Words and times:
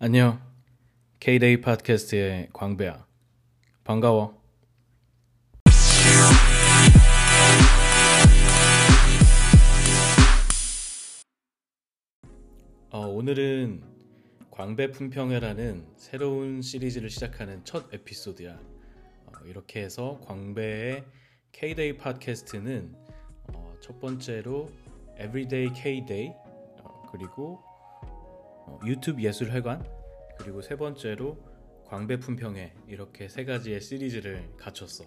안녕. 0.00 0.40
K-Day 1.18 1.60
팟캐스트의 1.60 2.50
광배야. 2.52 3.04
반가워. 3.82 4.40
어, 12.90 13.00
오늘은 13.08 13.82
광배 14.52 14.92
품평회라는 14.92 15.84
새로운 15.96 16.62
시리즈를 16.62 17.10
시작하는 17.10 17.64
첫 17.64 17.92
에피소드야. 17.92 18.52
어, 18.52 19.32
이렇게 19.46 19.82
해서 19.82 20.20
광배의 20.26 21.04
K-Day 21.50 21.96
팟캐스트는 21.96 22.94
어, 23.52 23.74
첫 23.80 23.98
번째로 23.98 24.70
Everyday 25.14 25.72
K-Day 25.74 26.28
어, 26.84 27.02
그리고 27.10 27.67
어, 28.68 28.80
유튜브 28.84 29.22
예술회관 29.22 29.82
그리고 30.38 30.60
세 30.60 30.76
번째로 30.76 31.38
광배 31.86 32.18
품평회 32.18 32.74
이렇게 32.86 33.28
세 33.28 33.44
가지의 33.44 33.80
시리즈를 33.80 34.46
갖췄어. 34.58 35.04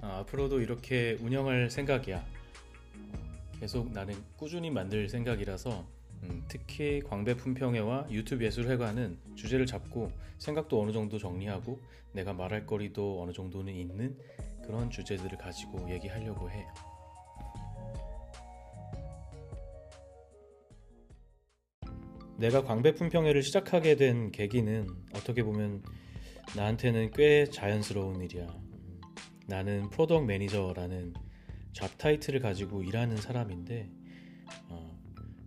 어, 0.00 0.06
앞으로도 0.20 0.60
이렇게 0.60 1.18
운영할 1.20 1.70
생각이야. 1.70 2.18
어, 2.18 3.58
계속 3.58 3.90
나는 3.90 4.14
꾸준히 4.36 4.70
만들 4.70 5.08
생각이라서 5.08 5.84
음, 6.22 6.44
특히 6.48 7.02
광배 7.02 7.36
품평회와 7.36 8.06
유튜브 8.10 8.44
예술회관은 8.44 9.18
주제를 9.34 9.66
잡고 9.66 10.12
생각도 10.38 10.80
어느 10.80 10.92
정도 10.92 11.18
정리하고 11.18 11.80
내가 12.12 12.32
말할 12.32 12.64
거리도 12.64 13.22
어느 13.22 13.32
정도는 13.32 13.74
있는 13.74 14.16
그런 14.64 14.88
주제들을 14.88 15.36
가지고 15.36 15.90
얘기하려고 15.90 16.48
해. 16.48 16.64
내가 22.36 22.64
광배 22.64 22.94
품평회를 22.94 23.42
시작하게 23.42 23.96
된 23.96 24.32
계기는 24.32 24.88
어떻게 25.14 25.42
보면 25.42 25.82
나한테는 26.56 27.12
꽤 27.12 27.46
자연스러운 27.46 28.20
일이야. 28.22 28.46
음, 28.46 29.00
나는 29.46 29.88
프로덕 29.90 30.24
매니저라는 30.26 31.14
잡 31.72 31.96
타이틀을 31.98 32.40
가지고 32.40 32.82
일하는 32.82 33.16
사람인데 33.16 33.88
어, 34.68 34.98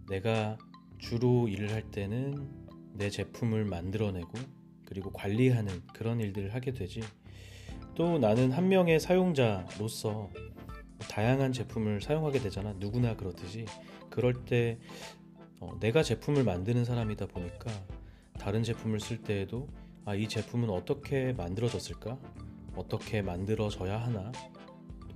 내가 0.10 0.58
주로 0.98 1.48
일을 1.48 1.72
할 1.74 1.84
때는 1.92 2.50
내 2.94 3.10
제품을 3.10 3.66
만들어내고 3.66 4.32
그리고 4.86 5.12
관리하는 5.12 5.82
그런 5.94 6.20
일들을 6.20 6.54
하게 6.54 6.72
되지. 6.72 7.02
또 7.96 8.18
나는 8.18 8.52
한 8.52 8.70
명의 8.70 9.00
사용자로서 9.00 10.30
다양한 11.10 11.52
제품을 11.52 12.02
사용하게 12.02 12.40
되잖아. 12.40 12.74
누구나 12.74 13.16
그렇듯이. 13.16 13.66
그럴 14.10 14.46
때 14.46 14.80
어, 15.60 15.76
내가 15.80 16.04
제품을 16.04 16.44
만드는 16.44 16.86
사람이다 16.86 17.28
보니까 17.28 17.72
다른 18.38 18.64
제품을 18.64 19.00
쓸 19.00 19.22
때에도 19.24 19.68
아, 20.06 20.16
이 20.16 20.28
제품은 20.28 20.70
어떻게 20.70 21.34
만들어졌을까? 21.34 22.18
어떻게 22.76 23.22
만들어져야 23.22 23.98
하나? 23.98 24.32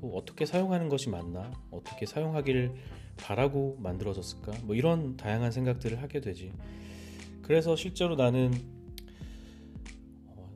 또 0.01 0.15
어떻게 0.15 0.45
사용하는 0.45 0.89
것이 0.89 1.09
맞나? 1.09 1.51
어떻게 1.69 2.05
사용하기를 2.05 2.73
바라고 3.17 3.77
만들어졌을까? 3.79 4.53
뭐 4.63 4.75
이런 4.75 5.15
다양한 5.15 5.51
생각들을 5.51 6.01
하게 6.01 6.21
되지. 6.21 6.51
그래서 7.43 7.75
실제로 7.75 8.15
나는 8.15 8.51
어, 10.25 10.51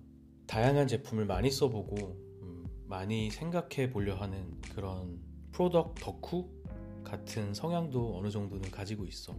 다양한 0.47 0.87
제품을 0.87 1.25
많이 1.25 1.51
써보고 1.51 1.95
음, 2.41 2.65
많이 2.87 3.29
생각해 3.29 3.91
보려 3.91 4.15
하는 4.15 4.59
그런 4.73 5.19
프로덕 5.51 5.95
덕후 5.95 6.49
같은 7.03 7.53
성향도 7.53 8.17
어느 8.17 8.29
정도는 8.29 8.71
가지고 8.71 9.05
있어. 9.05 9.35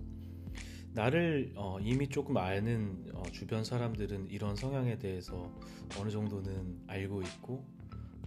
나를 0.97 1.53
어, 1.57 1.79
이미 1.79 2.09
조금 2.09 2.39
아는 2.39 3.05
어, 3.13 3.23
주변 3.31 3.65
사람들은 3.65 4.31
이런 4.31 4.57
성향에 4.57 4.99
대해서 4.99 5.53
어느 6.01 6.09
정도는 6.09 6.85
알고 6.87 7.21
있고 7.21 7.67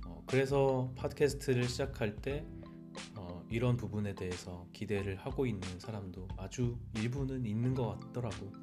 어, 0.06 0.24
그래서 0.28 0.94
팟캐스트를 0.96 1.64
시작할 1.64 2.18
때 2.18 2.46
어, 3.16 3.44
이런 3.50 3.76
부분에 3.76 4.14
대해서 4.14 4.68
기대를 4.72 5.16
하고 5.16 5.48
있는 5.48 5.80
사람도 5.80 6.28
아주 6.38 6.78
일부는 6.96 7.48
있는 7.48 7.74
것 7.74 8.00
같더라고. 8.00 8.54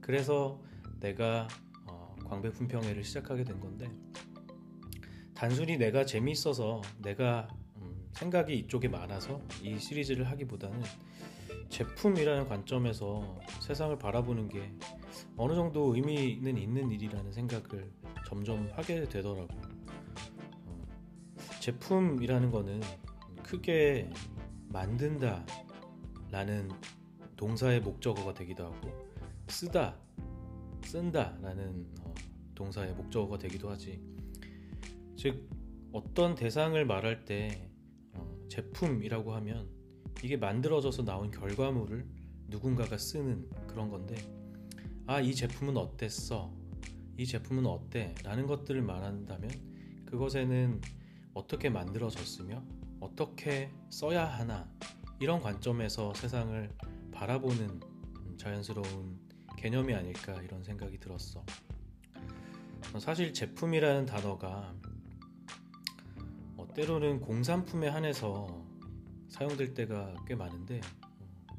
그래서 0.00 0.60
내가 0.98 1.46
어, 1.86 2.16
광배 2.24 2.50
품평회를 2.50 3.04
시작하게 3.04 3.44
된 3.44 3.60
건데 3.60 3.88
단순히 5.32 5.76
내가 5.76 6.04
재미있어서 6.04 6.82
내가 6.98 7.46
음, 7.76 8.04
생각이 8.14 8.58
이쪽에 8.58 8.88
많아서 8.88 9.40
이 9.62 9.78
시리즈를 9.78 10.28
하기보다는 10.28 10.82
제품이라는 11.68 12.48
관점에서 12.48 13.40
세상을 13.60 13.98
바라보는 13.98 14.48
게 14.48 14.72
어느 15.36 15.54
정도 15.54 15.94
의미는 15.94 16.56
있는 16.56 16.90
일이라는 16.90 17.32
생각을 17.32 17.90
점점 18.26 18.68
하게 18.72 19.04
되더라고. 19.04 19.48
어, 20.66 20.82
제품이라는 21.60 22.50
거는 22.50 22.80
크게 23.42 24.10
만든다 24.68 25.44
라는 26.30 26.70
동사의 27.36 27.80
목적어가 27.80 28.32
되기도 28.32 28.64
하고 28.64 28.90
쓰다, 29.48 29.98
쓴다 30.84 31.36
라는 31.42 31.86
어, 32.00 32.14
동사의 32.54 32.94
목적어가 32.94 33.38
되기도 33.38 33.68
하지. 33.70 34.00
즉, 35.16 35.48
어떤 35.92 36.34
대상을 36.34 36.84
말할 36.86 37.24
때 37.24 37.70
어, 38.14 38.46
제품이라고 38.48 39.34
하면 39.34 39.81
이게 40.22 40.36
만들어져서 40.36 41.04
나온 41.04 41.30
결과물을 41.30 42.06
누군가가 42.48 42.98
쓰는 42.98 43.48
그런 43.66 43.90
건데 43.90 44.16
아 45.06 45.20
이 45.20 45.34
제품은 45.34 45.76
어땠어? 45.76 46.52
이 47.16 47.26
제품은 47.26 47.66
어때? 47.66 48.14
라는 48.22 48.46
것들을 48.46 48.80
말한다면 48.82 49.50
그것에는 50.06 50.80
어떻게 51.34 51.70
만들어졌으며 51.70 52.62
어떻게 53.00 53.70
써야 53.90 54.24
하나? 54.24 54.70
이런 55.20 55.40
관점에서 55.40 56.14
세상을 56.14 56.70
바라보는 57.12 57.80
자연스러운 58.36 59.18
개념이 59.56 59.94
아닐까 59.94 60.40
이런 60.42 60.62
생각이 60.62 60.98
들었어. 60.98 61.44
사실 62.98 63.32
제품이라는 63.32 64.06
단어가 64.06 64.74
어, 66.56 66.66
때로는 66.74 67.20
공산품에 67.20 67.88
한해서 67.88 68.61
사용될 69.32 69.72
때가 69.74 70.14
꽤 70.26 70.34
많은데 70.34 70.80
어, 71.50 71.56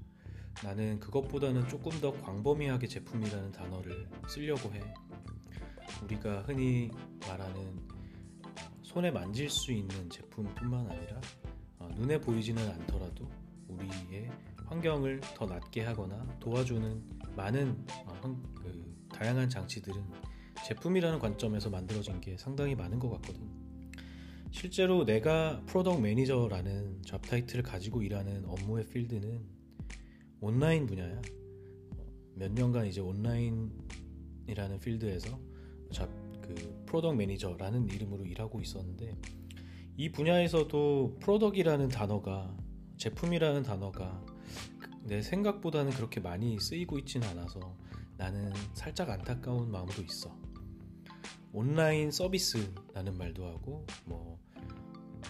나는 0.63 1.00
그것보다는 1.00 1.67
조금 1.67 1.91
더 2.00 2.11
광범위하게 2.22 2.88
제품이라는 2.88 3.51
단어를 3.51 4.07
쓰려고 4.29 4.72
해. 4.73 4.81
우리가 6.03 6.44
흔히 6.44 6.91
말하는 7.28 7.79
손에 8.84 9.09
만질 9.09 9.50
수 9.50 9.72
있는 9.72 10.09
제품뿐만 10.09 10.88
아니라 10.89 11.19
어, 11.79 11.89
눈에 11.95 12.22
보이지는 12.22 12.69
않더라도 12.69 13.28
우리의 13.67 14.29
환경을 14.67 15.19
더 15.35 15.45
낫게 15.47 15.81
하거나 15.81 16.25
도와주는 16.40 17.03
많은 17.35 17.85
어, 18.05 18.44
그 18.53 19.07
다양한 19.11 19.50
장치들은 19.50 20.03
제품이라는 20.66 21.17
관점에서 21.17 21.72
만들어진 21.72 22.22
게 22.22 22.38
상당히 22.38 22.75
많은 22.75 23.00
것 23.00 23.09
같거든. 23.09 23.62
실제로 24.53 25.03
내가 25.03 25.62
프로덕 25.66 26.02
매니저라는 26.02 27.02
잡 27.03 27.22
타이틀을 27.24 27.64
가지고 27.64 28.02
일하는 28.02 28.46
업무의 28.46 28.88
필드는 28.88 29.46
온라인 30.40 30.86
분야야. 30.86 31.22
몇 32.36 32.52
년간 32.52 32.88
이제 32.88 33.02
온라인이라는 33.02 34.80
필드에서 34.80 35.38
잡 35.91 36.24
그 36.44 36.84
프로덕 36.86 37.16
매니저라는 37.16 37.88
이름으로 37.90 38.25
일하고 38.25 38.62
있었는데 38.62 39.18
이 39.96 40.12
분야에서도 40.12 41.18
프로덕이라는 41.20 41.88
단어가 41.90 42.56
제품이라는 42.97 43.64
단어가 43.64 44.24
내 45.03 45.22
생각보다는 45.22 45.91
그렇게 45.91 46.20
많이 46.20 46.59
쓰이고 46.59 47.00
있지는 47.00 47.28
않아서 47.30 47.78
나는 48.18 48.53
살짝 48.74 49.09
안타까운 49.09 49.72
마음도 49.72 50.02
있어. 50.02 50.35
온라인 51.52 52.11
서비스라는 52.11 53.17
말도 53.17 53.46
하고 53.46 53.85
뭐 54.06 54.40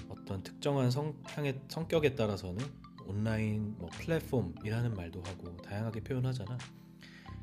어떤 0.09 0.43
특정한 0.43 0.91
성향의 0.91 1.61
성격에 1.67 2.15
따라서는 2.15 2.65
온라인 3.05 3.75
뭐 3.77 3.89
플랫폼이라는 3.93 4.93
말도 4.93 5.21
하고 5.23 5.57
다양하게 5.57 6.01
표현하잖아. 6.01 6.57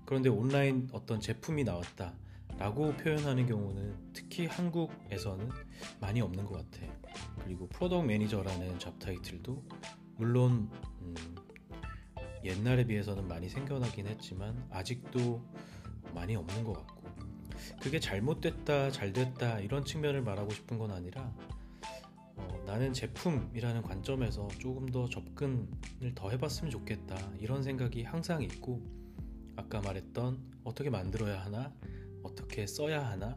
그런데 0.06 0.28
온라인 0.28 0.88
어떤 0.92 1.20
제품이 1.20 1.64
나왔다. 1.64 2.14
라고 2.58 2.92
표현하는 2.94 3.46
경우는 3.46 4.12
특히 4.12 4.46
한국에서는 4.46 5.48
많이 6.00 6.20
없는 6.20 6.44
것 6.44 6.56
같아. 6.56 6.86
그리고 7.42 7.66
프로덕 7.68 8.04
매니저라는 8.04 8.78
잡 8.78 8.98
타이틀도 8.98 9.64
물론 10.16 10.70
음, 11.00 11.14
옛날에 12.44 12.84
비해서는 12.84 13.28
많이 13.28 13.48
생겨나긴 13.48 14.06
했지만 14.06 14.66
아직도 14.70 15.42
많이 16.14 16.36
없는 16.36 16.64
것 16.64 16.74
같고 16.74 17.00
그게 17.80 18.00
잘못됐다 18.00 18.90
잘됐다 18.90 19.60
이런 19.60 19.84
측면을 19.84 20.22
말하고 20.22 20.50
싶은 20.50 20.78
건 20.78 20.90
아니라 20.90 21.22
어, 21.22 21.59
나는 22.66 22.92
제품이라는 22.92 23.82
관점에서 23.82 24.48
조금 24.58 24.86
더 24.86 25.08
접근을 25.08 25.66
더 26.14 26.30
해봤으면 26.30 26.70
좋겠다 26.70 27.16
이런 27.38 27.62
생각이 27.62 28.02
항상 28.04 28.42
있고 28.42 28.82
아까 29.56 29.80
말했던 29.80 30.38
어떻게 30.64 30.90
만들어야 30.90 31.44
하나, 31.44 31.72
어떻게 32.22 32.66
써야 32.66 33.06
하나, 33.08 33.36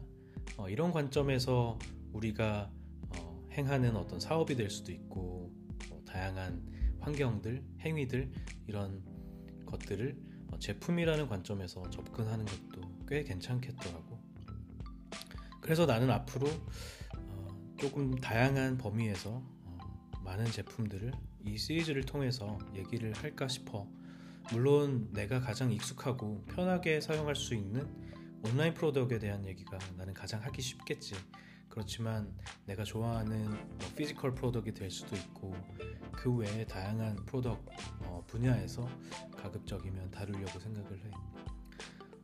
어, 0.56 0.68
이런 0.68 0.92
관점에서 0.92 1.78
우리가 2.12 2.70
어, 3.16 3.48
행하는 3.52 3.96
어떤 3.96 4.20
사업이 4.20 4.54
될 4.56 4.70
수도 4.70 4.92
있고 4.92 5.52
어, 5.90 6.02
다양한 6.06 6.62
환경들, 7.00 7.62
행위들 7.80 8.30
이런 8.66 9.02
것들을 9.66 10.16
어, 10.52 10.58
제품이라는 10.58 11.28
관점에서 11.28 11.88
접근하는 11.90 12.44
것도 12.44 12.82
꽤 13.08 13.24
괜찮겠더라고. 13.24 14.18
그래서 15.60 15.86
나는 15.86 16.10
앞으로 16.10 16.46
어, 16.46 17.03
조금 17.76 18.14
다양한 18.14 18.78
범위에서 18.78 19.30
어, 19.30 19.78
많은 20.22 20.46
제품들을 20.46 21.12
이 21.44 21.58
시리즈를 21.58 22.04
통해서 22.04 22.58
얘기를 22.74 23.12
할까 23.14 23.48
싶어. 23.48 23.86
물론 24.52 25.08
내가 25.12 25.40
가장 25.40 25.72
익숙하고 25.72 26.44
편하게 26.48 27.00
사용할 27.00 27.34
수 27.34 27.54
있는 27.54 27.88
온라인 28.44 28.74
product에 28.74 29.18
대한 29.18 29.46
얘기가 29.46 29.78
나는 29.96 30.14
가장 30.14 30.42
하기 30.42 30.60
쉽겠지. 30.60 31.14
그렇지만 31.68 32.32
내가 32.66 32.84
좋아하는 32.84 33.50
뭐 33.50 33.88
physical 33.96 34.34
product이 34.34 34.74
될 34.74 34.90
수도 34.90 35.16
있고 35.16 35.54
그 36.12 36.32
외에 36.32 36.64
다양한 36.66 37.16
product 37.26 37.70
어, 38.04 38.22
분야에서 38.26 38.88
가급적이면 39.36 40.10
다루려고 40.10 40.60
생각을 40.60 41.04
해. 41.04 41.10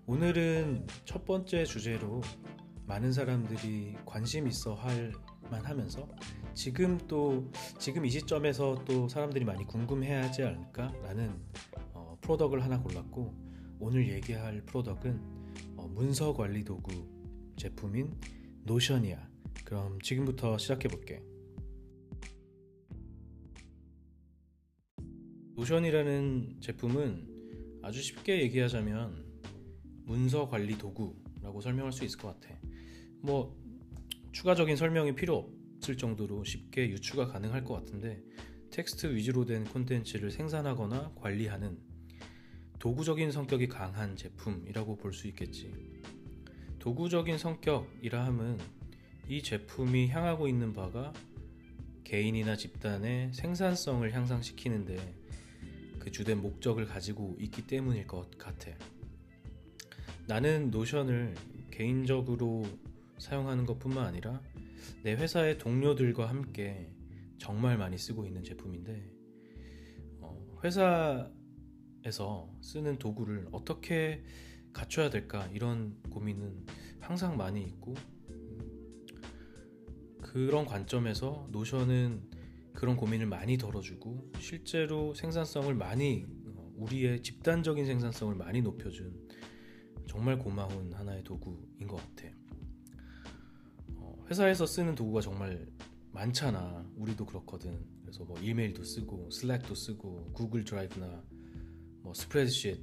오늘은 0.06 0.86
첫 1.04 1.24
번째 1.24 1.64
주제로 1.64 2.20
많은 2.86 3.12
사람들이 3.12 3.96
관심 4.04 4.46
있어 4.46 4.74
할 4.74 5.12
만 5.50 5.64
하면서 5.64 6.08
지금 6.54 6.98
또 7.08 7.50
지금 7.78 8.04
이 8.06 8.10
시점에서 8.10 8.84
또 8.84 9.08
사람들이 9.08 9.44
많이 9.44 9.64
궁금해하지 9.66 10.42
않을까라는 10.44 11.34
어, 11.92 12.16
프로덕을 12.20 12.62
하나 12.62 12.80
골랐고 12.80 13.34
오늘 13.78 14.08
얘기할 14.08 14.64
프로덕은 14.66 15.20
어, 15.76 15.88
문서 15.88 16.32
관리 16.32 16.64
도구 16.64 16.90
제품인 17.56 18.14
노션이야. 18.64 19.28
그럼 19.64 20.00
지금부터 20.00 20.58
시작해 20.58 20.88
볼게. 20.88 21.22
Notion이라는 25.54 26.60
제품은 26.60 27.80
아주 27.82 28.02
쉽게 28.02 28.40
얘기하자면 28.42 29.26
문서 30.04 30.48
관리 30.48 30.78
도구라고 30.78 31.60
설명할 31.60 31.92
수 31.92 32.04
있을 32.04 32.18
것 32.18 32.40
같아. 32.40 32.58
뭐 33.22 33.59
추가적인 34.32 34.76
설명이 34.76 35.14
필요 35.14 35.50
없을 35.78 35.96
정도로 35.96 36.44
쉽게 36.44 36.88
유추가 36.90 37.26
가능할 37.26 37.64
것 37.64 37.74
같은데 37.74 38.22
텍스트 38.70 39.14
위주로 39.14 39.44
된 39.44 39.64
콘텐츠를 39.64 40.30
생산하거나 40.30 41.12
관리하는 41.16 41.78
도구적인 42.78 43.32
성격이 43.32 43.68
강한 43.68 44.16
제품이라고 44.16 44.96
볼 44.96 45.12
수 45.12 45.26
있겠지. 45.28 45.72
도구적인 46.78 47.36
성격이라 47.36 48.24
함은 48.24 48.58
이 49.28 49.42
제품이 49.42 50.08
향하고 50.08 50.48
있는 50.48 50.72
바가 50.72 51.12
개인이나 52.04 52.56
집단의 52.56 53.32
생산성을 53.34 54.10
향상시키는데 54.12 54.96
그 55.98 56.10
주된 56.10 56.40
목적을 56.40 56.86
가지고 56.86 57.36
있기 57.38 57.66
때문일 57.66 58.06
것 58.06 58.36
같아. 58.38 58.70
나는 60.26 60.70
노션을 60.70 61.34
개인적으로 61.70 62.64
사용하는 63.20 63.66
것 63.66 63.78
뿐만 63.78 64.06
아니라 64.06 64.40
내 65.04 65.12
회사의 65.12 65.58
동료들과 65.58 66.28
함께 66.28 66.92
정말 67.38 67.78
많이 67.78 67.96
쓰고 67.96 68.26
있는 68.26 68.42
제품인데, 68.42 69.12
어, 70.20 70.58
회사에서 70.64 72.50
쓰는 72.60 72.98
도구를 72.98 73.48
어떻게 73.52 74.24
갖춰야 74.72 75.10
될까 75.10 75.46
이런 75.52 76.02
고민은 76.10 76.66
항상 76.98 77.36
많이 77.36 77.62
있고, 77.62 77.94
그런 80.22 80.64
관점에서 80.64 81.48
Notion은 81.50 82.30
그런 82.72 82.96
고민을 82.96 83.26
많이 83.26 83.58
덜어주고 83.58 84.32
실제로 84.38 85.12
생산성을 85.14 85.74
많이 85.74 86.24
어, 86.54 86.72
우리의 86.76 87.22
집단적인 87.22 87.84
생산성을 87.84 88.34
많이 88.36 88.62
높여준 88.62 89.28
정말 90.08 90.38
고마운 90.38 90.92
하나의 90.92 91.24
도구인 91.24 91.86
것 91.88 91.96
같아. 91.96 92.39
어, 94.30 94.32
회사에서 94.32 94.64
쓰는 94.64 94.94
도구가 94.94 95.20
정말 95.20 95.66
많잖아. 96.12 96.84
우리도 96.96 97.26
그렇거든. 97.26 97.84
그래서 98.02 98.24
뭐 98.24 98.38
이메일도 98.40 98.84
쓰고 98.84 99.30
Slack도 99.30 99.74
쓰고 99.74 100.32
Google 100.32 100.64
Drive나 100.64 101.22
뭐 102.02 102.14
스프레드시트, 102.14 102.80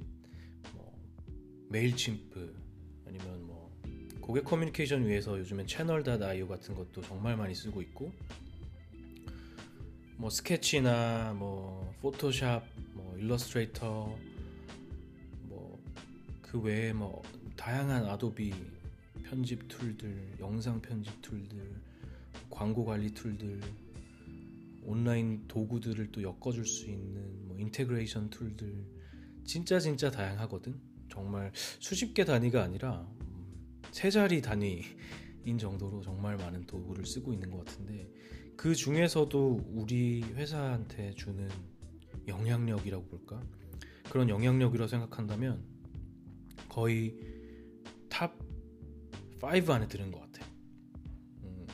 뭐 0.74 0.94
Mailchimp 1.70 2.54
아니면 3.06 3.46
뭐 3.46 3.74
고객 4.20 4.44
커뮤니케이션 4.44 5.06
위해서 5.06 5.38
요즘엔 5.38 5.66
Channel.io 5.66 6.48
같은 6.48 6.74
것도 6.74 7.02
정말 7.02 7.36
많이 7.36 7.54
쓰고 7.54 7.82
있고 7.82 8.12
뭐 10.16 10.30
Sketch나 10.30 11.34
뭐 11.34 11.94
Photoshop, 12.00 12.64
뭐 12.94 13.16
Illustrator 13.16 14.16
뭐 15.42 15.78
그 16.48 16.58
외에 16.60 16.94
뭐 16.94 17.22
다양한 17.56 18.06
Adobe 18.06 18.54
편집 19.28 19.68
tool들, 19.68 20.36
영상 20.40 20.80
편집 20.80 21.20
tool들, 21.20 21.58
광고 22.48 22.84
관리 22.84 23.12
tool들, 23.12 23.60
온라인 24.84 25.46
도구들을 25.46 26.10
또 26.12 26.22
엮어줄 26.22 26.64
수 26.64 26.88
있는 26.88 27.46
뭐 27.46 27.58
integration 27.58 28.30
tool들 28.30 28.86
진짜 29.44 29.78
진짜 29.78 30.10
다양하거든. 30.10 30.80
정말 31.10 31.52
수십 31.54 32.14
개 32.14 32.24
단위가 32.24 32.62
아니라 32.62 33.06
세 33.90 34.10
자리 34.10 34.40
단위인 34.40 35.58
정도로 35.58 36.00
정말 36.00 36.36
많은 36.38 36.66
도구를 36.66 37.04
쓰고 37.04 37.34
있는 37.34 37.50
것 37.50 37.64
같은데 37.64 38.10
그 38.56 38.74
중에서도 38.74 39.72
우리 39.74 40.22
회사한테 40.22 41.14
주는 41.14 41.48
영향력이라고 42.26 43.04
볼까? 43.06 43.42
그런 44.10 44.30
영향력이라고 44.30 44.88
생각한다면 44.88 45.62
거의 46.68 47.14
top 48.08 48.47
5 49.42 49.72
안에 49.72 49.88
드는 49.88 50.10
것 50.10 50.20
같아. 50.20 50.46
음, 51.42 51.66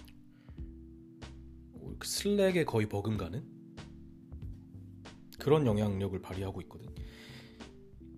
Slack에 2.03 2.65
거의 2.65 2.89
버금가는 2.89 3.45
그런 5.39 5.67
영향력을 5.67 6.21
발휘하고 6.21 6.61
있거든. 6.63 6.89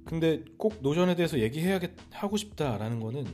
근데 0.05 0.45
꼭 0.57 0.81
Notion에 0.83 1.17
대해서 1.17 1.39
얘기해야 1.41 1.81
하고 2.13 2.37
싶다라는 2.37 3.01
거는 3.01 3.25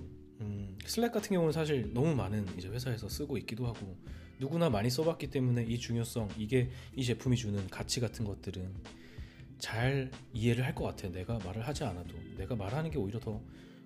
Slack 0.86 1.12
같은 1.12 1.30
경우는 1.30 1.52
사실 1.52 1.92
너무 1.92 2.14
많은 2.14 2.46
이제 2.58 2.68
회사에서 2.68 3.08
쓰고 3.08 3.38
있기도 3.38 3.66
하고 3.66 3.96
누구나 4.40 4.68
많이 4.70 4.90
써봤기 4.90 5.30
때문에 5.30 5.64
이 5.64 5.78
중요성 5.78 6.30
이게 6.36 6.70
이 6.96 7.04
제품이 7.04 7.36
주는 7.36 7.68
가치 7.68 8.00
같은 8.00 8.24
것들은 8.24 8.74
잘 9.58 10.10
이해를 10.32 10.64
할 10.64 10.74
것 10.74 10.84
같아요. 10.84 11.12
내가 11.12 11.38
말을 11.38 11.66
하지 11.66 11.84
않아도 11.84 12.14
내가 12.36 12.56
말하는 12.56 12.90
게 12.90 12.98
오히려 12.98 13.20
더 13.20 13.40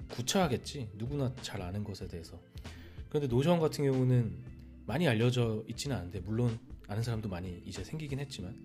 구차하겠지. 0.08 0.90
누구나 0.94 1.34
잘 1.42 1.62
아는 1.62 1.84
것에 1.84 2.06
대해서. 2.08 2.40
그런데 3.08 3.28
Notion 3.28 3.60
같은 3.60 3.84
경우는 3.84 4.36
많이 4.86 5.08
알려져 5.08 5.64
있지는 5.68 5.96
않은데 5.96 6.20
물론 6.20 6.58
아는 6.88 7.02
사람도 7.02 7.28
많이 7.28 7.62
이제 7.64 7.82
생기긴 7.82 8.20
했지만 8.20 8.56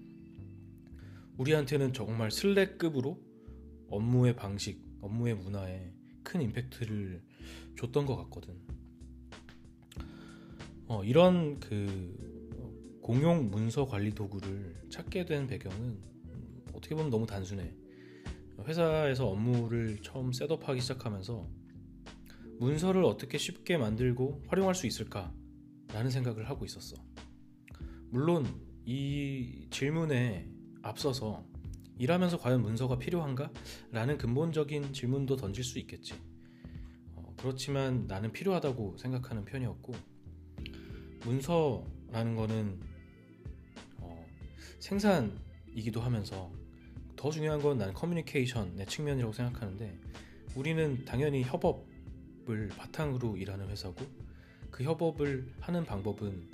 우리한테는 1.37 1.93
정말 1.93 2.29
슬랙급으로 2.29 3.19
업무의 3.89 4.35
방식, 4.35 4.79
업무의 5.01 5.35
문화에 5.35 5.91
큰 6.23 6.41
임팩트를 6.41 7.21
줬던 7.79 8.05
것 8.05 8.15
같거든. 8.17 8.55
어, 10.87 11.03
이런 11.03 11.59
그 11.59 12.99
공용 13.01 13.49
문서 13.49 13.87
관리 13.87 14.11
도구를 14.11 14.87
찾게 14.89 15.25
된 15.25 15.47
배경은 15.47 15.99
어떻게 16.73 16.93
보면 16.93 17.09
너무 17.09 17.25
단순해. 17.25 17.80
회사에서 18.67 19.27
업무를 19.27 20.01
처음 20.01 20.31
셋업하기 20.31 20.81
시작하면서 20.81 21.49
문서를 22.59 23.03
어떻게 23.03 23.37
쉽게 23.37 23.77
만들고 23.77 24.43
활용할 24.47 24.75
수 24.75 24.85
있을까라는 24.87 26.11
생각을 26.11 26.49
하고 26.49 26.65
있었어. 26.65 26.95
물론 28.09 28.45
이 28.85 29.67
질문에 29.71 30.47
앞서서 30.83 31.45
일하면서 31.97 32.39
과연 32.39 32.61
문서가 32.61 32.97
필요한가? 32.97 33.51
라는 33.91 34.17
근본적인 34.17 34.93
질문도 34.93 35.35
던질 35.35 35.63
수 35.63 35.77
있겠지. 35.79 36.13
어, 37.15 37.35
그렇지만 37.37 38.07
나는 38.07 38.31
필요하다고 38.31 38.97
생각하는 38.97 39.45
편이었고, 39.45 39.93
문서라는 41.23 42.35
거는 42.35 42.79
어, 43.97 44.25
생산이기도 44.79 46.01
하면서 46.01 46.51
더 47.21 47.29
중요한 47.29 47.61
건 47.61 47.77
나는 47.77 47.93
커뮤니케이션의 47.93 48.87
측면이라고 48.87 49.31
생각하는데, 49.31 49.95
우리는 50.55 51.05
당연히 51.05 51.43
협업을 51.43 52.69
바탕으로 52.69 53.37
일하는 53.37 53.69
회사고, 53.69 54.03
그 54.71 54.83
협업을 54.83 55.53
하는 55.59 55.85
방법은 55.85 56.49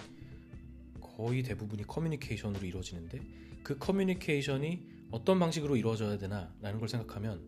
거의 0.99 1.41
대부분이 1.43 1.83
커뮤니케이션으로 1.83 2.65
이루어지는데, 2.65 3.21
그 3.63 3.77
커뮤니케이션이 3.77 4.85
어떤 5.09 5.39
방식으로 5.39 5.77
이루어져야 5.77 6.17
되나라는 6.17 6.79
걸 6.79 6.89
생각하면 6.89 7.47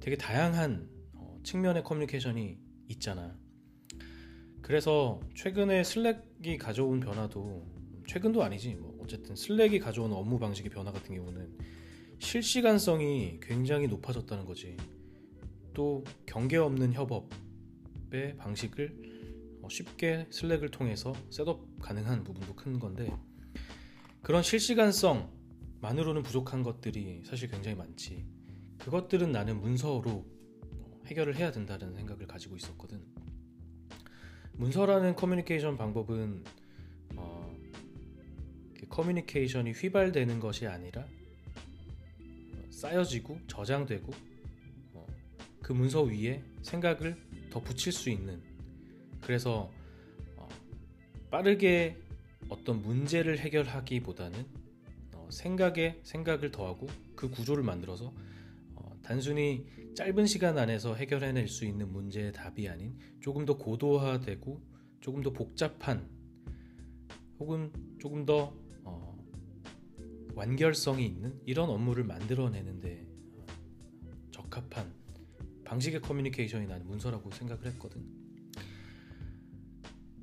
되게 0.00 0.16
다양한 0.16 0.88
어, 1.16 1.38
측면의 1.42 1.84
커뮤니케이션이 1.84 2.56
있잖아. 2.88 3.36
그래서 4.62 5.20
최근에 5.34 5.84
Slack이 5.84 6.56
가져온 6.58 7.00
변화도 7.00 7.66
최근도 8.06 8.42
아니지 8.42 8.74
뭐 8.76 8.98
어쨌든 9.02 9.36
Slack이 9.36 9.80
가져온 9.80 10.14
업무 10.14 10.38
방식의 10.38 10.70
변화 10.70 10.92
같은 10.92 11.14
경우는 11.14 11.78
실시간성이 12.18 13.38
굉장히 13.40 13.86
높아졌다는 13.86 14.44
거지. 14.44 14.76
또 15.74 16.04
경계 16.26 16.56
없는 16.56 16.92
협업의 16.92 18.36
방식을 18.36 19.60
어, 19.62 19.68
쉽게 19.68 20.26
Slack을 20.30 20.70
통해서 20.70 21.12
setup 21.30 21.78
가능한 21.80 22.24
부분도 22.24 22.54
큰 22.56 22.78
건데 22.78 23.12
그런 24.22 24.42
실시간성만으로는 24.42 26.22
부족한 26.22 26.62
것들이 26.62 27.22
사실 27.24 27.48
굉장히 27.48 27.76
많지. 27.76 28.26
그것들은 28.78 29.32
나는 29.32 29.60
문서로 29.60 30.26
해결을 31.06 31.36
해야 31.36 31.52
된다는 31.52 31.94
생각을 31.94 32.26
가지고 32.26 32.56
있었거든. 32.56 33.02
문서라는 34.54 35.14
커뮤니케이션 35.14 35.76
방법은 35.76 36.44
어, 37.16 37.56
커뮤니케이션이 38.88 39.72
휘발되는 39.72 40.40
것이 40.40 40.66
아니라 40.66 41.06
쌓여지고 42.78 43.40
저장되고 43.48 44.12
어, 44.94 45.06
그 45.60 45.72
문서 45.72 46.02
위에 46.02 46.44
생각을 46.62 47.16
더 47.50 47.60
붙일 47.60 47.92
수 47.92 48.08
있는 48.08 48.40
그래서 49.20 49.70
어, 50.36 50.48
빠르게 51.28 51.96
어떤 52.48 52.80
문제를 52.80 53.40
해결하기보다는 53.40 54.46
어, 55.16 55.28
생각에 55.30 56.00
생각을 56.04 56.52
더하고 56.52 56.86
그 57.16 57.28
구조를 57.28 57.64
만들어서 57.64 58.14
단순히 59.08 59.64
짧은 59.96 60.26
시간 60.26 60.58
안에서 60.58 60.94
해결해낼 60.94 61.48
수 61.48 61.64
있는 61.64 61.90
문제의 61.90 62.30
답이 62.30 62.68
아닌 62.68 62.98
조금 63.20 63.46
더 63.46 63.56
고도화되고 63.56 64.60
조금 65.00 65.22
더 65.22 65.32
복잡한 65.32 66.06
혹은 67.40 67.72
조금 67.98 68.26
더 68.26 68.54
완결성이 70.38 71.04
있는 71.04 71.36
이런 71.46 71.68
업무를 71.68 72.04
만들어내는데 72.04 73.08
적합한 74.30 74.94
방식의 75.64 76.00
커뮤니케이션이 76.00 76.68
나는 76.68 76.86
문서라고 76.86 77.28
생각을 77.32 77.66
했거든. 77.66 78.06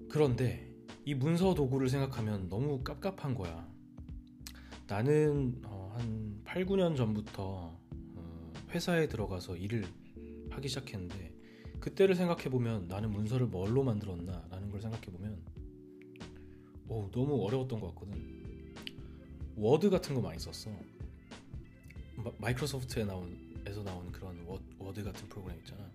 그런데 0.10 0.74
이 1.04 1.14
문서 1.14 1.54
도구를 1.54 1.90
생각하면 1.90 2.48
너무 2.48 2.82
깝깝한 2.82 3.36
거야. 3.36 3.70
나는 4.88 5.62
어, 5.66 5.94
한 5.98 6.40
8, 6.46 6.66
9년 6.66 6.96
전부터 6.96 7.78
어, 8.16 8.54
회사에 8.70 9.10
들어가서 9.10 9.58
일을 9.58 9.84
하기 10.52 10.70
시작했는데 10.70 11.36
그때를 11.82 12.16
생각해 12.16 12.50
보면 12.50 12.88
나는 12.88 13.12
문서를 13.12 13.48
뭘로 13.48 13.84
만들었나 13.84 14.48
라는 14.50 14.70
걸 14.70 14.82
생각해 14.82 15.08
보면 15.08 15.44
너무 17.12 17.44
어려웠던 17.46 17.82
것 17.82 17.90
같거든. 17.90 18.45
Word 19.56 19.90
같은 19.90 20.16
거 20.16 20.22
많이 20.22 20.40
썼어. 20.40 20.72
Microsoft에 22.40 23.06
나온 23.06 23.46
에서 23.68 23.84
나온 23.84 24.12
그런 24.12 24.46
Word 24.46 25.04
같은 25.04 25.28
프로그램 25.28 25.58
있잖아. 25.60 25.90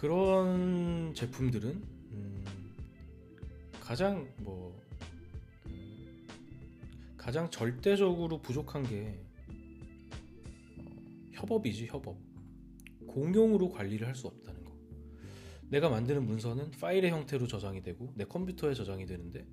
그런 0.00 1.14
제품들은 1.14 1.70
음, 1.70 2.44
가장 3.80 4.28
뭐 4.38 4.76
음, 5.66 6.26
가장 7.16 7.48
절대적으로 7.50 8.40
부족한 8.42 8.82
게 8.84 9.18
어, 10.78 10.84
협업이지 11.32 11.86
협업. 11.86 12.16
공용으로 13.06 13.70
관리를 13.70 14.06
할 14.06 14.14
수 14.14 14.26
없다는 14.26 14.64
거. 14.64 14.72
내가 15.70 15.88
만드는 15.88 16.26
문서는 16.26 16.72
파일의 16.72 17.10
형태로 17.10 17.46
저장이 17.46 17.80
되고 17.82 18.12
내 18.14 18.24
컴퓨터에 18.24 18.74
저장이 18.74 19.06
되는데 19.06 19.46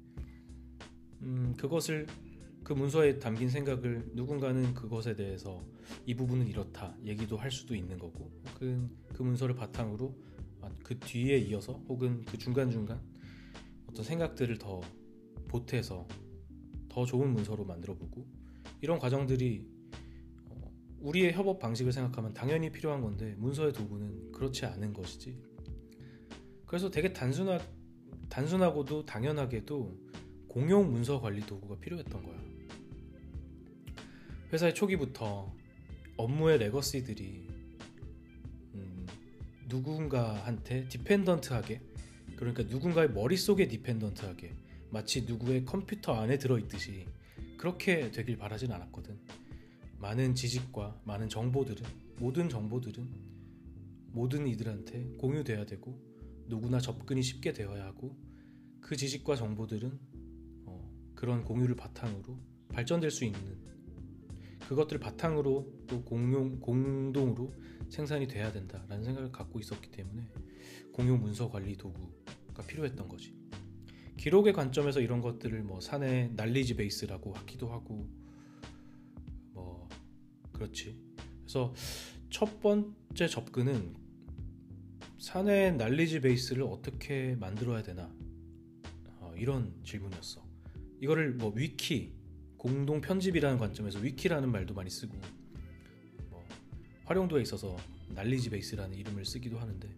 음, 1.24 1.53
그것을 1.58 2.08
그 2.63 2.74
문서에 2.74 3.20
담긴 3.20 3.50
생각을 3.50 4.12
누군가는 4.13 4.74
그것에 4.74 5.15
대해서 5.15 5.62
이 6.06 6.15
부분은 6.15 6.48
이렇다 6.48 6.96
얘기도 7.03 7.38
할 7.38 7.51
수도 7.51 7.75
있는 7.75 7.98
거고 7.98 8.32
혹은 8.48 8.89
그 9.13 9.24
문서를 9.24 9.56
바탕으로 9.56 10.15
아, 10.62 10.70
그 10.84 10.98
뒤에 10.98 11.38
이어서 11.39 11.74
혹은 11.89 12.24
그 12.25 12.38
중간중간 12.38 13.01
어떤 13.88 14.06
생각들을 14.06 14.58
더 14.58 14.82
보태서 15.50 16.08
더 16.88 17.06
좋은 17.06 17.34
문서로 17.34 17.65
만들어 17.65 17.96
보고 17.96 18.25
이런 18.82 18.98
과정들이 18.98 19.68
어, 20.50 20.72
우리의 21.00 21.34
협업 21.34 21.60
방식을 21.60 21.92
생각하면 21.92 22.34
당연히 22.34 22.72
필요한 22.72 23.01
건데 23.01 23.36
문서의 23.38 23.74
도구는 23.74 24.32
그렇지 24.32 24.65
않은 24.65 24.94
것이지. 24.94 25.38
그래서 26.65 26.89
되게 26.89 27.12
단순하, 27.12 27.60
단순하고도 28.30 29.06
당연하게도 29.06 30.13
공용 30.53 30.91
문서 30.91 31.19
관리 31.19 31.41
도구가 31.41 31.79
필요했던 31.79 32.24
거야. 32.24 32.39
회사의 34.51 34.75
초기부터 34.75 35.51
업무의 36.15 36.60
legacy들이 36.60 37.48
음, 38.75 39.07
누군가한테 39.67 40.88
dependent하게 40.89 41.81
그러니까 42.36 42.62
누군가의 42.62 43.10
머릿속에 43.10 43.67
dependent하게 43.67 44.55
마치 44.91 45.24
누구의 45.24 45.65
컴퓨터 45.65 46.13
안에 46.13 46.38
들어있듯이 46.38 47.07
그렇게 47.57 48.12
되길 48.12 48.38
바라진 48.38 48.72
않았거든. 48.72 49.19
많은 49.98 50.36
지식과 50.36 51.01
많은 51.03 51.29
정보들은 51.29 51.83
모든 52.19 52.48
정보들은 52.48 53.10
모든 54.12 54.45
이들한테 54.45 55.15
공유돼야 55.17 55.65
되고 55.65 56.00
누구나 56.45 56.79
접근이 56.79 57.24
쉽게 57.24 57.53
되어야 57.53 57.86
하고 57.86 58.15
그 58.81 58.95
지식과 58.95 59.36
정보들은 59.36 60.12
그런 61.24 61.46
공유를 61.46 61.77
바탕으로 61.77 62.38
발전될 62.74 63.10
수 63.10 63.24
있는 63.24 63.39
그것들 64.68 65.00
바탕으로 65.00 65.86
또 65.88 66.03
공용 66.03 66.60
공동으로 66.60 67.53
생산이 67.88 68.27
돼야 68.27 68.51
된다라는 68.51 69.06
생각을 69.06 69.32
갖고 69.32 69.58
있었기 69.62 69.89
때문에 69.89 70.27
공용 70.92 71.22
문서 71.22 71.50
관리 71.50 71.77
도구가 71.77 72.63
필요했던 72.68 73.08
거지. 73.08 73.34
기록의 74.18 74.51
관점에서 74.51 75.00
이런 75.00 75.22
것들을 75.22 75.63
뭐 75.63 75.80
사내 75.80 76.27
날리지 76.36 76.75
베이스라고 76.75 77.32
하기도 77.32 77.72
하고 77.72 78.06
뭐 79.53 79.88
그렇지. 80.51 81.00
그래서 81.44 81.74
첫 82.30 82.60
번째 82.60 83.30
접근은 83.30 83.96
사내 85.20 85.72
날리지 85.72 86.20
베이스를 86.20 86.63
어떻게 86.63 87.38
만들어야 87.38 87.82
되나 87.82 88.13
어, 89.22 89.34
이런 89.38 89.74
질문이었어. 89.86 90.42
이거를 91.03 91.33
뭐 91.33 91.51
위키 91.53 92.13
공동 92.55 93.01
편집이라는 93.01 93.57
관점에서 93.57 94.00
위키라는 94.00 94.50
말도 94.50 94.74
많이 94.74 94.89
쓰고 94.89 95.13
뭐 96.29 96.41
활용도에 97.03 97.41
있어서 97.41 97.75
날리지 98.15 98.50
베이스라는 98.50 98.98
이름을 98.98 99.25
쓰기도 99.25 99.60
하는데 99.60 99.89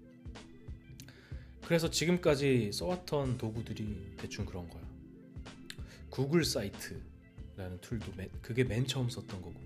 그래서 1.63 1.91
지금까지 1.91 2.71
써왔던 2.71 3.38
도구들이 3.38 4.13
대충 4.17 4.45
그런 4.45 4.67
거야. 4.67 4.83
구글 6.09 6.43
사이트라는 6.43 7.81
툴도 7.81 8.13
맨, 8.17 8.29
그게 8.41 8.63
맨 8.63 8.88
처음 8.88 9.07
썼던 9.07 9.41
거고 9.43 9.62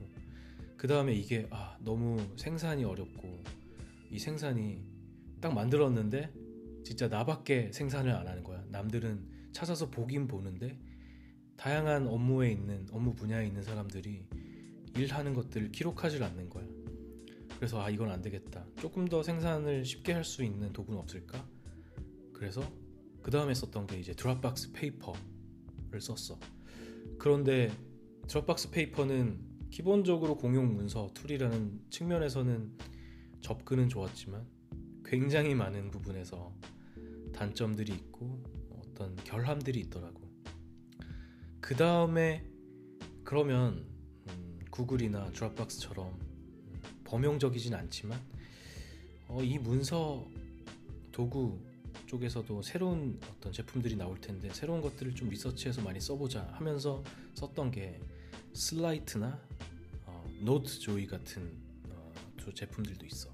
그 0.75 0.87
다음에 0.87 1.13
이게 1.13 1.47
아 1.51 1.77
너무 1.79 2.21
생산이 2.35 2.83
어렵고 2.83 3.43
이 4.11 4.19
생산이 4.19 4.81
딱 5.39 5.53
만들었는데 5.53 6.33
진짜 6.83 7.07
나밖에 7.07 7.71
생산을 7.71 8.11
안 8.11 8.27
하는 8.27 8.43
거야. 8.43 8.61
남들은 8.69 9.53
찾아서 9.53 9.89
보긴 9.89 10.27
보는데 10.27 10.77
다양한 11.59 12.07
업무에 12.07 12.53
있는 12.53 12.87
업무 12.89 13.13
분야에 13.13 13.45
있는 13.45 13.61
사람들이 13.61 14.25
일하는 14.95 15.33
것들을 15.33 15.73
기록하지 15.73 16.23
않는 16.23 16.49
거야. 16.49 16.65
그래서 17.57 17.81
아 17.81 17.89
이건 17.89 18.09
안 18.09 18.21
되겠다. 18.21 18.65
조금 18.79 19.05
더 19.05 19.21
생산을 19.21 19.83
쉽게 19.83 20.13
할 20.13 20.23
수 20.23 20.41
있는 20.41 20.71
도구는 20.71 20.97
없을까? 21.01 21.45
그래서 22.31 22.61
그 23.21 23.29
다음에 23.29 23.53
썼던 23.53 23.87
게 23.87 23.99
이제 23.99 24.13
Dropbox 24.13 24.71
Paper를 24.71 25.99
썼어. 25.99 26.39
그런데 27.17 27.69
Dropbox 28.29 28.69
Paper는 28.69 29.67
기본적으로 29.69 30.37
공용 30.37 30.73
문서 30.73 31.09
tool이라는 31.13 31.87
측면에서는 31.89 32.77
접근은 33.41 33.89
좋았지만 33.89 34.47
굉장히 35.03 35.55
많은 35.55 35.91
부분에서 35.91 36.55
단점들이 37.33 37.91
있고 37.91 38.41
어떤 38.71 39.13
결함들이 39.17 39.81
있더라고. 39.81 40.18
그 41.61 41.75
다음에 41.75 42.43
그러면 43.23 43.85
음, 44.27 44.59
Google이나 44.71 45.31
Dropbox처럼 45.31 46.07
음, 46.07 46.81
범용적이진 47.03 47.73
않지만 47.75 48.19
어, 49.27 49.43
이 49.43 49.59
문서 49.59 50.27
도구 51.11 51.59
쪽에서도 52.07 52.63
새로운 52.63 53.19
어떤 53.29 53.51
제품들이 53.51 53.95
나올 53.95 54.19
텐데 54.19 54.49
새로운 54.51 54.81
것들을 54.81 55.13
좀 55.13 55.29
리서치해서 55.29 55.83
많이 55.83 55.99
써보자 55.99 56.47
하면서 56.53 57.03
썼던 57.35 57.71
게 57.71 57.99
Slite나 58.53 59.39
어, 60.07 60.25
Notejoy 60.41 61.05
같은 61.05 61.55
어, 61.89 62.11
제품들도 62.55 63.05
있어. 63.05 63.29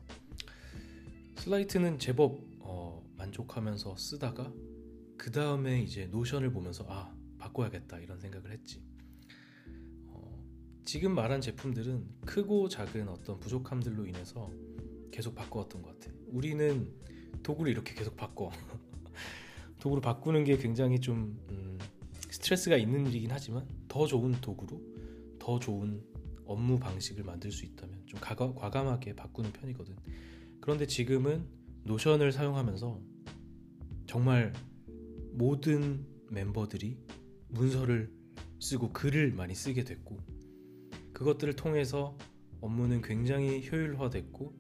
Slite는 1.38 2.00
제법 2.00 2.38
어, 2.60 3.02
만족하면서 3.18 3.96
쓰다가 3.96 4.52
그 5.16 5.32
다음에 5.32 5.82
이제 5.82 6.08
Notion을 6.08 6.52
보면서 6.52 6.86
아 6.90 7.15
바꿔야겠다 7.56 8.00
이런 8.00 8.20
생각을 8.20 8.52
했지. 8.52 8.84
어, 10.08 10.44
지금 10.84 11.16
말한 11.16 11.42
제품들은 11.42 12.08
크고 12.26 12.68
작은 12.70 13.08
어떤 13.08 13.40
부족함들로 13.40 14.06
인해서 14.06 14.52
계속 15.12 15.34
바꿔왔던 15.36 15.82
것 15.82 16.00
같아. 16.00 16.14
우리는 16.28 16.94
도구를 17.42 17.72
이렇게 17.72 17.94
계속 17.94 18.16
바꿔. 18.16 18.52
도구를 19.80 20.02
바꾸는 20.02 20.44
게 20.44 20.58
굉장히 20.58 21.00
좀 21.00 21.40
음, 21.50 21.80
스트레스가 22.30 22.76
있는 22.76 23.08
일이긴 23.08 23.32
하지만 23.32 23.68
더 23.88 24.06
좋은 24.06 24.34
도구로 24.42 24.82
더 25.40 25.60
좋은 25.60 26.04
업무 26.46 26.78
방식을 26.78 27.24
만들 27.24 27.52
수 27.52 27.66
있다면 27.66 28.06
좀 28.06 28.20
과감하게 28.20 29.16
바꾸는 29.16 29.54
편이거든. 29.54 29.96
그런데 30.60 30.86
지금은 30.86 31.48
노션을 31.84 32.32
사용하면서 32.32 33.00
정말 34.08 34.54
모든 35.34 36.06
멤버들이 36.30 36.98
문서를 37.56 38.12
쓰고 38.60 38.92
글을 38.92 39.32
많이 39.32 39.56
쓰게 39.56 39.84
됐고 39.84 40.18
그것들을 41.14 41.56
통해서 41.56 42.18
업무는 42.62 43.02
굉장히 43.02 43.68
효율화됐고 43.70 44.54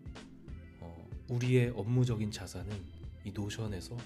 어, 0.79 1.09
우리의 1.29 1.69
업무적인 1.75 2.31
자산은 2.31 2.75
이 3.23 3.31
노션에서 3.31 3.97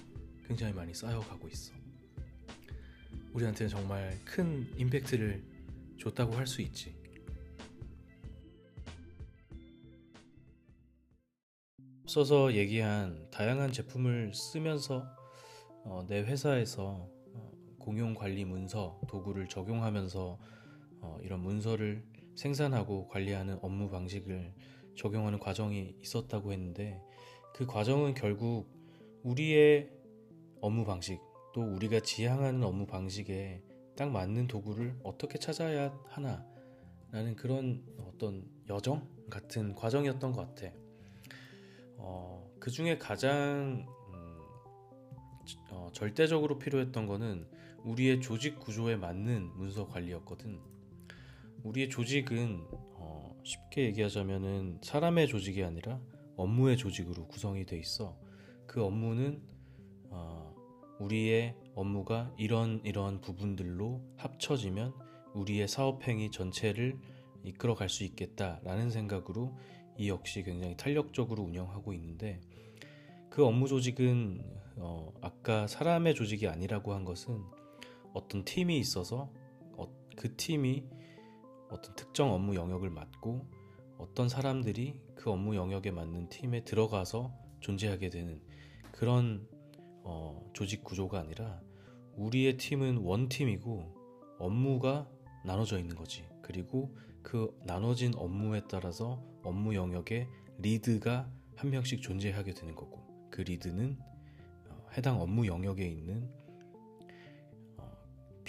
굉장히 0.46 0.72
많이 0.74 0.92
쌓여가고 0.92 1.48
있어. 1.48 1.72
우리한테는 3.32 3.70
정말 3.70 4.18
큰 4.24 4.66
임팩트를 4.76 5.42
줬다고 5.98 6.32
할 6.32 6.46
수 6.46 6.62
있지. 6.62 6.98
앞서서 12.02 12.54
얘기한 12.54 13.28
다양한 13.30 13.70
제품을 13.70 14.34
쓰면서 14.34 15.06
어, 15.84 16.04
내 16.08 16.22
회사에서 16.22 17.08
어, 17.08 17.19
공용 17.80 18.14
관리 18.14 18.44
문서 18.44 19.00
도구를 19.08 19.48
적용하면서 19.48 20.38
어, 21.00 21.18
이런 21.22 21.40
문서를 21.40 22.04
생산하고 22.36 23.08
관리하는 23.08 23.58
업무 23.62 23.90
방식을 23.90 24.54
적용하는 24.96 25.40
과정이 25.40 25.96
있었다고 26.00 26.52
했는데 26.52 27.02
그 27.54 27.66
과정은 27.66 28.14
결국 28.14 28.68
우리의 29.24 29.90
업무 30.60 30.84
방식 30.84 31.20
또 31.52 31.62
우리가 31.62 32.00
지향하는 32.00 32.62
업무 32.62 32.86
방식에 32.86 33.62
딱 33.96 34.10
맞는 34.10 34.46
도구를 34.46 34.94
어떻게 35.02 35.38
찾아야 35.38 35.92
하나 36.06 36.46
라는 37.10 37.34
그런 37.34 37.82
어떤 37.98 38.44
여정 38.68 39.08
같은 39.28 39.74
과정이었던 39.74 40.32
것 40.32 40.54
같아. 40.54 40.72
어, 41.96 42.48
그 42.60 42.70
중에 42.70 42.98
가장 42.98 43.86
어, 45.70 45.90
절대적으로 45.92 46.58
필요했던 46.58 47.06
거는 47.06 47.48
우리의 47.84 48.20
조직 48.20 48.58
구조에 48.58 48.96
맞는 48.96 49.56
문서 49.56 49.86
관리였거든. 49.88 50.58
우리의 51.64 51.88
조직은 51.88 52.66
어, 52.94 53.36
쉽게 53.44 53.84
얘기하자면은 53.86 54.78
사람의 54.82 55.28
조직이 55.28 55.62
아니라 55.64 56.00
업무의 56.36 56.76
조직으로 56.76 57.26
구성이 57.26 57.66
돼 57.66 57.78
있어. 57.78 58.16
그 58.66 58.82
업무는 58.84 59.42
어, 60.10 60.54
우리의 60.98 61.54
업무가 61.74 62.32
이런 62.38 62.80
이런 62.84 63.20
부분들로 63.20 64.02
합쳐지면 64.16 64.92
우리의 65.34 65.68
사업 65.68 66.06
행위 66.06 66.30
전체를 66.30 66.98
이끌어 67.44 67.74
갈 67.74 67.88
수 67.88 68.04
있겠다라는 68.04 68.90
생각으로 68.90 69.56
이 69.96 70.08
역시 70.08 70.42
굉장히 70.42 70.76
탄력적으로 70.76 71.42
운영하고 71.42 71.92
있는데 71.94 72.40
그 73.28 73.44
업무 73.44 73.68
조직은 73.68 74.42
어, 74.76 75.12
아까 75.20 75.66
사람의 75.66 76.14
조직이 76.14 76.48
아니라고 76.48 76.94
한 76.94 77.04
것은 77.04 77.42
어떤 78.12 78.44
팀이 78.44 78.78
있어서 78.78 79.32
어, 79.76 79.86
그 80.16 80.36
팀이 80.36 80.84
어떤 81.70 81.94
특정 81.94 82.32
업무 82.32 82.54
영역을 82.54 82.90
맡고 82.90 83.46
어떤 83.98 84.28
사람들이 84.28 85.00
그 85.14 85.30
업무 85.30 85.54
영역에 85.54 85.90
맞는 85.90 86.28
팀에 86.28 86.64
들어가서 86.64 87.32
존재하게 87.60 88.10
되는 88.10 88.40
그런 88.92 89.46
어, 90.02 90.50
조직 90.52 90.82
구조가 90.82 91.20
아니라 91.20 91.60
우리의 92.16 92.56
팀은 92.56 92.98
원팀이고 92.98 93.94
업무가 94.38 95.08
나눠져 95.44 95.78
있는 95.78 95.96
거지. 95.96 96.24
그리고 96.42 96.96
그 97.22 97.56
나눠진 97.64 98.14
업무에 98.16 98.62
따라서 98.68 99.22
업무 99.42 99.74
영역에 99.74 100.26
lead가 100.58 101.30
한 101.54 101.70
명씩 101.70 102.02
존재하게 102.02 102.54
되는 102.54 102.74
거고 102.74 103.00
그 103.30 103.42
lead는 103.42 103.98
어, 104.70 104.86
해당 104.96 105.20
업무 105.20 105.46
영역에 105.46 105.86
있는 105.86 106.24
어, 106.24 106.39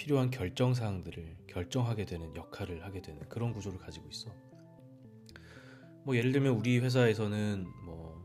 필요한 0.02 0.32
결정 0.32 0.74
사항들을 0.74 1.36
결정하게 1.46 2.06
되는 2.06 2.34
역할을 2.34 2.84
하게 2.84 3.00
되는 3.02 3.20
그런 3.28 3.52
구조를 3.52 3.78
가지고 3.78 4.08
있어. 4.08 4.34
뭐 6.02 6.16
예를 6.16 6.32
들면 6.32 6.56
우리 6.56 6.80
회사에서는 6.80 7.64
뭐 7.84 8.20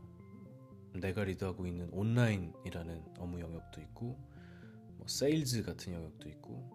내가 0.94 1.22
lead하고 1.22 1.68
있는 1.68 1.88
온라인이라는 1.92 3.04
업무 3.18 3.38
영역도 3.38 3.80
있고 3.80 4.18
뭐 4.96 5.06
sales 5.06 5.62
같은 5.62 5.92
영역도 5.92 6.28
있고 6.30 6.68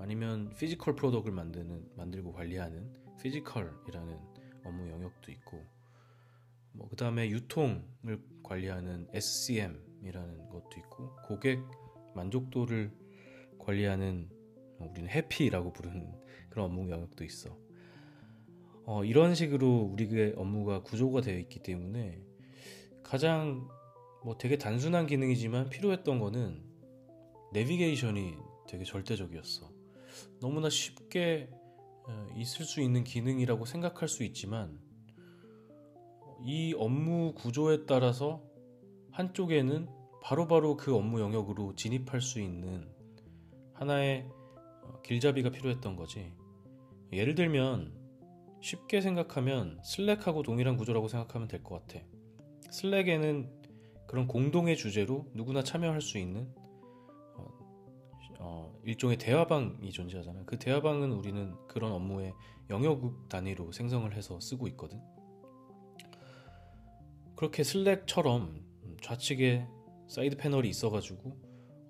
아니면 0.00 0.54
physical 0.56 0.96
product를 0.96 1.34
만드는 1.34 1.90
만들고 1.94 2.32
관리하는 2.32 2.90
피지컬이라는 3.20 4.18
업무 4.64 4.88
영역도 4.88 5.30
있고 5.30 5.62
뭐 6.72 6.88
그다음에 6.88 7.28
유통을 7.28 8.18
관리하는 8.42 9.08
SCM이라는 9.12 10.48
것도 10.48 10.70
있고 10.78 11.16
고객 11.26 11.62
만족도를 12.14 12.90
관리하는 13.58 14.37
우리는 14.80 15.08
해피라고 15.08 15.72
부르는 15.72 16.12
그런 16.50 16.66
업무 16.66 16.90
영역도 16.90 17.24
있어. 17.24 17.56
어, 18.84 19.04
이런 19.04 19.34
식으로 19.34 19.90
우리의 19.92 20.34
업무가 20.36 20.82
구조가 20.82 21.20
되어 21.20 21.38
있기 21.38 21.60
때문에 21.60 22.22
가장 23.02 23.68
뭐 24.24 24.38
되게 24.38 24.56
단순한 24.56 25.06
기능이지만 25.06 25.68
필요했던 25.68 26.18
거는 26.18 26.62
내비게이션이 27.52 28.36
되게 28.66 28.84
절대적이었어. 28.84 29.70
너무나 30.40 30.70
쉽게 30.70 31.50
어, 32.06 32.26
있을 32.36 32.64
수 32.64 32.80
있는 32.80 33.04
기능이라고 33.04 33.64
생각할 33.66 34.08
수 34.08 34.24
있지만 34.24 34.78
이 36.42 36.74
업무 36.76 37.34
구조에 37.34 37.84
따라서 37.86 38.42
한쪽에는 39.10 39.88
바로바로 40.22 40.76
그 40.76 40.94
업무 40.94 41.20
영역으로 41.20 41.74
진입할 41.74 42.20
수 42.20 42.40
있는 42.40 42.88
하나의 43.74 44.26
어, 44.30 44.37
길잡이가 45.04 45.50
필요했던 45.50 45.96
거지. 45.96 46.32
예를 47.12 47.34
들면 47.34 47.96
쉽게 48.60 49.00
생각하면 49.00 49.80
슬랙하고 49.84 50.42
동일한 50.42 50.76
구조라고 50.76 51.08
생각하면 51.08 51.48
될 51.48 51.62
것 51.62 51.86
같아. 51.86 52.04
슬랙에는 52.70 53.50
그런 54.06 54.26
공동의 54.26 54.76
주제로 54.76 55.26
누구나 55.34 55.62
참여할 55.62 56.00
수 56.00 56.18
있는 56.18 56.52
어, 58.40 58.72
일종의 58.84 59.18
대화방이 59.18 59.90
존재하잖아요. 59.90 60.44
그 60.46 60.58
대화방은 60.58 61.12
우리는 61.12 61.54
그런 61.66 61.92
업무의 61.92 62.32
영역군 62.70 63.28
단위로 63.28 63.72
생성을 63.72 64.12
해서 64.14 64.38
쓰고 64.38 64.68
있거든. 64.68 65.00
그렇게 67.36 67.64
Slack처럼 67.64 68.64
좌측에 69.02 69.66
side 70.08 70.36
panel이 70.36 70.68
있어가지고 70.68 71.36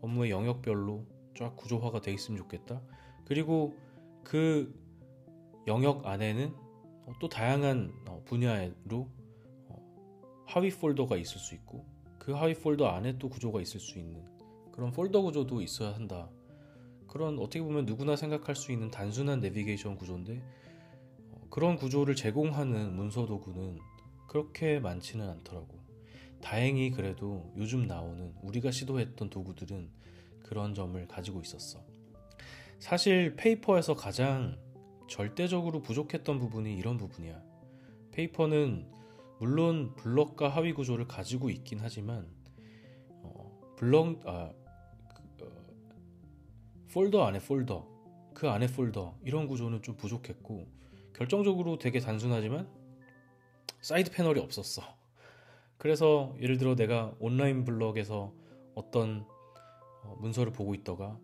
업무의 0.02 0.30
영역별로 0.30 1.06
쫙 1.38 1.54
구조화가 1.54 2.00
돼 2.00 2.12
있으면 2.12 2.38
좋겠다. 2.38 2.82
그리고 3.24 3.76
그 4.24 4.74
영역 5.68 6.04
안에는 6.04 6.52
또 7.20 7.28
다양한 7.28 7.92
어, 8.08 8.22
분야로 8.24 9.08
어, 9.68 10.44
하위 10.46 10.70
폴더가 10.70 11.16
있을 11.16 11.38
수 11.38 11.54
있고 11.54 11.86
그 12.18 12.32
하위 12.32 12.54
폴더 12.54 12.88
안에 12.88 13.18
또 13.18 13.28
구조가 13.28 13.60
있을 13.60 13.78
수 13.78 13.98
있는 13.98 14.24
그런 14.72 14.90
폴더 14.90 15.22
구조도 15.22 15.62
있어야 15.62 15.94
한다. 15.94 16.28
그런 17.06 17.38
어떻게 17.38 17.62
보면 17.62 17.86
누구나 17.86 18.16
생각할 18.16 18.56
수 18.56 18.72
있는 18.72 18.90
단순한 18.90 19.40
내비게이션 19.40 19.96
구조인데 19.96 20.42
어, 21.30 21.40
그런 21.50 21.76
구조를 21.76 22.16
제공하는 22.16 22.96
문서 22.96 23.26
도구는 23.26 23.78
그렇게 24.26 24.80
많지는 24.80 25.28
않더라고. 25.28 25.78
다행히 26.42 26.90
그래도 26.90 27.52
요즘 27.56 27.86
나오는 27.86 28.34
우리가 28.42 28.72
시도했던 28.72 29.30
도구들은 29.30 29.88
그런 30.48 30.74
점을 30.74 31.06
가지고 31.06 31.42
있었어. 31.42 31.84
사실 32.78 33.36
Paper에서 33.36 33.94
가장 33.94 34.58
절대적으로 35.08 35.82
부족했던 35.82 36.38
부분이 36.38 36.74
이런 36.76 36.96
부분이야. 36.96 37.42
Paper는 38.12 38.90
물론 39.38 39.94
블럭과 39.96 40.48
하위 40.48 40.72
구조를 40.72 41.06
가지고 41.06 41.50
있긴 41.50 41.78
하지만 41.80 42.26
어, 43.22 43.60
블럭 43.76 44.26
아 44.26 44.52
폴더 46.92 47.26
안에 47.26 47.38
폴더, 47.40 47.86
그 48.34 48.48
안에 48.48 48.66
폴더 48.68 49.18
이런 49.22 49.46
구조는 49.46 49.82
좀 49.82 49.96
부족했고 49.96 50.66
결정적으로 51.12 51.78
되게 51.78 52.00
단순하지만 52.00 52.68
side 53.82 54.10
panel이 54.10 54.40
없었어. 54.40 54.82
그래서 55.76 56.34
예를 56.40 56.56
들어 56.56 56.74
내가 56.74 57.14
온라인 57.20 57.64
블럭에서 57.64 58.32
어떤 58.74 59.26
어, 60.08 60.16
문서를 60.18 60.52
보고 60.52 60.74
있다가 60.74 61.18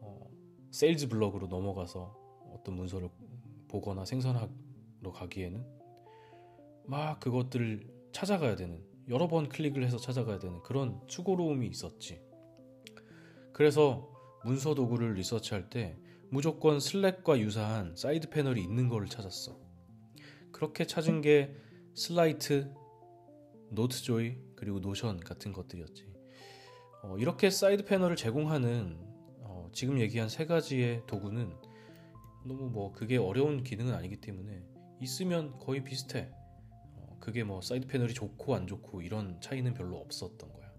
어, 0.00 0.30
sales 0.70 1.08
블럭으로 1.08 1.46
넘어가서 1.46 2.16
어떤 2.54 2.76
문서를 2.76 3.10
보거나 3.68 4.04
생산하러 4.04 4.48
가기에는 5.12 5.64
막 6.86 7.20
그것들을 7.20 7.92
찾아가야 8.12 8.56
되는 8.56 8.82
여러 9.08 9.28
번 9.28 9.48
클릭을 9.48 9.84
해서 9.84 9.98
찾아가야 9.98 10.38
되는 10.38 10.62
그런 10.62 11.00
수고로움이 11.08 11.66
있었지. 11.66 12.22
그래서 13.52 14.10
문서 14.44 14.74
도구를 14.74 15.14
리서치할 15.14 15.68
때 15.68 15.98
무조건 16.30 16.80
Slack과 16.80 17.38
유사한 17.40 17.94
side 17.96 18.30
panel이 18.30 18.62
있는 18.62 18.88
거를 18.88 19.08
찾았어. 19.08 19.58
그렇게 20.52 20.86
찾은 20.86 21.20
게 21.20 21.54
Slite, 21.94 22.72
Notejoy 23.70 24.36
그리고 24.56 24.80
Notion 24.80 25.20
같은 25.20 25.52
것들이었지. 25.52 26.13
어, 27.04 27.18
이렇게 27.18 27.50
side 27.50 27.84
panel을 27.84 28.16
제공하는 28.16 28.96
어, 29.40 29.68
지금 29.72 30.00
얘기한 30.00 30.30
세 30.30 30.46
가지의 30.46 31.02
도구는 31.06 31.54
너무 32.46 32.70
뭐 32.70 32.92
그게 32.92 33.18
어려운 33.18 33.62
기능은 33.62 33.92
아니기 33.94 34.16
때문에 34.16 34.64
있으면 35.02 35.58
거의 35.58 35.84
비슷해. 35.84 36.30
어, 36.96 37.18
그게 37.20 37.44
뭐 37.44 37.60
side 37.60 37.88
panel이 37.88 38.14
좋고 38.14 38.54
안 38.54 38.66
좋고 38.66 39.02
이런 39.02 39.38
차이는 39.42 39.74
별로 39.74 39.98
없었던 39.98 40.50
거야. 40.50 40.72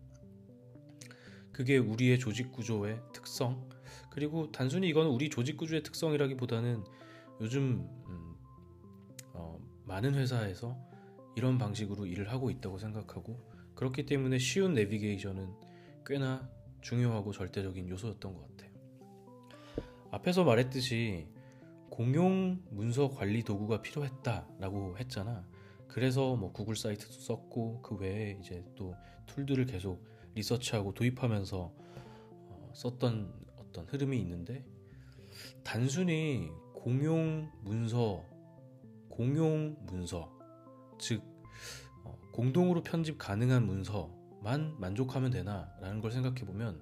그게 1.52 1.78
우리의 1.78 2.18
조직 2.18 2.52
구조의 2.52 3.00
특성 3.14 3.70
그리고 4.10 4.52
단순히 4.52 4.90
이건 4.90 5.06
우리 5.08 5.30
조직 5.30 5.58
구조의 5.58 5.84
특성이라기보다는 5.84 6.84
요즘 7.42 7.88
음, 8.08 8.36
어, 9.34 9.60
많은 9.86 10.16
회사에서 10.16 10.76
이런 11.36 11.60
방식으로 11.60 12.08
일을 12.08 12.32
하고 12.32 12.50
있다고 12.50 12.80
생각하고 12.80 13.40
그렇기 13.76 14.08
때문에 14.08 14.40
쉬운 14.40 14.74
내비게이션은 14.74 15.65
꽤나 16.06 16.50
중요하고 16.82 17.32
절대적인 17.32 17.90
요소였던 17.90 18.34
것 18.34 18.42
같아요. 18.50 18.72
앞에서 20.12 20.44
말했듯이 20.44 21.28
공용 21.90 22.62
문서 22.70 23.10
관리 23.10 23.44
도구가 23.44 23.82
필요했다라고 23.82 24.98
했잖아. 24.98 25.46
그래서 25.88 26.36
뭐 26.36 26.52
구글 26.52 26.76
사이트도 26.76 27.12
썼고 27.12 27.82
그 27.82 27.96
외에 27.96 28.38
이제 28.42 28.64
또 28.76 28.96
툴들을 29.28 29.66
계속 29.66 30.06
리서치하고 30.36 30.94
도입하면서 30.94 31.58
어, 31.58 32.72
썼던 32.74 33.34
어떤 33.58 33.86
흐름이 33.86 34.20
있는데 34.20 34.66
단순히 35.64 36.52
공용 36.74 37.50
문서 37.62 38.26
공용 39.10 39.78
문서 39.86 40.30
즉 41.00 41.24
어, 42.04 42.18
공동으로 42.32 42.84
편집 42.84 43.18
가능한 43.18 43.66
문서 43.66 44.14
만 44.46 44.80
만족하면 44.80 45.32
되나 45.32 45.68
라는 45.82 46.02
걸 46.02 46.12
생각해 46.12 46.46
보면 46.46 46.80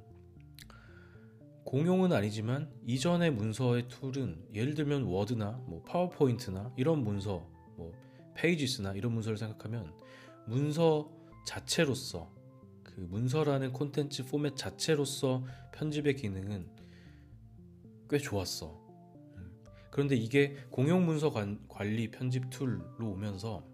공용은 1.63 2.11
아니지만 2.11 2.69
이전의 2.85 3.31
문서의 3.31 3.87
툴은 3.87 4.49
예를 4.53 4.73
들면 4.75 5.03
워드나 5.03 5.63
뭐 5.65 5.81
파워포인트나 5.83 6.73
이런 6.75 7.05
문서, 7.05 7.49
뭐 7.77 7.93
페이지스나 8.35 8.91
이런 8.95 9.13
문서를 9.13 9.37
생각하면 9.37 9.93
문서 10.45 11.09
자체로서 11.47 12.29
그 12.83 12.99
문서라는 12.99 13.71
콘텐츠 13.71 14.25
포맷 14.25 14.57
자체로서 14.57 15.45
편집의 15.71 16.17
기능은 16.17 16.67
꽤 18.09 18.17
좋았어. 18.17 18.77
음. 19.37 19.63
그런데 19.89 20.17
이게 20.17 20.57
공용 20.69 21.05
문서 21.05 21.31
관리 21.69 22.11
편집 22.11 22.49
툴로 22.49 23.09
오면서 23.09 23.65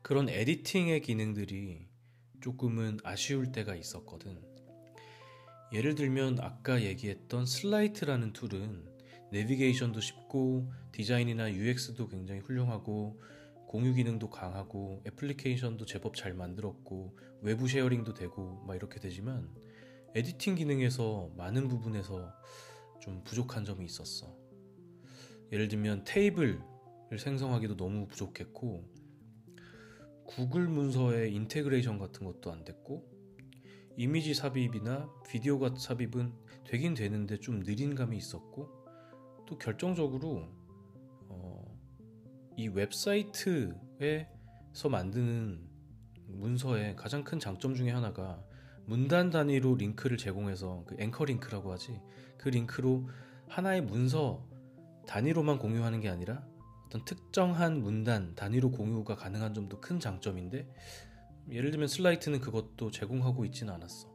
그런 0.00 0.30
editing의 0.30 1.02
기능들이 1.02 1.91
조금은 2.42 2.98
아쉬울 3.04 3.52
때가 3.52 3.74
있었거든. 3.76 4.36
예를 5.72 5.94
들면 5.94 6.40
아까 6.40 6.82
얘기했던 6.82 7.46
슬라이트라는 7.46 8.32
툴은 8.32 8.84
내비게이션도 9.30 10.00
쉽고 10.00 10.70
디자인이나 10.90 11.52
UX도 11.52 12.08
굉장히 12.08 12.40
훌륭하고 12.40 13.18
공유 13.66 13.94
기능도 13.94 14.28
강하고 14.28 15.02
애플리케이션도 15.06 15.86
제법 15.86 16.14
잘 16.14 16.34
만들었고 16.34 17.16
외부 17.40 17.68
sharing도 17.68 18.12
되고 18.12 18.62
막 18.66 18.74
이렇게 18.74 19.00
되지만 19.00 19.48
editing 20.14 20.56
기능에서 20.56 21.30
많은 21.36 21.68
부분에서 21.68 22.30
좀 23.00 23.24
부족한 23.24 23.64
점이 23.64 23.86
있었어. 23.86 24.36
예를 25.52 25.68
들면 25.68 26.04
테이블을 26.04 26.60
생성하기도 27.18 27.76
너무 27.76 28.06
부족했고 28.08 29.01
구글 30.36 30.66
문서의 30.66 31.34
integration 31.34 31.98
같은 31.98 32.24
것도 32.26 32.50
안 32.50 32.64
됐고 32.64 33.06
이미지 33.98 34.32
삽입이나 34.32 35.10
비디오가 35.28 35.74
삽입은 35.76 36.32
되긴 36.64 36.94
되는데 36.94 37.38
좀 37.38 37.62
느린 37.62 37.94
감이 37.94 38.16
있었고 38.16 38.66
또 39.46 39.58
결정적으로 39.58 40.48
어, 41.28 41.78
이 42.56 42.68
웹사이트에서 42.68 43.74
만드는 44.90 45.68
문서의 46.28 46.96
가장 46.96 47.24
큰 47.24 47.38
장점 47.38 47.74
중에 47.74 47.90
하나가 47.90 48.42
문단 48.86 49.28
단위로 49.28 49.74
링크를 49.74 50.16
제공해서 50.16 50.84
그 50.86 50.96
앵커 50.98 51.26
링크라고 51.26 51.70
하지 51.70 52.00
그 52.38 52.48
링크로 52.48 53.06
하나의 53.48 53.82
문서 53.82 54.48
단위로만 55.06 55.58
공유하는 55.58 56.00
게 56.00 56.08
아니라 56.08 56.42
어떤 56.92 57.06
특정한 57.06 57.80
문단 57.80 58.34
단위로 58.34 58.70
공유가 58.70 59.16
가능한 59.16 59.54
점도 59.54 59.80
큰 59.80 59.98
장점인데 59.98 60.68
예를 61.50 61.70
들면 61.70 61.88
슬라이트는 61.88 62.40
그것도 62.40 62.90
제공하고 62.90 63.46
있지는 63.46 63.72
않았어. 63.72 64.14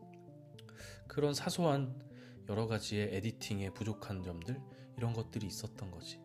그런 1.08 1.34
사소한 1.34 2.00
여러 2.48 2.68
가지의 2.68 3.16
에디팅에 3.16 3.72
부족한 3.74 4.22
점들 4.22 4.62
이런 4.96 5.14
것들이 5.14 5.48
있었던 5.48 5.90
거지. 5.90 6.22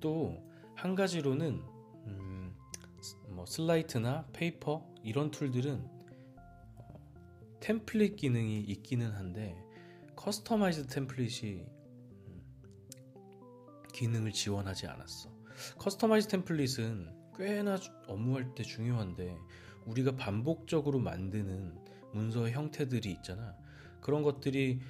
또 0.00 0.52
한 0.76 0.94
가지로는 0.94 1.62
음, 2.06 2.56
뭐 3.28 3.46
슬라이트나 3.46 4.26
페이퍼 4.32 4.88
이런 5.02 5.30
툴들은 5.30 5.84
어, 6.76 7.10
템플릿 7.60 8.16
기능이 8.16 8.60
있기는 8.60 9.10
한데 9.12 9.56
customize 10.16 10.86
template이 10.86 11.64
음, 12.26 12.42
기능을 13.92 14.32
지원하지 14.32 14.86
않았어. 14.86 15.31
customize 15.78 16.28
template은 16.28 17.22
꽤나 17.36 17.78
업무할 18.06 18.54
때 18.54 18.62
중요한데 18.62 19.36
우리가 19.86 20.16
반복적으로 20.16 20.98
만드는 20.98 21.78
문서의 22.12 22.52
형태들이 22.52 23.10
있잖아. 23.10 23.56
그런 24.00 24.22
것들이 24.22 24.80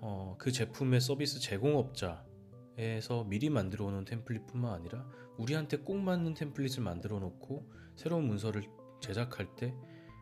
어, 0.00 0.36
그 0.38 0.50
제품의 0.50 1.00
서비스 1.00 1.40
제공업자에서 1.40 3.24
미리 3.26 3.50
만들어 3.50 3.90
놓은 3.90 4.04
템플릿뿐만 4.04 4.72
아니라 4.72 5.06
우리한테 5.38 5.78
꼭 5.78 5.98
맞는 5.98 6.34
템플릿을 6.34 6.82
만들어 6.82 7.18
놓고 7.18 7.70
새로운 7.96 8.26
문서를 8.26 8.62
제작할 9.00 9.54
때 9.56 9.74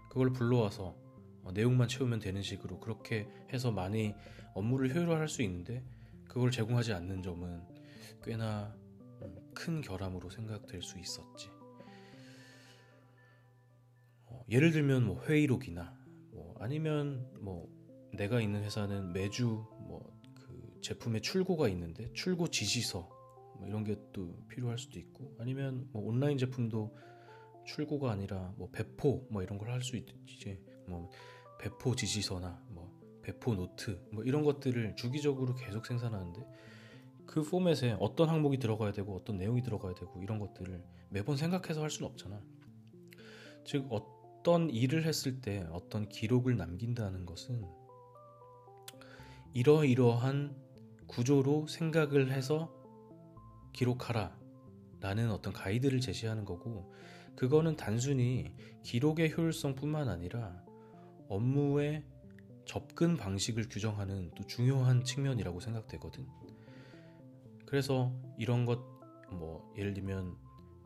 그걸 0.09 0.33
불러와서 0.33 0.97
어, 1.43 1.53
내용만 1.53 1.89
채우면 1.89 2.21
되는 2.21 2.43
식으로 2.43 2.81
그렇게 2.81 3.29
해서 3.53 3.71
많이 3.71 4.15
업무를 4.55 4.95
효율화할 4.95 5.29
수 5.29 5.43
있는데 5.43 5.83
그걸 6.29 6.51
제공하지 6.51 6.93
않는 6.93 7.23
점은 7.23 7.63
꽤나 8.23 8.75
음, 8.75 8.80
큰 9.61 9.83
결함으로 9.83 10.31
생각될 10.31 10.81
수 10.83 10.99
있었지. 10.99 11.51
예를 14.49 14.71
들면 14.73 15.05
뭐 15.05 15.23
회의록이나 15.25 15.95
뭐 16.33 16.55
아니면 16.59 17.31
뭐 17.41 17.69
내가 18.15 18.41
있는 18.41 18.63
회사는 18.65 19.13
매주 19.13 19.47
뭐 19.87 20.11
그 20.35 20.79
제품의 20.81 21.21
출고가 21.21 21.69
있는데 21.69 22.11
출고 22.15 22.49
지시서 22.49 23.01
뭐 23.59 23.67
이런 23.69 23.85
게 23.85 23.97
또 24.13 24.35
필요할 24.49 24.79
수도 24.79 24.99
있고 24.99 25.37
아니면 25.39 25.89
뭐 25.93 26.03
온라인 26.09 26.39
제품도 26.39 26.97
출고가 27.67 28.11
아니라 28.11 28.53
뭐 28.57 28.71
배포 28.71 29.27
뭐 29.31 29.43
이런 29.43 29.59
걸 29.59 29.69
할 29.71 29.83
수 29.83 29.97
있지 29.97 30.59
뭐 30.89 31.11
배포 31.61 31.95
지시서나 31.95 32.65
뭐 32.71 32.99
배포 33.23 33.55
노트 33.55 34.01
뭐 34.11 34.25
이런 34.25 34.43
것들을 34.43 34.97
주기적으로 34.97 35.55
계속 35.55 35.85
생산하는데 35.87 36.41
그 37.31 37.45
포맷에 37.45 37.97
어떤 38.01 38.29
항목이 38.29 38.59
들어가야 38.59 38.91
되고 38.91 39.15
어떤 39.15 39.37
내용이 39.37 39.63
들어가야 39.63 39.95
되고 39.95 40.21
이런 40.21 40.41
것들을 40.41 40.83
매번 41.11 41.37
생각해서 41.37 41.81
할 41.81 41.89
수는 41.89 42.11
없잖아. 42.11 42.43
즉 43.65 43.87
어, 43.93 44.21
어떤 44.41 44.69
일을 44.71 45.05
했을 45.05 45.41
때 45.41 45.65
어떤 45.71 46.09
기록을 46.09 46.57
남긴다는 46.57 47.27
것은 47.27 47.63
이러이러한 49.53 50.57
구조로 51.07 51.67
생각을 51.67 52.33
해서 52.33 52.75
기록하라 53.75 54.37
라는 55.01 55.31
어떤 55.31 55.53
가이드를 55.53 56.01
제시하는 56.01 56.45
거고 56.45 56.93
그거는 57.37 57.77
단순히 57.77 58.55
기록의 58.83 59.37
효율성뿐만 59.37 60.09
아니라 60.09 60.65
업무의 61.29 62.03
접근 62.65 63.17
방식을 63.17 63.69
규정하는 63.69 64.33
또 64.35 64.45
중요한 64.47 65.05
측면이라고 65.05 65.61
생각되거든. 65.61 66.27
그래서 67.71 68.13
이런 68.37 68.67
것 68.67 68.91
뭐 69.31 69.73
예를 69.77 69.95
들면 69.95 70.37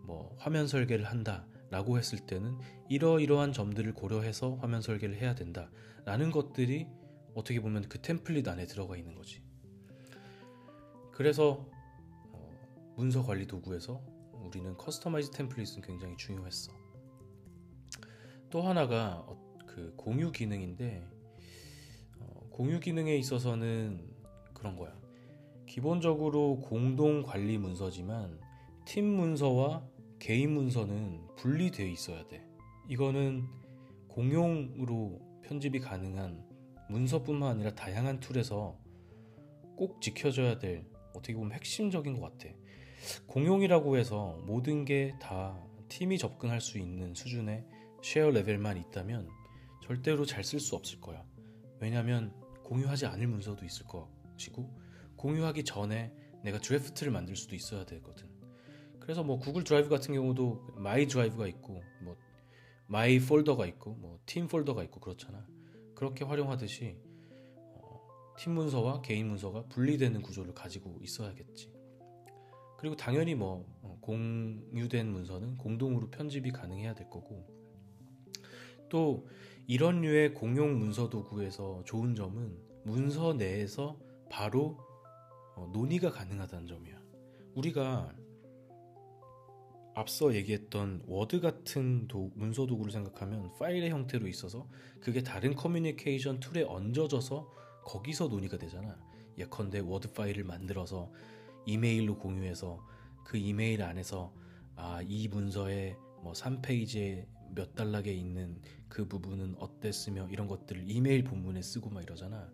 뭐 0.03 0.35
화면 0.38 0.66
설계를 0.66 1.07
한다 1.07 1.47
라고 1.70 1.99
했을 1.99 2.18
때는 2.20 2.59
이러이러한 2.88 3.53
점들을 3.53 3.94
고려해서 3.94 4.57
화면 4.57 4.81
설계를 4.81 5.16
해야 5.16 5.35
된다 5.35 5.70
라는 6.05 6.31
것들이 6.31 6.87
어떻게 7.35 7.61
보면 7.61 7.88
그 7.88 8.01
템플릿 8.01 8.47
안에 8.47 8.66
들어가 8.66 8.97
있는 8.97 9.14
거지. 9.14 9.42
그래서 11.11 11.68
어, 12.33 12.94
문서 12.97 13.23
관리 13.23 13.47
도구에서 13.47 14.01
우리는 14.44 14.77
customize 14.76 15.30
template은 15.30 15.83
굉장히 15.83 16.16
중요했어. 16.16 16.73
또 18.51 18.62
하나가 18.62 19.25
어, 19.27 19.59
그 19.66 19.94
공유 19.97 20.31
기능인데 20.31 21.09
어, 22.20 22.49
공유 22.51 22.79
기능에 22.79 23.16
있어서는 23.16 24.12
그런 24.53 24.77
거야 24.77 24.94
기본적으로 25.66 26.61
공동 26.61 27.22
관리 27.22 27.59
문서지만 27.59 28.38
팀 28.85 29.07
문서와 29.07 29.85
개인 30.18 30.53
문서는 30.53 31.29
분리되어 31.37 31.87
있어야 31.87 32.27
돼. 32.27 32.44
이거는 32.88 33.46
공용으로 34.09 35.20
편집이 35.42 35.81
가능한 35.81 36.44
문서뿐만 36.90 37.50
아니라 37.50 37.74
다양한 37.74 38.20
툴에서 38.20 38.79
꼭 39.77 40.00
지켜져야 40.00 40.59
될 40.59 40.87
어떻게 41.14 41.35
보면 41.35 41.53
핵심적인 41.53 42.18
것 42.18 42.33
같아. 42.38 42.55
공용이라고 43.27 43.96
해서 43.96 44.38
모든 44.46 44.85
게 44.85 45.14
다 45.20 45.59
팀이 45.88 46.18
접근할 46.18 46.61
수 46.61 46.79
있는 46.79 47.14
수준의 47.14 47.64
쉐어 48.03 48.31
레벨만 48.31 48.77
있다면 48.79 49.29
절대로 49.83 50.24
잘 50.24 50.42
쓸 50.42 50.61
수 50.61 50.77
없을 50.77 51.00
거야. 51.00 51.24
왜냐하면 51.81 52.33
공유하지 52.64 53.07
않을 53.07 53.27
문서도 53.27 53.64
있을 53.64 53.87
것이고 53.87 54.84
공유하기 55.24 55.64
전에 55.64 56.12
내가 56.42 56.58
드래프트를 56.58 57.10
만들 57.10 57.34
수도 57.34 57.56
있어야 57.56 57.87
되거든. 57.87 58.28
그래서 59.00 59.24
뭐 59.24 59.38
구글 59.38 59.64
드라이브 59.64 59.88
같은 59.88 60.12
경우도 60.12 60.74
my 60.76 61.07
drive가 61.07 61.46
있고 61.46 61.82
뭐 62.02 62.14
my 62.87 63.18
folder가 63.18 63.64
있고 63.64 63.94
뭐 63.94 64.18
팀 64.26 64.48
폴더가 64.48 64.82
있고 64.84 65.00
그렇잖아. 65.00 65.46
그렇게 65.94 66.26
활용하듯이 66.26 66.98
어, 67.56 68.06
팀 68.38 68.52
문서와 68.52 69.00
개인 69.00 69.28
문서가 69.28 69.64
분리되는 69.68 70.20
구조를 70.20 70.52
가지고 70.52 70.98
있어야겠지. 71.00 71.72
그리고 72.76 72.94
당연히 72.94 73.34
뭐 73.34 73.64
어, 73.80 73.96
공유된 74.02 75.10
문서는 75.10 75.56
공동으로 75.56 76.10
편집이 76.10 76.50
가능해야 76.50 76.94
될 76.94 77.08
거고 77.08 77.48
또 78.90 79.26
이런 79.66 80.02
류의 80.02 80.34
공용 80.34 80.78
문서 80.78 81.08
도구에서 81.08 81.82
좋은 81.87 82.14
점은 82.14 82.58
문서 82.84 83.32
내에서 83.32 83.98
바로 84.28 84.76
어, 85.56 85.68
논의가 85.72 86.10
가능하다는 86.10 86.66
점이야. 86.66 87.00
우리가 87.54 88.14
앞서 89.94 90.34
얘기했던 90.34 91.04
워드 91.06 91.40
같은 91.40 92.08
도, 92.08 92.32
문서 92.34 92.66
도구를 92.66 92.90
생각하면 92.92 93.52
파일의 93.58 93.90
형태로 93.90 94.26
있어서 94.26 94.68
그게 95.00 95.22
다른 95.22 95.54
커뮤니케이션 95.54 96.40
툴에 96.40 96.64
얹어져서 96.64 97.48
거기서 97.84 98.28
논의가 98.28 98.58
되잖아. 98.58 98.98
예컨대 99.38 99.80
워드 99.80 100.12
파일을 100.12 100.44
만들어서 100.44 101.12
이메일로 101.66 102.18
공유해서 102.18 102.84
그 103.24 103.36
이메일 103.36 103.82
안에서 103.82 104.32
아, 104.76 105.00
이 105.06 105.28
문서에 105.28 105.96
뭐 106.22 106.32
3페이지에 106.32 107.26
몇 107.54 107.74
단락에 107.74 108.12
있는 108.12 108.60
그 108.88 109.06
부분은 109.06 109.56
어땠으며 109.58 110.28
이런 110.30 110.48
것들을 110.48 110.84
이메일 110.90 111.22
본문에 111.24 111.62
쓰고 111.62 111.90
막 111.90 112.02
이러잖아. 112.02 112.48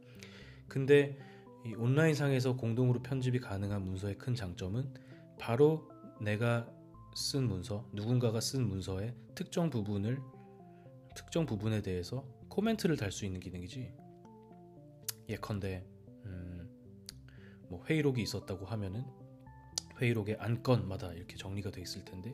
근데 0.68 1.18
이 1.64 1.74
온라인상에서 1.74 2.56
공동으로 2.56 3.02
편집이 3.02 3.40
가능한 3.40 3.82
문서의 3.84 4.16
큰 4.16 4.34
장점은 4.34 4.92
바로 5.38 5.88
내가 6.20 6.68
쓴 7.14 7.48
문서, 7.48 7.88
누군가가 7.92 8.40
쓴 8.40 8.66
문서의 8.68 9.14
특정 9.34 9.68
부분을 9.70 10.20
특정 11.14 11.44
부분에 11.44 11.82
대해서 11.82 12.24
코멘트를 12.48 12.96
달 12.96 13.10
수 13.12 13.24
있는 13.26 13.40
기능이지. 13.40 13.92
예컨대 15.28 15.84
음, 16.24 16.68
뭐 17.68 17.84
회의록이 17.84 18.22
있었다고 18.22 18.66
하면은 18.66 19.04
회의록의 20.00 20.36
안건마다 20.38 21.12
이렇게 21.12 21.36
정리가 21.36 21.70
돼 21.70 21.82
있을 21.82 22.04
텐데 22.04 22.32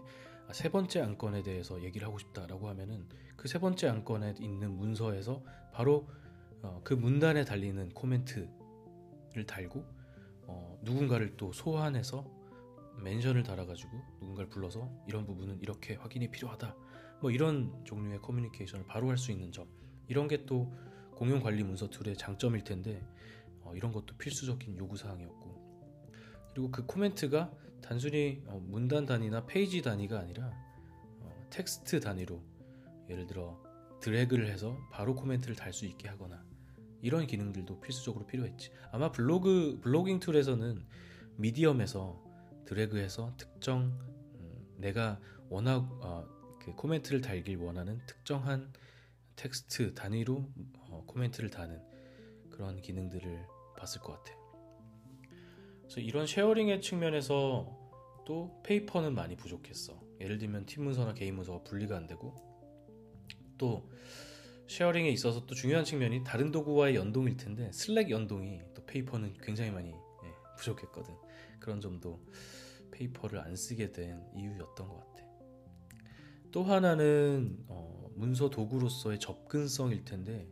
아, 0.48 0.52
세 0.52 0.70
번째 0.70 1.00
안건에 1.00 1.42
대해서 1.42 1.82
얘기를 1.82 2.06
하고 2.06 2.18
싶다라고 2.18 2.68
하면은 2.68 3.06
그 3.36 3.48
세 3.48 3.58
번째 3.58 3.88
안건에 3.88 4.34
있는 4.40 4.76
문서에서 4.76 5.42
바로 5.72 6.08
어, 6.62 6.80
그 6.84 6.94
문단에 6.94 7.44
달리는 7.44 7.90
코멘트 7.90 8.48
를 9.36 9.44
달고 9.44 9.84
어, 10.48 10.78
누군가를 10.82 11.36
또 11.36 11.52
소환해서 11.52 12.24
mention을 13.02 13.42
달아가지고 13.42 13.90
누군가를 14.20 14.48
불러서 14.48 14.90
이런 15.06 15.26
부분은 15.26 15.60
이렇게 15.60 15.94
확인이 15.96 16.30
필요하다. 16.30 16.74
뭐 17.20 17.30
이런 17.30 17.84
종류의 17.84 18.20
커뮤니케이션을 18.22 18.86
바로 18.86 19.08
할 19.10 19.18
수 19.18 19.30
있는 19.32 19.52
점 19.52 19.68
이런 20.08 20.26
게 20.28 20.46
또 20.46 20.72
공용 21.14 21.40
관리 21.40 21.62
문서 21.62 21.88
툴의 21.90 22.16
장점일 22.16 22.64
텐데 22.64 23.06
어, 23.60 23.74
이런 23.74 23.92
것도 23.92 24.16
필수적인 24.16 24.76
요구 24.78 24.96
사항이었고 24.96 25.56
그리고 26.54 26.70
그 26.70 26.86
코멘트가 26.86 27.52
단순히 27.82 28.42
어, 28.46 28.58
문단 28.58 29.04
단위나 29.06 29.44
페이지 29.46 29.82
단위가 29.82 30.18
아니라 30.20 30.50
어, 31.20 31.46
텍스트 31.50 32.00
단위로 32.00 32.42
예를 33.10 33.26
들어 33.26 33.62
드래그를 34.00 34.48
해서 34.48 34.78
바로 34.90 35.14
코멘트를 35.14 35.56
달 35.56 35.72
수 35.72 35.84
있게 35.86 36.08
하거나 36.08 36.44
이런 37.02 37.26
기능들도 37.26 37.80
필수적으로 37.80 38.26
필요했지. 38.26 38.70
아마 38.90 39.12
블로그 39.12 39.78
blogging 39.82 40.20
툴에서는 40.20 40.86
미디엄에서 41.36 42.24
드래그해서 42.64 43.34
특정 43.36 43.96
음, 44.38 44.74
내가 44.78 45.20
워낙 45.48 45.88
어, 46.02 46.26
그 46.60 46.74
코멘트를 46.74 47.20
달길 47.20 47.58
원하는 47.58 48.00
특정한 48.06 48.72
텍스트 49.36 49.94
단위로 49.94 50.50
어, 50.90 51.04
코멘트를 51.06 51.50
다는 51.50 51.80
그런 52.50 52.80
기능들을 52.80 53.46
봤을 53.78 54.00
것 54.00 54.14
같아. 54.14 54.36
그래서 55.82 56.00
이런 56.00 56.26
sharing의 56.26 56.80
측면에서 56.80 57.86
또 58.24 58.60
페이퍼는 58.64 59.14
많이 59.14 59.36
부족했어. 59.36 60.02
예를 60.20 60.38
들면 60.38 60.66
팀 60.66 60.84
문서나 60.84 61.14
개인 61.14 61.36
문서가 61.36 61.62
분리가 61.62 61.96
안 61.96 62.06
되고 62.06 62.34
또 63.56 63.88
sharing에 64.68 65.08
있어서 65.10 65.46
또 65.46 65.54
중요한 65.54 65.84
측면이 65.84 66.24
다른 66.24 66.50
도구와의 66.50 66.96
연동일 66.96 67.36
텐데 67.36 67.70
슬랙 67.72 68.10
연동이 68.10 68.60
또 68.74 68.84
페이퍼는 68.84 69.34
굉장히 69.42 69.70
많이 69.70 69.90
예, 69.90 70.34
부족했거든. 70.58 71.14
그런 71.60 71.80
점도 71.80 72.20
페이퍼를 72.90 73.40
안 73.40 73.54
쓰게 73.54 73.92
된 73.92 74.22
이유였던 74.34 74.88
것 74.88 74.98
같아. 74.98 75.26
또 76.50 76.62
하나는 76.62 77.58
어, 77.68 78.08
문서 78.14 78.48
도구로서의 78.50 79.20
접근성일 79.20 80.04
텐데 80.04 80.48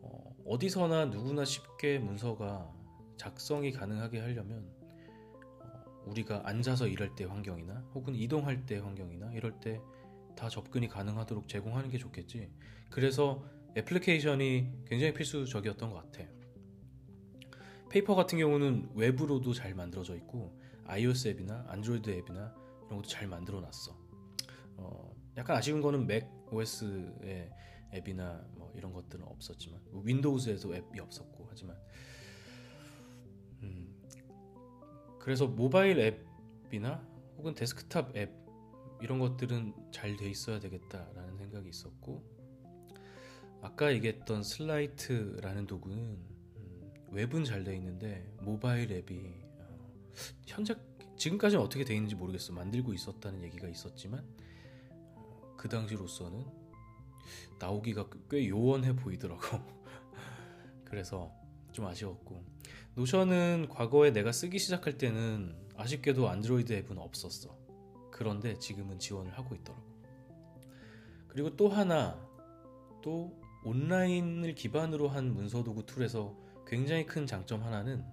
어디서나 0.00 1.06
누구나 1.06 1.44
쉽게 1.44 1.98
문서가 1.98 2.72
작성이 3.16 3.72
가능하게 3.72 4.20
하려면 4.20 4.70
어, 5.60 6.04
우리가 6.06 6.42
앉아서 6.44 6.86
일할 6.86 7.14
때 7.14 7.24
환경이나 7.24 7.84
혹은 7.94 8.14
이동할 8.14 8.64
때 8.64 8.78
환경이나 8.78 9.32
이럴 9.32 9.58
때 9.60 9.80
다 10.34 10.48
접근이 10.48 10.88
가능하도록 10.88 11.48
제공하는 11.48 11.90
게 11.90 11.98
좋겠지. 11.98 12.50
그래서 12.90 13.44
애플리케이션이 13.76 14.84
굉장히 14.86 15.14
필수적이었던 15.14 15.90
것 15.90 15.96
같아. 15.96 16.28
페이퍼 17.88 18.14
같은 18.14 18.38
경우는 18.38 18.90
웹으로도 18.94 19.52
잘 19.52 19.74
만들어져 19.74 20.16
있고 20.16 20.58
iOS 20.86 21.28
앱이나 21.28 21.66
안드로이드 21.68 22.10
앱이나 22.10 22.54
이런 22.86 22.96
것도 22.98 23.08
잘 23.08 23.26
만들어 23.26 23.60
놨어. 23.60 23.96
어, 24.76 25.14
약간 25.36 25.56
아쉬운 25.56 25.80
거는 25.80 26.06
맥 26.06 26.28
OS의 26.50 27.50
앱이나 27.94 28.44
뭐 28.54 28.72
이런 28.76 28.92
것들은 28.92 29.24
없었지만 29.24 29.80
뭐 29.90 30.02
윈도우즈에도 30.04 30.74
앱이 30.74 31.00
없었고 31.00 31.46
하지만 31.48 31.76
음, 33.62 33.94
그래서 35.18 35.46
모바일 35.46 35.98
앱이나 36.68 37.06
혹은 37.36 37.54
데스크탑 37.54 38.16
앱 38.16 38.41
이런 39.02 39.18
것들은 39.18 39.74
잘 39.90 40.16
돼 40.16 40.30
있어야 40.30 40.60
되겠다라는 40.60 41.36
생각이 41.36 41.68
있었고 41.68 42.22
아까 43.60 43.92
얘기했던 43.92 44.42
Slite라는 44.42 45.66
도구는 45.66 45.96
음, 45.98 46.92
웹은 47.10 47.44
잘 47.44 47.64
돼 47.64 47.76
있는데 47.76 48.32
모바일 48.40 48.92
앱이 48.92 49.30
현재 50.46 50.74
지금까지는 51.16 51.62
어떻게 51.62 51.84
되어 51.84 51.96
있는지 51.96 52.14
모르겠어. 52.14 52.52
만들고 52.52 52.92
있었다는 52.92 53.42
얘기가 53.42 53.68
있었지만 53.68 54.24
어, 55.14 55.54
그 55.56 55.68
당시로서는 55.68 56.44
나오기가 57.58 58.08
꽤 58.30 58.48
요원해 58.48 58.94
보이더라고. 58.94 59.42
그래서 60.84 61.32
좀 61.72 61.86
아쉬웠고 61.86 62.44
노션은 62.94 63.68
과거에 63.68 64.12
내가 64.12 64.32
쓰기 64.32 64.58
시작할 64.58 64.98
때는 64.98 65.56
아쉽게도 65.76 66.28
안드로이드 66.28 66.72
앱은 66.72 66.98
없었어. 66.98 67.61
그런데 68.22 68.56
지금은 68.56 69.00
지원을 69.00 69.36
하고 69.36 69.56
있더라고. 69.56 69.82
그리고 71.26 71.56
또 71.56 71.68
하나 71.68 72.16
또 73.02 73.36
온라인을 73.64 74.54
기반으로 74.54 75.08
한 75.08 75.34
문서 75.34 75.64
도구 75.64 75.84
툴에서 75.84 76.36
굉장히 76.64 77.04
큰 77.04 77.26
장점 77.26 77.64
하나는 77.64 78.04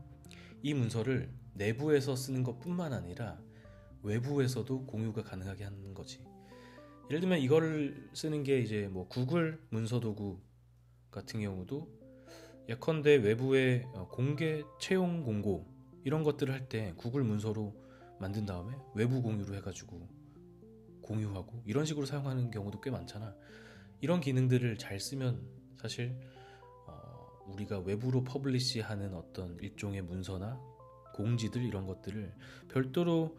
이 0.63 0.73
문서를 0.73 1.31
내부에서 1.53 2.15
쓰는 2.15 2.41
것뿐만 2.43 2.91
아니라 2.91 3.39
외부에서도 4.01 4.85
공유가 4.87 5.21
가능하게 5.21 5.65
하는 5.65 5.93
거지. 5.93 6.23
예를 7.09 7.19
들면 7.19 7.39
이걸 7.39 8.09
쓰는 8.13 8.43
게 8.43 8.59
이제 8.61 8.87
뭐 8.87 9.07
구글 9.07 9.61
문서 9.69 9.99
도구 9.99 10.39
같은 11.11 11.41
경우도 11.41 11.87
예컨대 12.67 13.15
외부의 13.15 13.85
어, 13.93 14.07
공개 14.07 14.63
채용 14.79 15.23
공고 15.23 15.67
이런 16.03 16.23
것들을 16.23 16.51
할 16.51 16.67
때 16.67 16.93
구글 16.97 17.23
문서로 17.23 17.88
만든 18.19 18.45
다음에 18.45 18.75
외부 18.93 19.21
공유로 19.21 19.55
해가지고 19.55 20.07
공유하고 21.01 21.63
이런 21.65 21.85
식으로 21.85 22.05
사용하는 22.05 22.51
경우도 22.51 22.81
꽤 22.81 22.91
많잖아. 22.91 23.35
이런 24.01 24.21
기능들을 24.21 24.77
잘 24.77 24.99
쓰면 24.99 25.41
사실 25.77 26.15
어, 26.87 27.27
우리가 27.47 27.79
외부로 27.79 28.23
퍼블리시하는 28.23 29.13
어떤 29.13 29.57
일종의 29.59 30.01
문서나 30.03 30.61
공지들 31.15 31.63
이런 31.63 31.85
것들을 31.85 32.33
별도로 32.69 33.37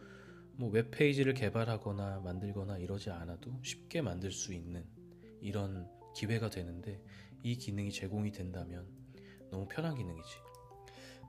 뭐 0.56 0.68
웹페이지를 0.70 1.32
개발하거나 1.34 2.20
만들거나 2.20 2.78
이러지 2.78 3.10
않아도 3.10 3.58
쉽게 3.62 4.02
만들 4.02 4.30
수 4.30 4.52
있는 4.52 4.84
이런 5.40 5.88
기회가 6.14 6.50
되는데 6.50 7.02
이 7.42 7.56
기능이 7.56 7.90
제공이 7.90 8.32
된다면 8.32 8.86
너무 9.50 9.66
편한 9.68 9.94
기능이지. 9.94 10.28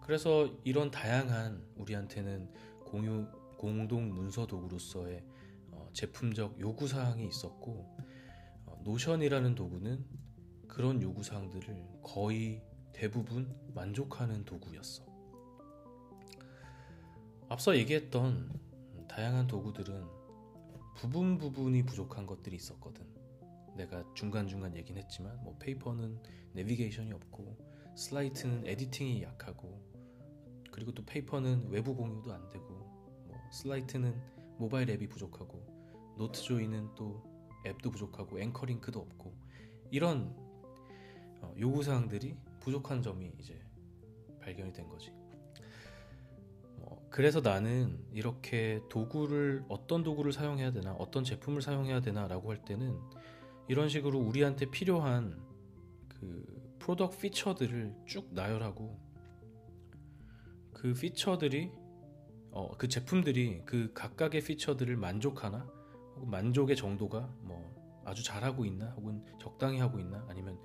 그래서 0.03 0.53
이런 0.63 0.91
다양한 0.91 1.63
우리한테는 1.75 2.51
공유 2.85 3.25
공동 3.61 4.09
문서 4.11 4.47
도구로서의 4.47 5.23
어, 5.69 5.87
제품적 5.93 6.59
요구 6.59 6.87
사항이 6.87 7.27
있었고 7.27 7.95
어, 8.65 8.81
노션이라는 8.83 9.53
도구는 9.53 10.03
그런 10.67 10.99
요구 11.03 11.21
사항들을 11.21 11.99
거의 12.01 12.63
대부분 12.91 13.55
만족하는 13.75 14.45
도구였어. 14.45 15.05
앞서 17.49 17.77
얘기했던 17.77 18.51
다양한 19.07 19.45
도구들은 19.45 20.07
부분 20.95 21.37
부분이 21.37 21.85
부족한 21.85 22.25
것들이 22.25 22.55
있었거든. 22.55 23.05
내가 23.75 24.03
중간중간 24.15 24.75
얘긴 24.75 24.97
했지만 24.97 25.39
뭐 25.43 25.55
Paper는 25.59 26.17
내비게이션이 26.53 27.13
없고 27.13 27.57
Slite는 27.95 28.65
editing이 28.65 29.21
약하고 29.21 29.79
그리고 30.71 30.91
또 30.93 31.05
Paper는 31.05 31.69
외부 31.69 31.95
공유도 31.95 32.33
안 32.33 32.49
되고 32.49 32.65
뭐 32.65 32.90
Slite는 33.51 34.19
모바일 34.57 34.89
앱이 34.89 35.07
부족하고 35.07 35.65
Notejoy는 36.17 36.95
또 36.95 37.23
앱도 37.65 37.91
부족하고 37.91 38.39
anchor 38.39 38.69
link도 38.69 38.99
없고 38.99 39.33
이런 39.91 40.35
어, 41.41 41.53
요구 41.59 41.83
사항들이 41.83 42.35
부족한 42.59 43.01
점이 43.01 43.33
이제 43.39 43.59
발견이 44.39 44.71
된 44.73 44.87
거지. 44.87 45.11
어, 46.79 47.07
그래서 47.09 47.41
나는 47.41 47.99
이렇게 48.11 48.81
도구를 48.89 49.65
어떤 49.67 50.03
도구를 50.03 50.31
사용해야 50.31 50.71
되나, 50.71 50.93
어떤 50.93 51.23
제품을 51.23 51.61
사용해야 51.61 52.01
되나라고 52.01 52.49
할 52.49 52.63
때는 52.63 52.97
이런 53.67 53.89
식으로 53.89 54.19
우리한테 54.19 54.67
필요한 54.67 55.41
그 56.07 56.75
product 56.79 57.19
feature들을 57.19 57.95
쭉 58.05 58.33
나열하고 58.33 58.99
그 60.73 60.93
feature들이 60.93 61.71
어, 62.51 62.75
그 62.77 62.87
제품들이 62.87 63.61
그 63.65 63.91
각각의 63.93 64.41
feature들을 64.41 64.95
만족하나? 64.97 65.67
혹은 66.15 66.29
만족의 66.29 66.75
정도가 66.75 67.33
뭐 67.41 68.01
아주 68.05 68.23
잘하고 68.23 68.65
있나? 68.65 68.91
혹은 68.91 69.23
적당히 69.39 69.79
하고 69.79 69.99
있나? 69.99 70.25
아니면 70.29 70.59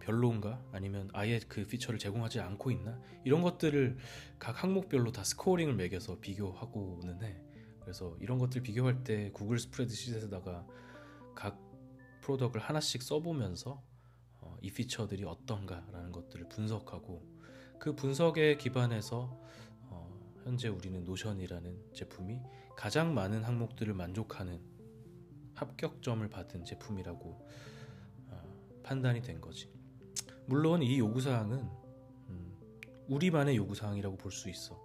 별로인가? 0.00 0.62
아니면 0.72 1.08
아예 1.12 1.38
그 1.48 1.66
feature를 1.66 1.98
제공하지 1.98 2.40
않고 2.40 2.70
있나? 2.70 3.00
이런 3.24 3.42
것들을 3.42 3.96
각 4.38 4.62
항목별로 4.62 5.12
다 5.12 5.24
scoring을 5.24 5.74
매겨서 5.74 6.20
비교하고는 6.20 7.22
해. 7.22 7.40
그래서 7.80 8.16
이런 8.20 8.38
것들 8.38 8.62
비교할 8.62 9.02
때 9.02 9.30
구글 9.32 9.58
스프레드시트에다가 9.58 10.66
각 11.34 11.58
product를 12.20 12.60
하나씩 12.60 13.02
써보면서 13.02 13.82
어, 14.40 14.56
이 14.60 14.70
feature들이 14.70 15.24
어떤가라는 15.24 16.12
것들을 16.12 16.48
분석하고 16.50 17.26
그 17.78 17.94
분석에 17.94 18.56
기반해서 18.58 19.18
어, 19.20 19.46
현재 20.48 20.68
우리는 20.68 21.04
Notion이라는 21.04 21.92
제품이 21.92 22.40
가장 22.74 23.12
많은 23.12 23.44
항목들을 23.44 23.92
만족하는 23.92 24.58
합격점을 25.52 26.26
받은 26.30 26.64
제품이라고 26.64 27.46
어, 28.28 28.80
판단이 28.82 29.20
된 29.20 29.42
거지. 29.42 29.70
물론 30.46 30.82
이 30.82 30.98
요구사항은 30.98 31.58
음, 32.30 32.56
우리만의 33.08 33.56
요구사항이라고 33.56 34.16
볼 34.16 34.32
수 34.32 34.48
있어. 34.48 34.80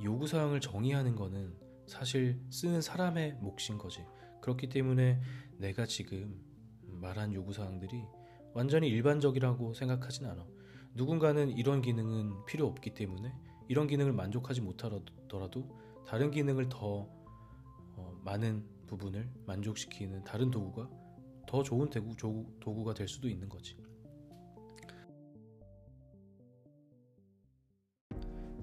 요구사항을 0.00 0.60
정의하는 0.60 1.16
거는 1.16 1.56
사실 1.88 2.40
쓰는 2.48 2.80
사람의 2.80 3.38
몫인 3.40 3.78
거지. 3.78 4.06
그렇기 4.40 4.68
때문에 4.68 5.20
내가 5.56 5.86
지금 5.86 6.40
말한 6.82 7.34
요구사항들이 7.34 8.04
완전히 8.54 8.86
일반적이라고 8.90 9.74
생각하진 9.74 10.26
않아. 10.26 10.46
누군가는 10.94 11.50
이런 11.50 11.82
기능은 11.82 12.44
필요 12.46 12.68
없기 12.68 12.94
때문에 12.94 13.34
이런 13.68 13.86
기능을 13.86 14.12
만족하지 14.12 14.60
못하더라도 14.62 15.68
다른 16.06 16.30
기능을 16.30 16.68
더 16.68 17.08
어, 17.96 18.20
많은 18.24 18.64
부분을 18.86 19.28
만족시키는 19.46 20.24
다른 20.24 20.50
도구가 20.50 20.88
더 21.46 21.62
좋은 21.62 21.88
도구, 21.90 22.46
도구가 22.60 22.94
될 22.94 23.08
수도 23.08 23.28
있는 23.28 23.48
거지. 23.48 23.76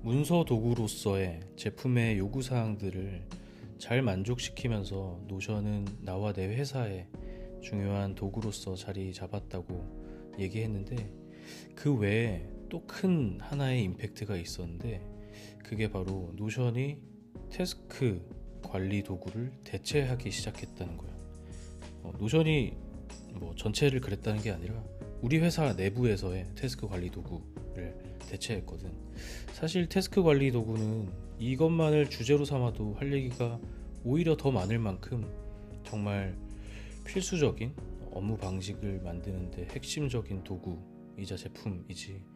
문서 0.01 0.45
도구로서의 0.45 1.39
제품의 1.55 2.19
요구 2.19 2.41
사항들을 2.43 3.27
잘 3.79 4.03
만족시키면서 4.03 5.23
노션은 5.27 5.85
나와 6.01 6.31
내 6.31 6.47
회사에 6.47 7.07
중요한 7.61 8.13
도구로서 8.13 8.75
자리 8.75 9.11
잡았다고 9.11 10.35
얘기했는데 10.37 11.11
그 11.75 11.95
외에 11.95 12.47
또 12.75 12.85
큰 12.87 13.39
하나의 13.39 13.83
임팩트가 13.83 14.35
있었는데 14.35 14.99
그게 15.63 15.89
바로 15.89 16.33
노션이 16.35 16.97
태스크 17.49 18.21
관리 18.61 19.01
도구를 19.01 19.53
대체하기 19.63 20.29
시작했다는 20.29 20.97
거야. 20.97 21.11
어, 22.03 22.11
노션이 22.19 22.75
뭐 23.35 23.55
전체를 23.55 24.01
그랬다는 24.01 24.41
게 24.41 24.51
아니라 24.51 24.83
우리 25.21 25.37
회사 25.37 25.71
내부에서의 25.71 26.47
태스크 26.55 26.89
관리 26.89 27.09
도구를 27.09 27.97
대체했거든. 28.27 28.91
사실 29.53 29.87
태스크 29.87 30.21
관리 30.21 30.51
도구는 30.51 31.13
이것만을 31.39 32.09
주제로 32.09 32.43
삼아도 32.43 32.95
할 32.95 33.13
얘기가 33.13 33.57
오히려 34.03 34.35
더 34.35 34.51
많을 34.51 34.79
만큼 34.79 35.25
정말 35.85 36.37
필수적인 37.05 37.73
업무 38.11 38.35
방식을 38.35 38.99
만드는데 38.99 39.69
핵심적인 39.71 40.43
도구이자 40.43 41.37
제품이지. 41.37 42.34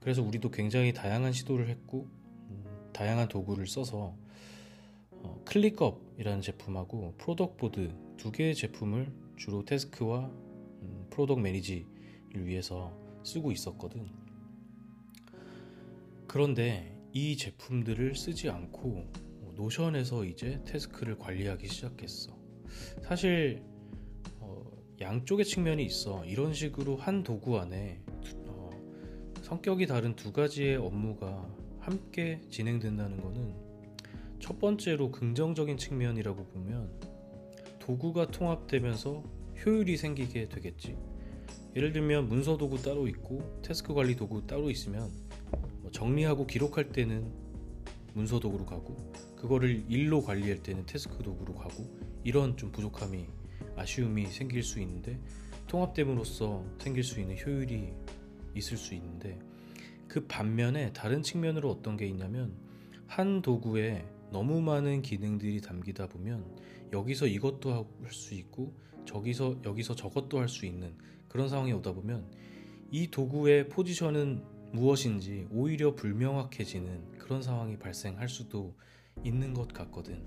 그래서 0.00 0.22
우리도 0.22 0.50
굉장히 0.50 0.92
다양한 0.92 1.32
시도를 1.32 1.68
했고 1.68 2.08
음, 2.50 2.64
다양한 2.92 3.28
도구를 3.28 3.66
써서 3.66 4.14
어, 5.10 5.42
ClickUp이라는 5.44 6.40
제품하고 6.40 7.14
Productboard 7.18 7.92
두 8.16 8.30
개의 8.30 8.54
제품을 8.54 9.12
주로 9.36 9.64
task와 9.64 10.26
음, 10.26 11.06
product 11.10 11.40
manage를 11.40 12.46
위해서 12.46 12.96
쓰고 13.24 13.52
있었거든. 13.52 14.08
그런데 16.26 16.94
이 17.12 17.36
제품들을 17.36 18.14
쓰지 18.14 18.50
않고 18.50 19.06
노션에서 19.54 20.24
이제 20.24 20.62
task를 20.64 21.18
관리하기 21.18 21.66
시작했어. 21.66 22.36
사실 23.02 23.62
어, 24.38 24.64
양쪽의 25.00 25.44
측면이 25.44 25.84
있어. 25.84 26.24
이런 26.26 26.54
식으로 26.54 26.96
한 26.96 27.24
도구 27.24 27.58
안에 27.58 28.00
어, 28.06 28.07
성격이 29.48 29.86
다른 29.86 30.14
두 30.14 30.30
가지의 30.30 30.76
업무가 30.76 31.48
함께 31.80 32.42
진행된다는 32.50 33.18
것은 33.22 33.54
첫 34.38 34.58
번째로 34.58 35.10
긍정적인 35.10 35.78
측면이라고 35.78 36.44
보면 36.48 36.90
도구가 37.78 38.30
통합되면서 38.30 39.24
효율이 39.64 39.96
생기게 39.96 40.50
되겠지. 40.50 40.98
예를 41.74 41.94
들면 41.94 42.28
문서 42.28 42.58
도구 42.58 42.82
따로 42.82 43.08
있고 43.08 43.58
태스크 43.62 43.94
관리 43.94 44.16
도구 44.16 44.46
따로 44.46 44.70
있으면 44.70 45.10
뭐 45.80 45.90
정리하고 45.92 46.46
기록할 46.46 46.92
때는 46.92 47.32
문서 48.12 48.40
도구로 48.40 48.66
가고 48.66 48.96
그거를 49.34 49.82
일로 49.88 50.20
관리할 50.20 50.62
때는 50.62 50.84
태스크 50.84 51.22
도구로 51.22 51.54
가고 51.54 51.88
이런 52.22 52.54
좀 52.58 52.70
부족함이 52.70 53.24
아쉬움이 53.76 54.26
생길 54.26 54.62
수 54.62 54.78
있는데 54.78 55.18
통합됨으로써 55.68 56.62
생길 56.78 57.02
수 57.02 57.18
있는 57.18 57.34
효율이 57.38 57.94
있을 58.58 58.76
수 58.76 58.94
있는데 58.94 59.38
그 60.08 60.26
반면에 60.26 60.92
다른 60.92 61.22
측면으로 61.22 61.70
어떤 61.70 61.96
게 61.96 62.06
있냐면 62.06 62.56
한 63.06 63.42
도구에 63.42 64.04
너무 64.30 64.60
많은 64.60 65.02
기능들이 65.02 65.60
담기다 65.60 66.08
보면 66.08 66.44
여기서 66.92 67.26
이것도 67.26 67.72
할 67.72 68.12
수 68.12 68.34
있고 68.34 68.74
저기서 69.06 69.60
여기서 69.64 69.94
저것도 69.94 70.38
할 70.38 70.48
수 70.48 70.66
있는 70.66 70.94
그런 71.28 71.48
상황이 71.48 71.72
오다 71.72 71.92
보면 71.92 72.30
이 72.90 73.10
도구의 73.10 73.68
포지션은 73.68 74.42
무엇인지 74.72 75.48
오히려 75.50 75.94
불명확해지는 75.94 77.18
그런 77.18 77.42
상황이 77.42 77.78
발생할 77.78 78.28
수도 78.28 78.74
있는 79.24 79.54
것 79.54 79.72
같거든. 79.72 80.22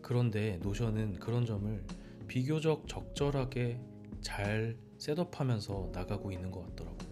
그런데 0.00 0.58
Notion은 0.62 1.14
그런 1.20 1.46
점을 1.46 1.84
비교적 2.26 2.88
적절하게 2.88 3.80
잘 4.20 4.76
setup하면서 4.98 5.90
나가고 5.92 6.32
있는 6.32 6.50
것 6.50 6.66
같더라고. 6.68 7.11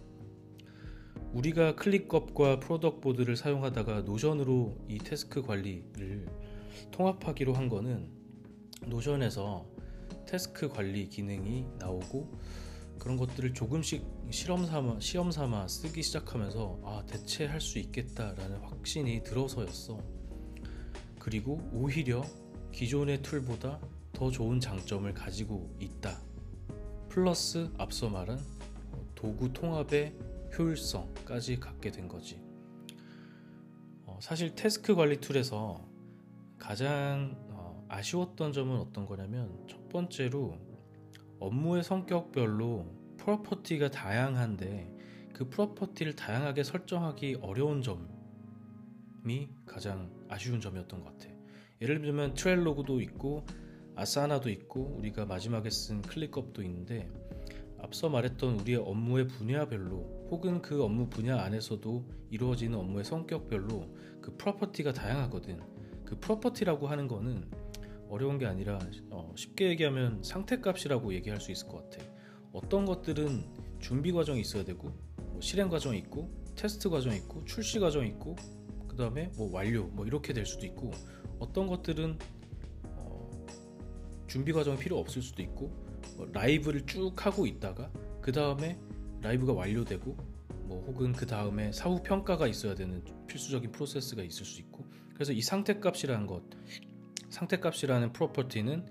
우리가 1.33 1.75
ClickUp과 1.75 2.59
Productboard를 2.59 3.37
사용하다가 3.37 4.01
Notion으로 4.01 4.77
이 4.87 4.97
task 4.97 5.41
관리를 5.41 6.27
통합하기로 6.91 7.53
한 7.53 7.69
거는 7.69 8.09
Notion에서 8.87 9.65
task 10.27 10.67
관리 10.67 11.07
기능이 11.07 11.65
나오고 11.79 12.31
그런 12.99 13.17
것들을 13.17 13.53
조금씩 13.53 14.05
실험 14.29 14.65
삼아 14.65 14.99
시험 14.99 15.31
삼아 15.31 15.67
쓰기 15.67 16.03
시작하면서 16.03 16.81
아 16.83 17.03
대체 17.07 17.45
할 17.45 17.61
수 17.61 17.79
있겠다라는 17.79 18.57
확신이 18.59 19.23
들어서였어. 19.23 19.99
그리고 21.17 21.61
오히려 21.71 22.23
기존의 22.71 23.21
tool보다 23.21 23.79
더 24.13 24.29
좋은 24.29 24.59
장점을 24.59 25.11
가지고 25.13 25.73
있다. 25.79 26.21
플러스 27.09 27.69
앞서 27.77 28.09
말한 28.09 28.39
도구 29.15 29.51
통합의 29.51 30.13
효율성까지 30.57 31.59
갖게 31.59 31.91
된 31.91 32.07
거지. 32.07 32.41
어, 34.05 34.19
사실 34.21 34.55
task 34.55 34.95
관리 34.95 35.17
tool에서 35.17 35.87
가장 36.57 37.35
어, 37.49 37.85
아쉬웠던 37.89 38.53
점은 38.53 38.77
어떤 38.77 39.05
거냐면 39.05 39.65
첫 39.67 39.89
번째로 39.89 40.57
업무의 41.39 41.83
성격별로 41.83 42.85
property가 43.17 43.91
다양한데 43.91 44.95
그 45.33 45.49
property를 45.49 46.15
다양하게 46.15 46.63
설정하기 46.63 47.39
어려운 47.41 47.81
점이 47.81 49.49
가장 49.65 50.11
아쉬운 50.29 50.61
점이었던 50.61 51.03
것 51.03 51.17
같아. 51.17 51.33
예를 51.81 52.01
들면 52.01 52.35
Trello도 52.35 53.01
있고 53.01 53.45
Asana도 53.95 54.49
있고 54.49 54.95
우리가 54.97 55.25
마지막에 55.25 55.69
쓴 55.69 56.01
ClickUp도 56.01 56.61
있는데 56.63 57.09
앞서 57.79 58.09
말했던 58.09 58.59
우리의 58.59 58.77
업무의 58.77 59.27
분야별로 59.27 60.20
혹은 60.31 60.61
그 60.61 60.81
업무 60.81 61.09
분야 61.09 61.41
안에서도 61.41 62.07
이루어지는 62.29 62.79
업무의 62.79 63.03
성격별로 63.03 63.93
그 64.21 64.37
property가 64.37 64.93
다양하거든. 64.93 65.59
그 66.05 66.17
property라고 66.21 66.87
하는 66.87 67.09
거는 67.09 67.51
어려운 68.09 68.37
게 68.37 68.45
아니라 68.45 68.79
어, 69.09 69.33
쉽게 69.35 69.69
얘기하면 69.69 70.23
상태값이라고 70.23 71.13
얘기할 71.15 71.41
수 71.41 71.51
있을 71.51 71.67
것 71.67 71.89
같아. 71.89 72.05
어떤 72.53 72.85
것들은 72.85 73.43
준비 73.79 74.13
과정이 74.13 74.39
있어야 74.39 74.63
되고 74.63 74.93
뭐 75.17 75.41
실행 75.41 75.67
과정이 75.67 75.97
있고 75.99 76.31
테스트 76.55 76.89
과정이 76.89 77.17
있고 77.17 77.43
출시 77.43 77.79
과정이 77.79 78.07
있고 78.09 78.37
그 78.87 78.95
다음에 78.95 79.31
뭐 79.35 79.51
완료 79.51 79.87
뭐 79.87 80.05
이렇게 80.05 80.31
될 80.31 80.45
수도 80.45 80.65
있고 80.65 80.91
어떤 81.39 81.67
것들은 81.67 82.17
어, 82.83 83.47
준비 84.27 84.53
과정이 84.53 84.77
필요 84.77 84.97
없을 84.97 85.21
수도 85.21 85.41
있고 85.41 85.71
뭐 86.15 86.29
라이브를 86.31 86.85
쭉 86.85 87.13
하고 87.25 87.45
있다가 87.45 87.91
그 88.21 88.31
다음에 88.31 88.79
라이브가 89.21 89.53
완료되고 89.53 90.17
뭐 90.65 90.83
혹은 90.85 91.13
그 91.13 91.25
다음에 91.25 91.71
사후 91.71 92.01
평가가 92.01 92.47
있어야 92.47 92.75
되는 92.75 93.03
필수적인 93.27 93.71
프로세스가 93.71 94.23
있을 94.23 94.45
수 94.45 94.61
있고 94.61 94.85
그래서 95.13 95.33
이 95.33 95.41
상태값이라는 95.41 96.27
것 96.27 96.43
상태값이라는 97.29 98.13
프로퍼티는 98.13 98.85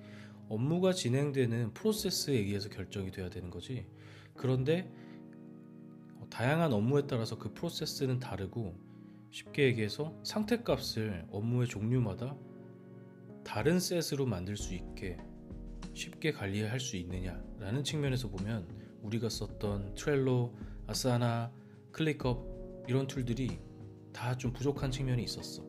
업무가 0.49 0.93
진행되는 0.93 1.75
프로세스에 1.75 2.35
의해서 2.35 2.69
결정이 2.69 3.13
돼야 3.13 3.31
되는 3.31 3.51
거지. 3.51 3.87
그런데 4.35 4.93
어, 6.17 6.27
다양한 6.29 6.73
업무에 6.73 7.07
따라서 7.07 7.39
그 7.39 7.55
프로세스는 7.55 8.19
다르고 8.19 8.77
쉽게 9.31 9.65
얘기해서 9.67 10.19
상태값을 10.25 11.27
업무의 11.31 11.69
종류마다 11.69 12.37
다른 13.45 13.79
셋으로 13.79 14.27
만들 14.27 14.57
수 14.57 14.75
있게 14.75 15.19
쉽게 15.95 16.33
관리할 16.33 16.81
수 16.81 16.97
있느냐라는 16.97 17.85
측면에서 17.85 18.29
보면 18.29 18.67
우리가 19.03 19.29
썼던 19.29 19.95
트렐로, 19.95 20.55
아사나, 20.87 21.53
클릭업 21.93 22.85
이런 22.89 23.07
툴들이 23.07 23.59
다 24.13 24.37
좀 24.37 24.53
부족한 24.53 24.91
측면이 24.91 25.23
있었어. 25.25 25.63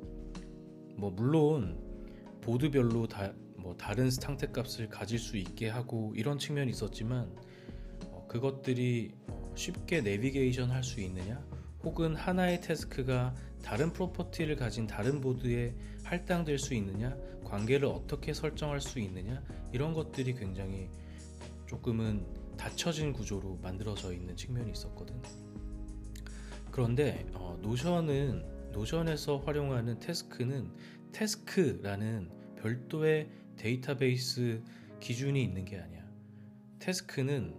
뭐 0.95 1.11
물론 1.11 1.79
보드별로 2.41 3.07
다 3.07 3.33
뭐 3.61 3.75
다른 3.77 4.09
상태 4.09 4.47
값을 4.47 4.89
가질 4.89 5.19
수 5.19 5.37
있게 5.37 5.69
하고 5.69 6.13
이런 6.15 6.39
측면이 6.39 6.71
있었지만 6.71 7.31
어, 8.07 8.25
그것들이 8.27 9.11
어, 9.27 9.53
쉽게 9.55 10.01
내비게이션 10.01 10.71
할 10.71 10.83
수 10.83 10.99
있느냐 11.01 11.39
혹은 11.83 12.15
하나의 12.15 12.61
태스크가 12.61 13.35
다른 13.63 13.93
프로퍼티를 13.93 14.55
가진 14.55 14.87
다른 14.87 15.21
보드에 15.21 15.75
할당될 16.03 16.57
수 16.57 16.73
있느냐 16.73 17.15
관계를 17.43 17.87
어떻게 17.87 18.33
설정할 18.33 18.81
수 18.81 18.99
있느냐 18.99 19.43
이런 19.71 19.93
것들이 19.93 20.33
굉장히 20.33 20.89
조금은 21.67 22.25
닫혀진 22.61 23.11
구조로 23.11 23.57
만들어져 23.63 24.13
있는 24.13 24.35
측면이 24.35 24.71
있었거든. 24.73 25.19
그런데 26.69 27.25
어, 27.33 27.57
노션은 27.59 28.71
노션에서 28.71 29.39
활용하는 29.39 29.97
태스크는 29.97 30.71
태스크라는 31.11 32.29
별도의 32.57 33.31
데이터베이스 33.57 34.61
기준이 34.99 35.41
있는 35.43 35.65
게 35.65 35.79
아니야. 35.79 36.07
task는 36.77 37.55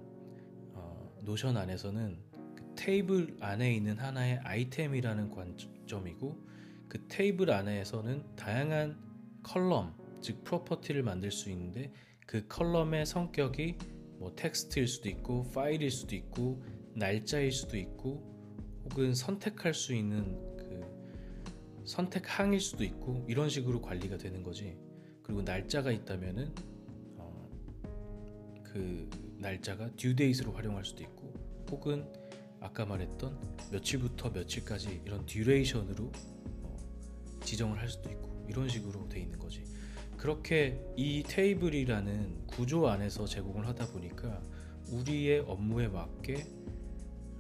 어, 0.75 1.19
Notion 1.23 1.57
안에서는 1.57 2.19
그 2.55 2.75
테이블 2.77 3.37
안에 3.41 3.75
있는 3.75 3.99
하나의 3.99 4.39
아이템이라는 4.45 5.31
관점이고 5.31 6.47
그 6.87 7.09
테이블 7.09 7.51
안에서는 7.51 8.37
다양한 8.37 8.97
column 9.43 9.97
즉 10.21 10.45
property를 10.45 11.03
만들 11.03 11.33
수 11.33 11.51
있는데 11.51 11.93
그 12.25 12.47
column의 12.47 13.05
성격이 13.05 13.79
뭐 14.23 14.33
텍스트일 14.37 14.87
수도 14.87 15.09
있고 15.09 15.51
파일일 15.51 15.91
수도 15.91 16.15
있고 16.15 16.63
날짜일 16.95 17.51
수도 17.51 17.77
있고 17.77 18.23
혹은 18.85 19.15
선택할 19.15 19.75
수 19.75 19.93
있는 19.93 20.39
그 20.57 21.83
선택항일 21.85 22.61
수도 22.61 22.85
있고 22.85 23.27
이런 23.29 23.49
식으로 23.49 23.83
관리가 23.83 24.19
되는 24.19 24.45
거지. 24.45 24.79
그리고 25.25 25.43
날짜가 25.43 25.91
있다면은 25.91 26.55
어, 27.17 27.51
그 28.63 29.11
날짜가 29.39 29.91
due 29.97 30.15
date로 30.15 30.53
활용할 30.53 30.85
수도 30.85 31.03
있고 31.03 31.33
혹은 31.73 32.07
아까 32.61 32.87
말했던 32.87 33.57
며칠부터 33.73 34.31
며칠까지 34.31 35.03
이런 35.05 35.27
duration으로 35.27 36.13
어, 36.63 36.77
지정을 37.43 37.77
할 37.81 37.89
수도 37.89 38.09
있고 38.09 38.47
이런 38.49 38.69
식으로 38.69 39.09
돼 39.09 39.19
있는 39.19 39.41
거지. 39.41 39.65
그렇게 40.23 40.81
이 40.97 41.25
테이블이라는 41.25 42.47
구조 42.47 42.87
안에서 42.87 43.27
제공을 43.27 43.67
하다 43.67 43.89
보니까 43.89 44.41
우리의 44.93 45.41
업무에 45.41 45.89
맞게 45.89 46.47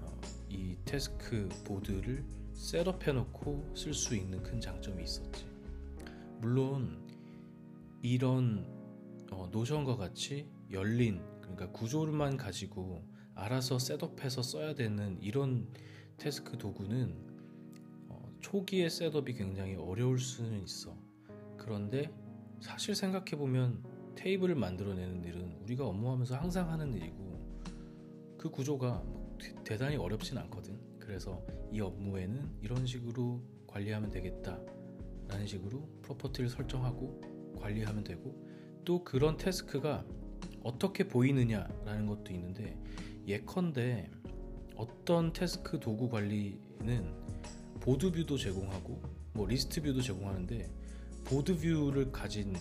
어, 0.01 0.20
이 0.49 0.76
task 0.85 1.49
board를 1.64 2.24
setup해 2.55 3.12
놓고 3.12 3.70
쓸 3.76 3.95
수 3.95 4.16
있는 4.16 4.43
큰 4.43 4.61
장점이 4.61 5.01
있었지. 5.01 5.47
물론 6.41 7.07
이런 8.03 8.66
어, 9.30 9.49
Notion과 9.53 9.95
같이 9.95 10.51
열린 10.68 11.22
그러니까 11.41 11.70
구조를만 11.70 12.37
가지고 12.37 13.07
알아서 13.37 13.78
setup해서 13.78 14.43
써야 14.43 14.74
되는 14.74 15.22
이런 15.22 15.68
task 16.16 16.59
도구는 16.59 17.14
어, 18.09 18.28
초기에 18.41 18.89
setup이 18.89 19.35
굉장히 19.35 19.76
어려울 19.76 20.18
수는 20.18 20.64
있어. 20.64 20.97
그런데 21.57 22.12
사실 22.63 22.95
생각해 22.95 23.33
보면 23.37 23.83
테이블을 24.15 24.55
만들어내는 24.55 25.25
일은 25.25 25.53
우리가 25.63 25.85
업무하면서 25.85 26.37
항상 26.37 26.71
하는 26.71 26.95
일이고 26.95 28.37
그 28.39 28.51
구조가 28.51 29.03
뭐 29.05 29.37
대단히 29.65 29.97
어렵진 29.97 30.39
않거든. 30.39 30.79
그래서 31.01 31.45
이 31.73 31.81
업무에는 31.81 32.59
이런 32.63 32.87
식으로 32.87 33.43
관리하면 33.67 34.11
되겠다 34.11 34.61
라는 35.27 35.45
식으로 35.45 35.89
property를 36.03 36.49
설정하고 36.49 37.21
관리하면 37.59 38.05
되고 38.05 38.33
또 38.85 39.03
그런 39.03 39.37
task가 39.37 40.05
어떻게 40.63 41.09
보이느냐라는 41.09 42.07
것도 42.07 42.33
있는데 42.33 42.79
예컨대 43.27 44.09
어떤 44.77 45.33
task 45.33 45.80
도구 45.81 46.09
관리는 46.09 47.13
board 47.80 48.12
view도 48.12 48.39
제공하고 48.39 49.03
뭐 49.33 49.49
list 49.49 49.83
view도 49.83 50.01
제공하는데 50.01 50.82
board 51.24 51.57
view를 51.57 52.12
가진 52.12 52.57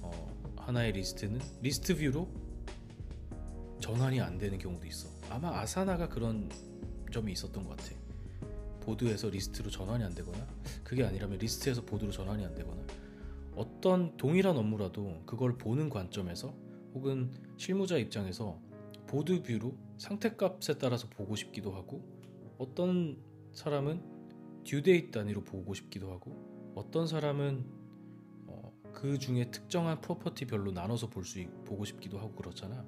어, 0.00 0.10
하나의 0.56 0.92
리스트는 0.92 1.40
list 1.60 1.96
view로 1.96 2.28
전환이 3.80 4.20
안 4.20 4.38
되는 4.38 4.58
경우도 4.58 4.86
있어. 4.86 5.08
아마 5.28 5.60
Asana가 5.60 6.08
그런 6.08 6.48
점이 7.12 7.32
있었던 7.32 7.64
것 7.64 7.76
같아. 7.76 7.94
보드에서 8.80 9.28
리스트로 9.28 9.70
전환이 9.70 10.02
안 10.04 10.14
되거나 10.14 10.46
그게 10.82 11.04
아니라면 11.04 11.38
리스트에서 11.38 11.84
보드로 11.84 12.10
전환이 12.10 12.44
안 12.44 12.54
되거나 12.54 12.82
어떤 13.54 14.16
동일한 14.16 14.56
업무라도 14.56 15.22
그걸 15.26 15.56
보는 15.56 15.88
관점에서 15.88 16.54
혹은 16.94 17.30
실무자 17.56 17.96
입장에서 17.96 18.58
보드 19.06 19.42
view로 19.42 19.76
상태값에 19.98 20.78
따라서 20.78 21.08
보고 21.08 21.36
싶기도 21.36 21.72
하고 21.72 22.02
어떤 22.58 23.18
사람은 23.52 24.02
due 24.64 24.84
date 24.84 25.10
단위로 25.10 25.44
보고 25.44 25.74
싶기도 25.74 26.10
하고 26.10 26.51
어떤 26.74 27.06
사람은 27.06 27.64
어, 28.46 28.72
그 28.92 29.18
중에 29.18 29.50
특정한 29.50 30.00
property별로 30.00 30.72
나눠서 30.72 31.08
볼 31.10 31.24
수 31.24 31.44
보고 31.64 31.84
싶기도 31.84 32.18
하고 32.18 32.34
그렇잖아. 32.34 32.84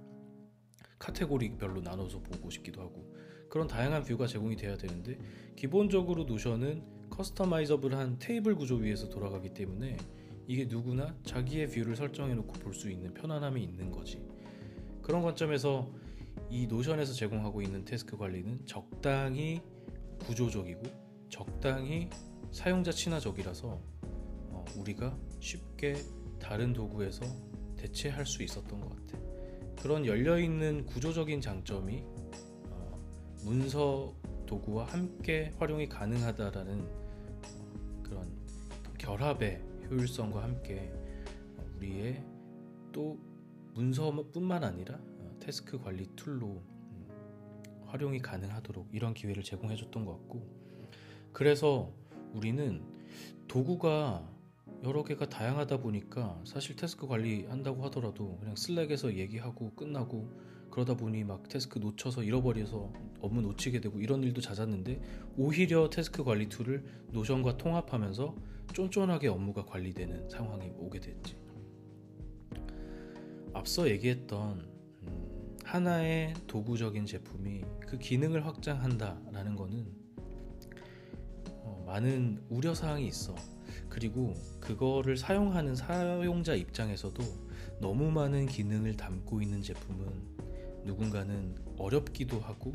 카테고리별로 0.98 1.82
나눠서 1.82 2.20
보고 2.22 2.48
싶기도 2.50 2.80
하고 2.80 3.12
그런 3.50 3.66
다양한 3.68 4.04
view가 4.04 4.26
제공이 4.26 4.56
돼야 4.56 4.76
되는데 4.76 5.18
기본적으로 5.56 6.24
Notion은 6.24 6.82
customizable한 7.10 8.18
테이블 8.18 8.54
구조 8.56 8.76
위에서 8.76 9.08
돌아가기 9.08 9.54
때문에 9.54 9.96
이게 10.46 10.64
누구나 10.66 11.14
자기의 11.22 11.68
view를 11.68 11.96
설정해 11.96 12.34
놓고 12.34 12.52
볼 12.54 12.74
수 12.74 12.90
있는 12.90 13.12
편안함이 13.14 13.62
있는 13.62 13.90
거지. 13.90 14.22
그런 15.02 15.22
관점에서 15.22 15.90
이 16.50 16.66
노션에서 16.66 17.12
제공하고 17.12 17.62
있는 17.62 17.84
task 17.84 18.16
관리는 18.16 18.66
적당히 18.66 19.60
구조적이고 20.20 20.82
적당히 21.28 22.08
사용자 22.54 22.92
친화적이라서 22.92 23.80
어, 24.50 24.64
우리가 24.76 25.18
쉽게 25.40 25.96
다른 26.38 26.72
도구에서 26.72 27.26
대체할 27.76 28.24
수 28.24 28.44
있었던 28.44 28.80
것 28.80 28.90
같아. 28.90 29.18
그런 29.82 30.06
열려있는 30.06 30.86
구조적인 30.86 31.40
장점이 31.40 32.04
어, 32.70 33.00
문서 33.42 34.14
도구와 34.46 34.84
함께 34.84 35.52
활용이 35.58 35.88
가능하다라는 35.88 36.80
어, 36.80 38.02
그런 38.04 38.30
결합의 38.98 39.60
효율성과 39.90 40.44
함께 40.44 40.92
우리의 41.76 42.24
또 42.92 43.18
문서뿐만 43.74 44.62
아니라 44.62 44.94
어, 44.94 45.36
task 45.40 45.80
관리 45.80 46.06
tool로 46.14 46.46
음, 46.46 47.82
활용이 47.86 48.20
가능하도록 48.20 48.90
이런 48.92 49.12
기회를 49.12 49.42
제공해 49.42 49.74
줬던 49.74 50.04
것 50.04 50.12
같고 50.12 50.64
그래서 51.32 51.92
우리는 52.34 52.82
도구가 53.48 54.28
여러 54.82 55.02
개가 55.02 55.28
다양하다 55.28 55.78
보니까 55.78 56.40
사실 56.44 56.76
task 56.76 57.06
관리한다고 57.06 57.82
하더라도 57.84 58.36
그냥 58.38 58.56
Slack에서 58.56 59.14
얘기하고 59.14 59.74
끝나고 59.74 60.30
그러다 60.70 60.94
보니 60.94 61.22
막 61.24 61.48
task 61.48 61.78
놓쳐서 61.78 62.24
잃어버려서 62.24 62.92
업무 63.20 63.40
놓치게 63.40 63.80
되고 63.80 64.00
이런 64.00 64.22
일도 64.22 64.40
잦았는데 64.40 65.00
오히려 65.36 65.88
task 65.88 66.24
관리 66.24 66.48
tool을 66.48 66.84
Notion과 67.12 67.56
통합하면서 67.56 68.34
쫀쫀하게 68.74 69.28
업무가 69.28 69.64
관리되는 69.64 70.28
상황이 70.28 70.72
오게 70.76 71.00
됐지. 71.00 71.36
앞서 73.52 73.88
얘기했던 73.88 74.68
음, 75.04 75.56
하나의 75.62 76.34
도구적인 76.48 77.06
제품이 77.06 77.62
그 77.86 77.98
기능을 77.98 78.44
확장한다라는 78.44 79.54
거는 79.54 79.86
어, 79.86 80.03
많은 81.86 82.42
우려 82.48 82.74
사항이 82.74 83.06
있어. 83.06 83.34
그리고 83.88 84.34
그거를 84.60 85.16
사용하는 85.16 85.76
사용자 85.76 86.54
입장에서도 86.54 87.22
너무 87.80 88.10
많은 88.10 88.46
기능을 88.46 88.96
담고 88.96 89.42
있는 89.42 89.62
제품은 89.62 90.06
누군가는 90.84 91.56
어렵기도 91.78 92.40
하고 92.40 92.72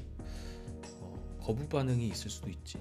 어, 1.00 1.38
거부 1.42 1.68
반응이 1.68 2.08
있을 2.08 2.30
수도 2.30 2.50
있지. 2.50 2.78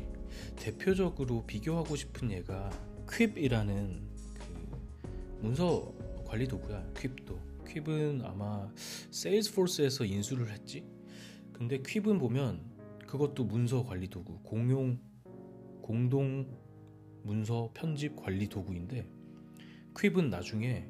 대표적으로 0.57 1.45
비교하고 1.47 1.97
싶은 1.97 2.31
예가 2.31 2.71
퀵이라는 3.11 4.09
그 4.35 5.39
문서 5.41 5.93
관리 6.27 6.47
도구야. 6.47 6.85
퀵도. 6.95 7.39
퀵은 7.67 8.23
아마 8.25 8.71
세일즈포스에서 9.11 10.05
인수를 10.05 10.51
했지. 10.51 10.85
근데 11.53 11.83
퀵은 11.83 12.19
보면 12.19 12.63
그것도 13.07 13.45
문서 13.45 13.85
관리 13.85 14.09
도구, 14.09 14.39
공용 14.43 14.99
공동 15.89 16.47
문서 17.23 17.71
편집 17.73 18.15
관리 18.15 18.47
도구인데 18.47 19.09
퀵은 19.99 20.29
나중에 20.29 20.87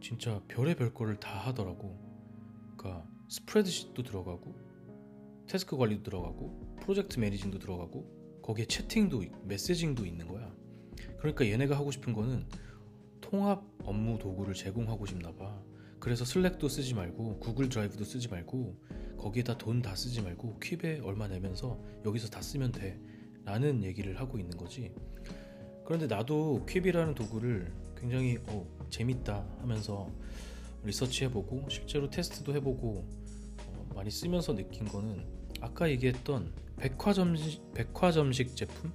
진짜 0.00 0.42
별의별 0.48 0.92
거를 0.92 1.20
다 1.20 1.38
하더라고. 1.46 1.96
그러니까 2.76 3.08
스프레드시트도 3.28 4.02
들어가고 4.02 4.56
태스크 5.46 5.76
관리도 5.76 6.02
들어가고 6.02 6.78
프로젝트 6.80 7.20
매니징도 7.20 7.60
들어가고 7.60 8.40
거기에 8.42 8.64
채팅도 8.64 9.22
메시징도 9.44 10.04
있는 10.04 10.26
거야. 10.26 10.52
그러니까 11.18 11.46
얘네가 11.46 11.76
하고 11.76 11.92
싶은 11.92 12.12
거는 12.12 12.44
통합 13.20 13.62
업무 13.84 14.18
도구를 14.18 14.54
제공하고 14.54 15.06
싶나 15.06 15.32
봐. 15.36 15.62
그래서 16.00 16.24
슬랙도 16.24 16.68
쓰지 16.68 16.94
말고 16.94 17.38
구글 17.38 17.68
드라이브도 17.68 18.02
쓰지 18.02 18.26
말고 18.26 18.82
거기에다 19.16 19.58
돈 19.58 19.80
다 19.80 19.94
쓰지 19.94 20.22
말고 20.22 20.58
퀴에 20.58 20.98
얼마 21.04 21.28
내면서 21.28 21.80
여기서 22.04 22.30
다 22.30 22.42
쓰면 22.42 22.72
돼. 22.72 23.00
라는 23.44 23.82
얘기를 23.82 24.18
하고 24.20 24.38
있는 24.38 24.56
거지. 24.56 24.92
그런데 25.84 26.06
나도 26.06 26.64
퀴이라는 26.66 27.14
도구를 27.14 27.72
굉장히 27.96 28.38
어, 28.46 28.66
재밌다 28.90 29.44
하면서 29.60 30.08
리서치해보고 30.84 31.68
실제로 31.68 32.08
테스트도 32.10 32.54
해보고 32.54 33.04
어, 33.66 33.90
많이 33.94 34.10
쓰면서 34.10 34.54
느낀 34.54 34.86
거는 34.86 35.24
아까 35.60 35.88
얘기했던 35.90 36.52
백화점식, 36.76 37.72
백화점식 37.74 38.56
제품 38.56 38.92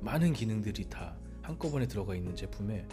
많은 0.00 0.32
기능들이 0.32 0.88
다 0.88 1.14
한꺼번에 1.42 1.86
들어가 1.86 2.14
있는 2.14 2.34
제품에 2.34 2.86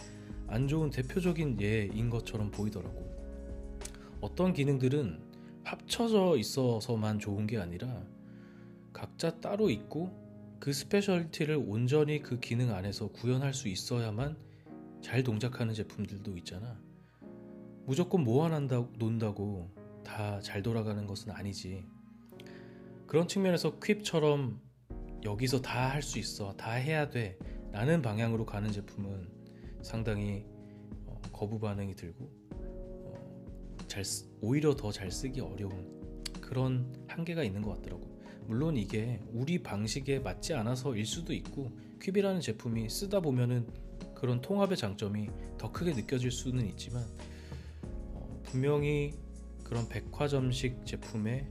안 0.46 0.68
좋은 0.68 0.90
대표적인 0.90 1.60
예인 1.60 2.10
것처럼 2.10 2.50
보이더라고. 2.50 3.08
어떤 4.20 4.52
기능들은 4.52 5.20
합쳐져 5.64 6.36
있어서만 6.38 7.18
좋은 7.18 7.46
게 7.46 7.58
아니라 7.58 8.02
각자 8.92 9.38
따로 9.40 9.70
있고 9.70 10.27
그 10.60 10.72
스페셜티를 10.72 11.56
온전히 11.56 12.20
그 12.20 12.40
기능 12.40 12.74
안에서 12.74 13.08
구현할 13.08 13.54
수 13.54 13.68
있어야만 13.68 14.36
잘 15.00 15.22
동작하는 15.22 15.72
제품들도 15.74 16.36
있잖아. 16.38 16.80
무조건 17.86 18.24
모아난다 18.24 18.86
논다고 18.98 19.70
다 20.04 20.40
잘 20.40 20.62
돌아가는 20.62 21.06
것은 21.06 21.30
아니지. 21.32 21.86
그런 23.06 23.28
측면에서 23.28 23.78
퀵처럼 23.78 24.60
여기서 25.24 25.60
다 25.62 25.90
할 25.90 26.02
수 26.02 26.18
있어, 26.18 26.54
다 26.56 26.72
해야 26.72 27.08
돼 27.08 27.38
라는 27.72 28.02
방향으로 28.02 28.44
가는 28.46 28.70
제품은 28.72 29.28
상당히 29.82 30.44
어, 31.06 31.20
거부 31.32 31.58
반응이 31.60 31.94
들고 31.94 32.30
어, 32.54 33.76
잘 33.86 34.02
오히려 34.40 34.74
더 34.74 34.90
잘 34.90 35.10
쓰기 35.10 35.40
어려운 35.40 36.32
그런 36.40 36.92
한계가 37.06 37.42
있는 37.44 37.62
것 37.62 37.74
같더라고. 37.76 38.07
물론 38.48 38.78
이게 38.78 39.20
우리 39.30 39.62
방식에 39.62 40.20
맞지 40.20 40.54
않아서일 40.54 41.04
수도 41.04 41.34
있고 41.34 41.70
퀴비라는 42.00 42.40
제품이 42.40 42.88
쓰다 42.88 43.20
보면은 43.20 43.66
그런 44.14 44.40
통합의 44.40 44.78
장점이 44.78 45.28
더 45.58 45.70
크게 45.70 45.92
느껴질 45.92 46.30
수는 46.30 46.66
있지만 46.70 47.04
어, 48.14 48.40
분명히 48.44 49.12
그런 49.62 49.86
백화점식 49.86 50.86
제품의 50.86 51.46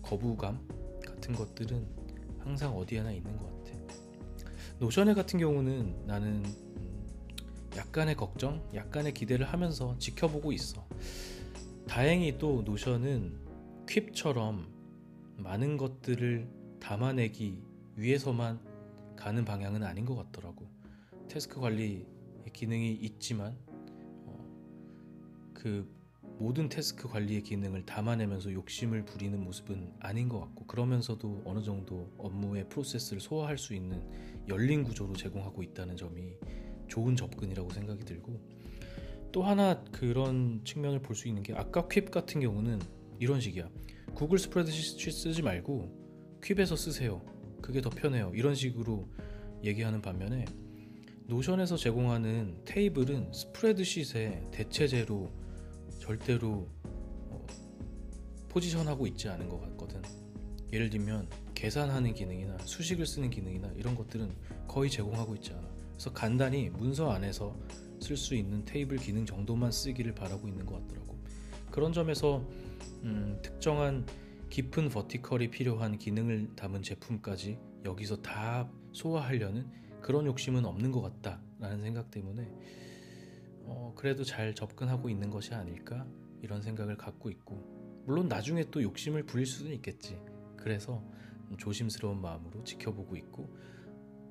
거부감 0.00 0.66
같은 1.04 1.34
것들은 1.34 1.86
항상 2.38 2.74
어디 2.74 2.96
하나 2.96 3.12
있는 3.12 3.36
것 3.36 3.44
같아. 3.62 3.78
노션에 4.78 5.12
같은 5.12 5.38
경우는 5.38 6.06
나는 6.06 6.42
음, 6.42 7.06
약간의 7.76 8.16
걱정, 8.16 8.66
약간의 8.74 9.12
기대를 9.12 9.44
하면서 9.44 9.94
지켜보고 9.98 10.52
있어. 10.52 10.88
다행히 11.86 12.38
또 12.38 12.62
노션은 12.62 13.40
퀵처럼 13.86 14.73
많은 15.36 15.76
것들을 15.76 16.48
담아내기 16.80 17.62
위해서만 17.96 18.60
가는 19.16 19.44
방향은 19.44 19.82
아닌 19.82 20.04
것 20.04 20.14
같더라고. 20.16 20.66
태스크 21.28 21.60
관리 21.60 22.06
기능이 22.52 22.92
있지만 22.92 23.56
어, 24.26 24.38
그 25.54 25.88
모든 26.38 26.68
태스크 26.68 27.08
관리의 27.08 27.42
기능을 27.42 27.86
담아내면서 27.86 28.52
욕심을 28.52 29.04
부리는 29.04 29.42
모습은 29.42 29.92
아닌 30.00 30.28
것 30.28 30.40
같고 30.40 30.66
그러면서도 30.66 31.42
어느 31.44 31.62
정도 31.62 32.10
업무의 32.18 32.68
프로세스를 32.68 33.20
소화할 33.20 33.56
수 33.56 33.74
있는 33.74 34.02
열린 34.48 34.82
구조로 34.82 35.14
제공하고 35.14 35.62
있다는 35.62 35.96
점이 35.96 36.36
좋은 36.88 37.16
접근이라고 37.16 37.70
생각이 37.70 38.04
들고 38.04 38.40
또 39.32 39.42
하나 39.42 39.82
그런 39.84 40.60
측면을 40.64 41.00
볼 41.00 41.16
수 41.16 41.28
있는 41.28 41.42
게 41.42 41.54
아까 41.54 41.88
퀵 41.88 42.10
같은 42.10 42.40
경우는 42.40 42.80
이런 43.20 43.40
식이야. 43.40 43.68
구글 44.14 44.38
스프레드시트 44.38 45.10
쓰지 45.10 45.42
말고 45.42 46.40
퀵에서 46.42 46.76
쓰세요. 46.76 47.20
그게 47.60 47.80
더 47.80 47.90
편해요. 47.90 48.30
이런 48.34 48.54
식으로 48.54 49.08
얘기하는 49.64 50.00
반면에 50.00 50.44
노션에서 51.26 51.76
제공하는 51.76 52.60
테이블은 52.64 53.32
스프레드시트의 53.32 54.48
대체제로 54.52 55.32
절대로 55.98 56.68
어, 56.84 57.46
포지션하고 58.48 59.06
있지 59.08 59.28
않은 59.28 59.48
것 59.48 59.60
같거든. 59.62 60.02
예를 60.72 60.90
들면 60.90 61.28
계산하는 61.54 62.14
기능이나 62.14 62.58
수식을 62.58 63.06
쓰는 63.06 63.30
기능이나 63.30 63.72
이런 63.76 63.96
것들은 63.96 64.30
거의 64.68 64.90
제공하고 64.90 65.34
있지 65.36 65.52
않아. 65.52 65.68
그래서 65.92 66.12
간단히 66.12 66.68
문서 66.68 67.10
안에서 67.10 67.56
쓸 68.00 68.16
수 68.16 68.34
있는 68.34 68.64
테이블 68.64 68.98
기능 68.98 69.24
정도만 69.24 69.72
쓰기를 69.72 70.14
바라고 70.14 70.46
있는 70.46 70.66
것 70.66 70.80
같더라고. 70.82 71.13
그런 71.74 71.92
점에서 71.92 72.46
음, 73.02 73.40
특정한 73.42 74.06
깊은 74.48 74.90
버티컬이 74.90 75.50
필요한 75.50 75.98
기능을 75.98 76.54
담은 76.54 76.82
제품까지 76.82 77.58
여기서 77.84 78.22
다 78.22 78.70
소화하려는 78.92 79.68
그런 80.00 80.24
욕심은 80.26 80.66
없는 80.66 80.92
것 80.92 81.02
같다라는 81.02 81.80
생각 81.80 82.12
때문에 82.12 82.48
어, 83.64 83.92
그래도 83.96 84.22
잘 84.22 84.54
접근하고 84.54 85.08
있는 85.10 85.30
것이 85.30 85.52
아닐까 85.52 86.06
이런 86.42 86.62
생각을 86.62 86.96
갖고 86.96 87.28
있고 87.28 87.56
물론 88.06 88.28
나중에 88.28 88.70
또 88.70 88.80
욕심을 88.80 89.24
부릴 89.24 89.44
수는 89.44 89.72
있겠지. 89.72 90.16
그래서 90.56 91.02
조심스러운 91.58 92.20
마음으로 92.20 92.62
지켜보고 92.62 93.16
있고 93.16 93.52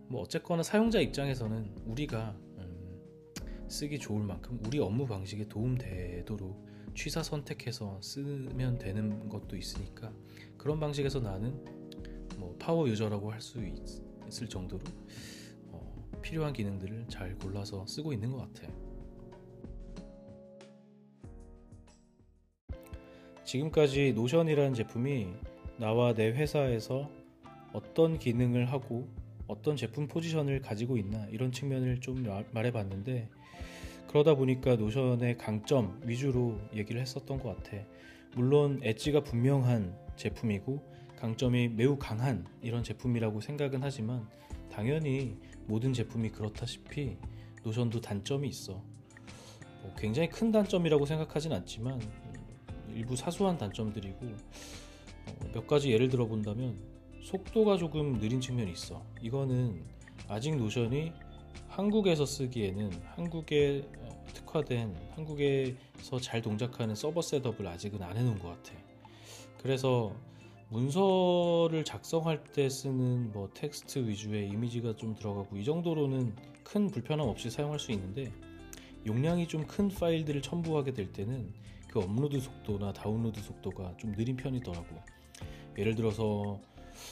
뭐 0.07 0.21
어쨌거나 0.21 0.63
사용자 0.63 1.01
입장에서는 1.01 1.75
우리가 1.87 2.37
음, 2.59 3.67
쓰기 3.67 3.99
좋을 3.99 4.23
만큼 4.23 4.61
우리 4.65 4.79
업무 4.79 5.05
방식에 5.05 5.49
도움되도록 5.49 6.71
취사 6.95 7.23
선택해서 7.23 7.99
쓰면 8.01 8.77
되는 8.77 9.27
것도 9.29 9.55
있으니까 9.57 10.11
그런 10.57 10.79
방식에서 10.79 11.19
나는 11.19 11.63
뭐 12.37 12.55
power 12.59 12.87
user라고 12.87 13.31
할 13.31 13.41
수 13.41 13.59
있을 14.27 14.47
정도로 14.47 14.81
어, 15.67 16.09
필요한 16.21 16.53
기능들을 16.53 17.07
잘 17.09 17.37
골라서 17.37 17.85
쓰고 17.85 18.13
있는 18.13 18.31
것 18.31 18.53
같아. 18.53 18.71
지금까지 23.43 24.13
Notion이라는 24.13 24.73
제품이 24.73 25.27
나와 25.77 26.13
내 26.13 26.31
회사에서 26.31 27.09
어떤 27.73 28.17
기능을 28.17 28.71
하고 28.71 29.07
어떤 29.47 29.75
제품 29.75 30.07
포지션을 30.07 30.61
가지고 30.61 30.97
있나 30.97 31.27
이런 31.27 31.51
측면을 31.51 31.99
좀 31.99 32.23
말해봤는데 32.51 33.29
그러다 34.13 34.35
보니까 34.35 34.75
Notion의 34.75 35.39
강점 35.39 35.99
위주로 36.05 36.59
얘기를 36.75 37.01
했었던 37.01 37.39
것 37.39 37.57
같아. 37.57 37.83
물론 38.35 38.79
엣지가 38.83 39.23
분명한 39.23 39.97
제품이고 40.17 40.83
강점이 41.17 41.69
매우 41.69 41.97
강한 41.97 42.45
이런 42.61 42.83
제품이라고 42.83 43.41
생각은 43.41 43.79
하지만 43.81 44.29
당연히 44.71 45.35
모든 45.65 45.93
제품이 45.93 46.29
그렇다시피 46.29 47.17
노션도 47.63 48.01
단점이 48.01 48.47
있어. 48.49 48.83
뭐 49.81 49.95
굉장히 49.97 50.29
큰 50.29 50.51
단점이라고 50.51 51.07
생각하진 51.07 51.51
않지만 51.51 51.99
일부 52.93 53.15
사소한 53.15 53.57
단점들이고 53.57 54.27
어, 54.27 55.49
몇 55.55 55.65
가지 55.65 55.91
예를 55.91 56.09
들어 56.09 56.27
본다면 56.27 56.77
속도가 57.23 57.77
조금 57.77 58.19
느린 58.19 58.39
측면이 58.39 58.73
있어. 58.73 59.03
이거는 59.23 59.83
아직 60.27 60.55
노션이 60.55 61.13
한국에서 61.73 62.23
쓰기에는 62.23 62.91
한국에 63.15 63.89
어, 63.97 64.02
특화된 64.33 64.95
한국에서 65.15 66.19
잘 66.21 66.41
동작하는 66.41 66.95
서버 66.95 67.21
setup을 67.21 67.65
아직은 67.67 68.01
안 68.01 68.17
해놓은 68.17 68.39
것 68.39 68.49
같아. 68.49 68.73
그래서 69.61 70.13
문서를 70.69 71.83
작성할 71.85 72.43
때 72.43 72.69
쓰는 72.69 73.31
뭐 73.31 73.49
텍스트 73.53 73.99
위주의 73.99 74.49
이미지가 74.49 74.95
좀 74.95 75.15
들어가고 75.15 75.57
이 75.57 75.63
정도로는 75.63 76.35
큰 76.63 76.89
불편함 76.89 77.27
없이 77.27 77.49
사용할 77.49 77.79
수 77.79 77.91
있는데 77.91 78.31
용량이 79.05 79.47
좀 79.47 79.67
큰 79.67 79.89
파일들을 79.89 80.41
첨부하게 80.41 80.93
될 80.93 81.11
때는 81.11 81.53
그 81.89 81.99
업로드 81.99 82.39
속도나 82.39 82.93
다운로드 82.93 83.41
속도가 83.41 83.97
좀 83.97 84.13
느린 84.13 84.35
편이더라고. 84.35 84.95
예를 85.77 85.95
들어서 85.95 86.59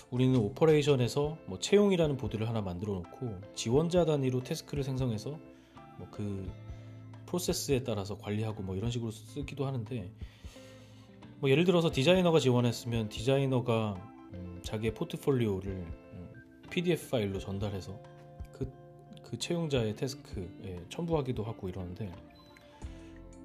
우리는 0.09 0.35
operation에서 0.39 1.37
뭐 1.47 1.59
채용이라는 1.59 2.17
보드를 2.17 2.47
하나 2.47 2.61
만들어 2.61 2.93
놓고 2.93 3.39
지원자 3.55 4.05
단위로 4.05 4.43
task를 4.43 4.83
생성해서 4.83 5.31
뭐 5.97 6.07
그 6.11 6.49
프로세스에 7.31 7.83
따라서 7.83 8.17
관리하고 8.17 8.61
뭐 8.61 8.75
이런 8.75 8.91
식으로 8.91 9.11
쓰기도 9.11 9.65
하는데 9.65 10.11
뭐 11.39 11.49
예를 11.49 11.63
들어서 11.63 11.89
디자이너가 11.89 12.39
지원했으면 12.39 13.07
디자이너가 13.07 13.95
음 14.33 14.59
자기의 14.63 14.93
포트폴리오를 14.93 15.71
음 15.71 16.33
PDF 16.69 17.09
파일로 17.09 17.39
전달해서 17.39 17.97
그, 18.51 18.69
그 19.23 19.37
채용자의 19.37 19.95
태스크에 19.95 20.85
첨부하기도 20.89 21.43
하고 21.43 21.69
이러는데 21.69 22.11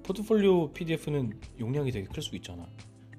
포트폴리오 0.03 0.73
PDF는 0.73 1.39
용량이 1.59 1.91
되게 1.91 2.07
클 2.07 2.21
수 2.21 2.35
있잖아. 2.35 2.67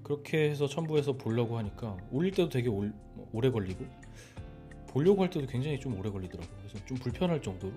그렇게 0.02 0.50
해서 0.50 0.66
첨부해서 0.66 1.14
보려고 1.14 1.58
하니까 1.58 1.96
올릴 2.10 2.30
때도 2.30 2.48
되게 2.48 2.68
올, 2.68 2.94
오래 3.32 3.50
걸리고 3.50 3.84
보려고 4.88 5.22
할 5.22 5.28
때도 5.28 5.46
굉장히 5.46 5.78
좀 5.78 5.98
오래 5.98 6.10
걸리더라고. 6.10 6.50
그래서 6.58 6.86
좀 6.86 6.96
불편할 6.96 7.42
정도로. 7.42 7.74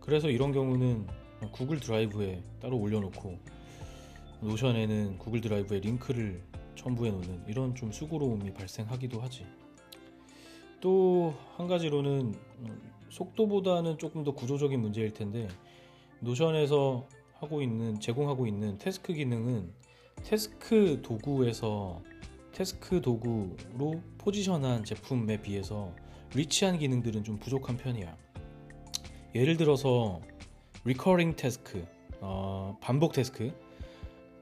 그래서 0.00 0.28
이런 0.28 0.52
경우는 0.52 1.23
구글 1.52 1.80
드라이브에 1.80 2.42
따로 2.60 2.78
올려놓고 2.78 3.38
노션에는 4.40 5.18
구글 5.18 5.40
드라이브에 5.40 5.80
링크를 5.80 6.42
첨부해 6.76 7.10
놓는 7.10 7.44
이런 7.48 7.74
좀 7.74 7.92
수고로움이 7.92 8.52
발생하기도 8.52 9.20
하지. 9.20 9.46
또 10.80 11.34
한 11.56 11.66
가지로는 11.68 12.34
속도보다는 13.08 13.96
조금 13.98 14.24
더 14.24 14.34
구조적인 14.34 14.80
문제일 14.80 15.12
텐데 15.12 15.48
노션에서 16.20 17.06
하고 17.34 17.62
있는 17.62 18.00
제공하고 18.00 18.46
있는 18.46 18.76
태스크 18.78 19.12
기능은 19.12 19.72
태스크 20.24 21.00
도구에서 21.02 22.02
태스크 22.52 23.00
도구로 23.00 24.00
포지션한 24.18 24.84
제품에 24.84 25.42
비해서 25.42 25.92
리치한 26.34 26.78
기능들은 26.78 27.24
좀 27.24 27.38
부족한 27.38 27.76
편이야. 27.76 28.16
예를 29.34 29.56
들어서 29.56 30.20
recurring 30.84 31.36
태스크, 31.36 31.86
어, 32.20 32.76
반복 32.80 33.12
태스크 33.12 33.52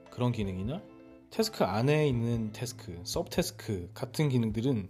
그런 0.09 0.31
기능이나 0.31 0.81
태스크 1.29 1.63
안에 1.63 2.07
있는 2.07 2.51
태스크, 2.51 2.99
섭 3.03 3.29
태스크 3.29 3.89
같은 3.93 4.29
기능들은 4.29 4.87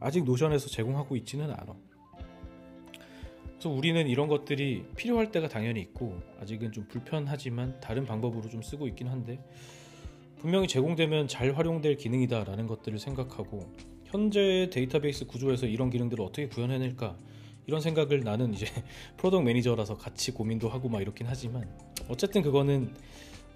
아직 0.00 0.24
노션에서 0.24 0.68
제공하고 0.68 1.16
있지는 1.16 1.50
않아. 1.50 1.74
그래서 3.46 3.70
우리는 3.70 4.06
이런 4.06 4.28
것들이 4.28 4.84
필요할 4.96 5.32
때가 5.32 5.48
당연히 5.48 5.80
있고 5.80 6.20
아직은 6.40 6.72
좀 6.72 6.86
불편하지만 6.88 7.80
다른 7.80 8.04
방법으로 8.04 8.50
좀 8.50 8.60
쓰고 8.60 8.86
있긴 8.88 9.08
한데 9.08 9.42
분명히 10.38 10.68
제공되면 10.68 11.28
잘 11.28 11.56
활용될 11.56 11.96
기능이다라는 11.96 12.66
것들을 12.66 12.98
생각하고 12.98 13.72
현재 14.04 14.68
데이터베이스 14.70 15.26
구조에서 15.26 15.66
이런 15.66 15.88
기능들을 15.88 16.22
어떻게 16.22 16.48
구현해낼까 16.48 17.16
이런 17.66 17.80
생각을 17.80 18.20
나는 18.20 18.54
이제 18.54 18.66
product 19.16 19.42
manager라서 19.42 19.96
같이 19.96 20.32
고민도 20.32 20.68
하고 20.68 20.88
막 20.88 21.00
이렇긴 21.02 21.26
하지만 21.26 21.68
어쨌든 22.08 22.42
그거는 22.42 22.94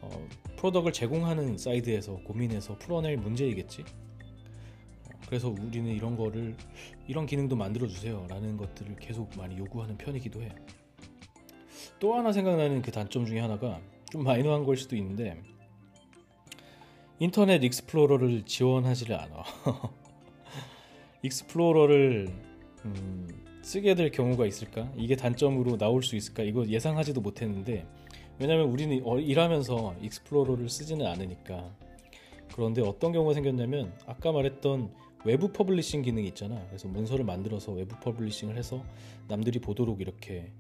어, 0.03 0.29
product를 0.57 0.93
제공하는 0.93 1.59
사이드에서 1.59 2.17
고민해서 2.25 2.79
풀어낼 2.79 3.17
문제이겠지. 3.17 3.85
그래서 5.27 5.49
우리는 5.49 5.93
이런 5.93 6.17
거를 6.17 6.57
이런 7.07 7.25
기능도 7.25 7.55
만들어 7.55 7.87
주세요 7.87 8.27
라는 8.29 8.57
것들을 8.57 8.97
계속 8.97 9.31
많이 9.37 9.57
요구하는 9.59 9.97
편이기도 9.97 10.43
해. 10.43 10.51
또 12.01 12.15
하나 12.15 12.33
생각나는 12.33 12.83
그 12.83 12.91
단점 12.91 13.27
중에 13.27 13.39
하나가 13.39 13.81
좀 14.11 14.25
마이너한 14.25 14.65
걸 14.65 14.77
수도 14.77 14.97
있는데 14.97 15.41
Internet 17.21 17.63
Explorer를 17.63 18.45
지원하지를 18.47 19.15
않아. 19.15 19.45
Explorer를 21.23 22.29
음, 22.87 23.29
쓰게 23.63 23.95
될 23.95 24.11
경우가 24.11 24.47
있을까? 24.47 24.91
이게 24.97 25.17
단점으로 25.17 25.77
나올 25.77 26.03
수 26.03 26.17
있을까? 26.17 26.43
이거 26.43 26.67
예상하지도 26.67 27.21
못했는데 27.21 27.87
왜냐면 28.39 28.69
우리는 28.71 29.01
어, 29.05 29.19
일하면서 29.19 29.97
Explorer를 30.03 30.69
쓰지는 30.69 31.07
않으니까 31.07 31.71
그런데 32.55 32.83
어떤 32.83 33.13
경우가 33.13 33.35
생겼냐면 33.35 33.93
아까 34.07 34.33
말했던 34.33 34.91
외부 35.25 35.53
publishing 35.53 36.03
기능이 36.03 36.29
있잖아. 36.29 36.65
그래서 36.69 36.89
문서를 36.89 37.25
만들어서 37.25 37.73
외부 37.73 37.97
publishing을 38.01 38.57
해서 38.57 38.83
남들이 39.29 39.59
보도록 39.59 40.01
이렇게 40.01 40.51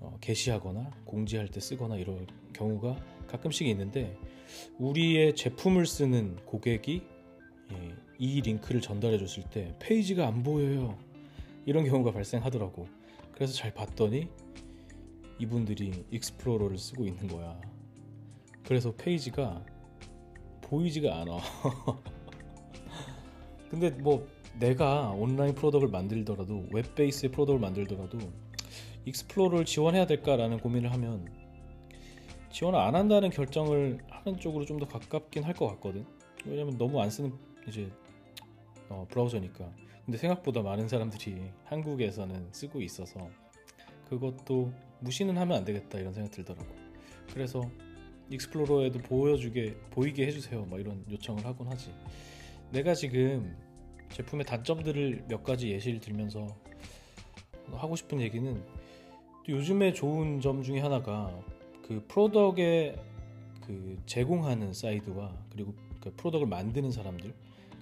어, 0.00 0.16
게시하거나 0.20 0.90
공지할 1.04 1.48
때 1.48 1.60
쓰거나 1.60 1.96
이런 1.96 2.26
경우가 2.52 2.96
가끔씩 3.28 3.68
있는데 3.68 4.16
우리의 4.78 5.36
제품을 5.36 5.86
쓰는 5.86 6.36
고객이 6.44 7.02
예, 7.72 7.94
이 8.18 8.40
링크를 8.40 8.80
전달해 8.80 9.16
줬을 9.18 9.44
때 9.44 9.74
페이지가 9.78 10.26
안 10.26 10.42
보여요. 10.42 10.98
이런 11.66 11.84
경우가 11.84 12.12
발생하더라고. 12.12 12.86
그래서 13.32 13.52
잘 13.54 13.72
봤더니 13.72 14.28
이분들이 15.38 16.04
Explorer를 16.10 16.78
쓰고 16.78 17.06
있는 17.06 17.28
거야. 17.28 17.58
그래서 18.64 18.92
페이지가 18.94 19.64
보이지가 20.62 21.20
않아. 21.20 21.38
근데 23.70 23.90
뭐 23.90 24.26
내가 24.58 25.10
온라인 25.10 25.54
product를 25.54 25.88
만들더라도 25.88 26.66
web 26.72 26.94
base의 26.94 27.30
product를 27.32 27.60
만들더라도 27.60 28.18
Explorer를 29.06 29.64
지원해야 29.64 30.06
될까라는 30.06 30.58
고민을 30.58 30.92
하면 30.92 31.26
지원을 32.52 32.78
안 32.78 32.94
한다는 32.96 33.30
결정을 33.30 33.98
하는 34.10 34.38
쪽으로 34.38 34.64
좀 34.66 34.78
더 34.80 34.86
가깝긴 34.86 35.44
할 35.44 35.54
것 35.54 35.66
같거든. 35.68 36.04
왜냐면 36.44 36.76
너무 36.78 37.00
안 37.00 37.10
쓰는 37.10 37.32
이제 37.68 37.90
어, 38.88 39.06
브라우저니까. 39.08 39.70
근데 40.10 40.18
생각보다 40.18 40.60
많은 40.62 40.88
사람들이 40.88 41.52
한국에서는 41.66 42.48
쓰고 42.50 42.82
있어서 42.82 43.30
그것도 44.08 44.72
무시는 44.98 45.38
하면 45.38 45.58
안 45.58 45.64
되겠다 45.64 46.00
이런 46.00 46.12
생각 46.12 46.32
들더라고. 46.32 46.66
그래서 47.32 47.62
Explorer에도 48.28 48.98
보여주게 48.98 49.76
보이게 49.92 50.26
해주세요. 50.26 50.66
막 50.68 50.80
이런 50.80 51.04
요청을 51.08 51.46
하곤 51.46 51.68
하지. 51.68 51.94
내가 52.72 52.92
지금 52.92 53.56
제품의 54.08 54.46
단점들을 54.46 55.26
몇 55.28 55.44
가지 55.44 55.70
예시를 55.70 56.00
들면서 56.00 56.56
하고 57.70 57.94
싶은 57.94 58.20
얘기는 58.20 58.60
요즘에 59.48 59.92
좋은 59.92 60.40
점 60.40 60.64
중에 60.64 60.80
하나가 60.80 61.40
그그 61.82 62.06
product에 62.08 62.96
그 63.64 63.96
제공하는 64.06 64.72
사이드와 64.72 65.32
그리고 65.52 65.72
그 66.00 66.12
product를 66.16 66.48
만드는 66.48 66.90
사람들 66.90 67.32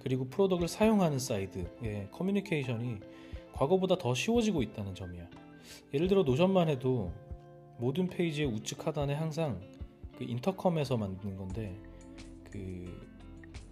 그리고 0.01 0.25
product를 0.25 0.67
사용하는 0.67 1.19
사이드의 1.19 2.09
커뮤니케이션이 2.11 2.97
과거보다 3.53 3.97
더 3.97 4.13
쉬워지고 4.13 4.61
있다는 4.63 4.95
점이야. 4.95 5.27
예를 5.93 6.07
들어 6.07 6.23
Notion만 6.23 6.69
해도 6.69 7.11
모든 7.77 8.07
페이지의 8.07 8.47
우측 8.47 8.87
하단에 8.87 9.13
항상 9.13 9.59
그 10.17 10.23
Intercom에서 10.23 10.97
만드는 10.97 11.37
건데 11.37 11.75
그 12.51 13.07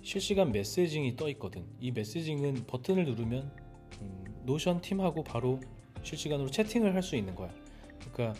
실시간 0.01 0.51
messaging이 0.51 1.15
떠 1.15 1.29
있거든. 1.31 1.65
이 1.79 1.91
messaging은 1.91 2.65
버튼을 2.67 3.05
누르면 3.05 3.51
음, 4.01 4.23
Notion 4.45 4.81
팀하고 4.81 5.23
바로 5.23 5.59
실시간으로 6.03 6.49
채팅을 6.49 6.93
할 6.93 7.03
수 7.03 7.15
있는 7.15 7.35
거야. 7.35 7.53
그러니까 7.99 8.39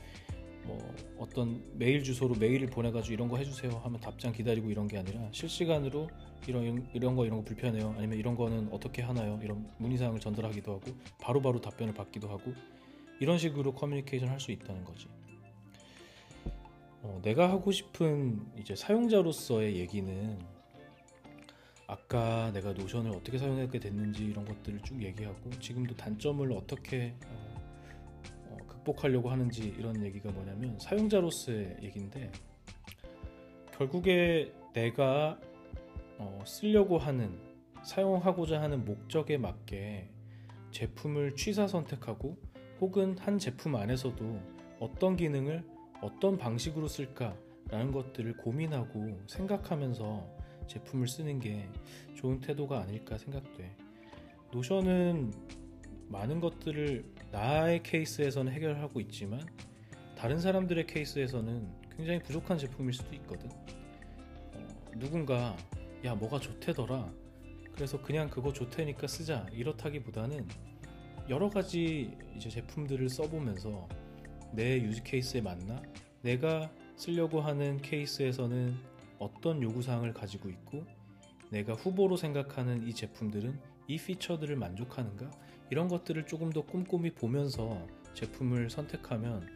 뭐 0.67 0.95
어떤 1.17 1.63
메일 1.73 2.03
주소로 2.03 2.35
메일을 2.35 2.67
보내가지고 2.67 3.13
이런 3.13 3.29
거 3.29 3.37
해주세요 3.37 3.71
하면 3.71 3.99
답장 3.99 4.33
기다리고 4.33 4.69
이런 4.69 4.87
게 4.87 4.97
아니라 4.97 5.27
실시간으로 5.31 6.09
이런 6.47 6.87
이런 6.93 7.15
거 7.15 7.25
이런 7.25 7.39
거 7.39 7.45
불편해요 7.45 7.95
아니면 7.97 8.17
이런 8.19 8.35
거는 8.35 8.69
어떻게 8.71 9.01
하나요 9.01 9.39
이런 9.41 9.67
문의사항을 9.77 10.19
전달하기도 10.19 10.71
하고 10.71 10.83
바로바로 11.19 11.59
바로 11.59 11.61
답변을 11.61 11.93
받기도 11.93 12.27
하고 12.29 12.53
이런 13.19 13.37
식으로 13.37 13.73
커뮤니케이션 13.73 14.29
할 14.29 14.39
수 14.39 14.51
있다는 14.51 14.83
거지. 14.85 15.07
어, 17.01 17.19
내가 17.23 17.49
하고 17.49 17.71
싶은 17.71 18.45
이제 18.57 18.75
사용자로서의 18.75 19.77
얘기는 19.77 20.39
아까 21.87 22.51
내가 22.51 22.73
노션을 22.73 23.11
어떻게 23.11 23.37
사용하게 23.37 23.79
됐는지 23.79 24.25
이런 24.25 24.45
것들을 24.45 24.81
쭉 24.81 25.01
얘기하고 25.01 25.49
지금도 25.59 25.95
단점을 25.95 26.51
어떻게 26.51 27.15
어, 27.25 27.29
어, 27.29 27.46
극복하려고 28.87 29.29
하는지 29.29 29.73
이런 29.77 30.01
얘기가 30.03 30.31
뭐냐면 30.31 30.79
사용자로서의 30.79 31.77
얘기인데 31.83 32.31
결국에 33.77 34.53
내가 34.73 35.39
어, 36.17 36.43
쓰려고 36.45 36.97
하는 36.97 37.37
사용하고자 37.83 38.61
하는 38.61 38.85
목적에 38.85 39.37
맞게 39.37 40.09
제품을 40.71 41.35
취사 41.35 41.67
선택하고 41.67 42.37
혹은 42.79 43.17
한 43.17 43.37
제품 43.37 43.75
안에서도 43.75 44.39
어떤 44.79 45.15
기능을 45.15 45.63
어떤 46.01 46.37
방식으로 46.37 46.87
쓸까라는 46.87 47.91
것들을 47.91 48.37
고민하고 48.37 49.19
생각하면서 49.27 50.37
제품을 50.67 51.07
쓰는 51.07 51.39
게 51.39 51.69
좋은 52.15 52.39
태도가 52.39 52.81
아닐까 52.81 53.17
생각돼. 53.17 53.75
노션은 54.51 55.31
많은 56.09 56.39
것들을 56.39 57.05
나의 57.31 57.83
케이스에서는 57.83 58.51
해결하고 58.51 58.99
있지만 59.01 59.45
다른 60.17 60.39
사람들의 60.39 60.87
케이스에서는 60.87 61.67
굉장히 61.95 62.21
부족한 62.23 62.57
제품일 62.57 62.93
수도 62.93 63.13
있거든. 63.15 63.49
어, 63.49 64.67
누군가 64.97 65.55
야 66.05 66.15
뭐가 66.15 66.39
좋대더라. 66.39 67.11
그래서 67.73 68.01
그냥 68.01 68.29
그거 68.29 68.51
좋대니까 68.51 69.05
쓰자 69.07 69.45
이렇다기보다는 69.51 70.47
여러 71.29 71.49
가지 71.49 72.17
이제 72.35 72.49
제품들을 72.49 73.09
써보면서 73.09 73.87
내 74.53 74.81
유즈 74.81 75.03
케이스에 75.03 75.41
맞나 75.41 75.81
내가 76.21 76.71
쓰려고 76.95 77.41
하는 77.41 77.77
케이스에서는 77.81 78.75
어떤 79.19 79.61
요구사항을 79.61 80.13
가지고 80.13 80.49
있고 80.49 80.85
내가 81.51 81.73
후보로 81.73 82.17
생각하는 82.17 82.87
이 82.87 82.93
제품들은 82.93 83.59
이 83.87 83.97
피처들을 83.97 84.55
만족하는가 84.55 85.29
이런 85.69 85.87
것들을 85.87 86.25
조금 86.25 86.51
더 86.51 86.61
꼼꼼히 86.65 87.13
보면서 87.13 87.85
제품을 88.13 88.69
선택하면 88.69 89.47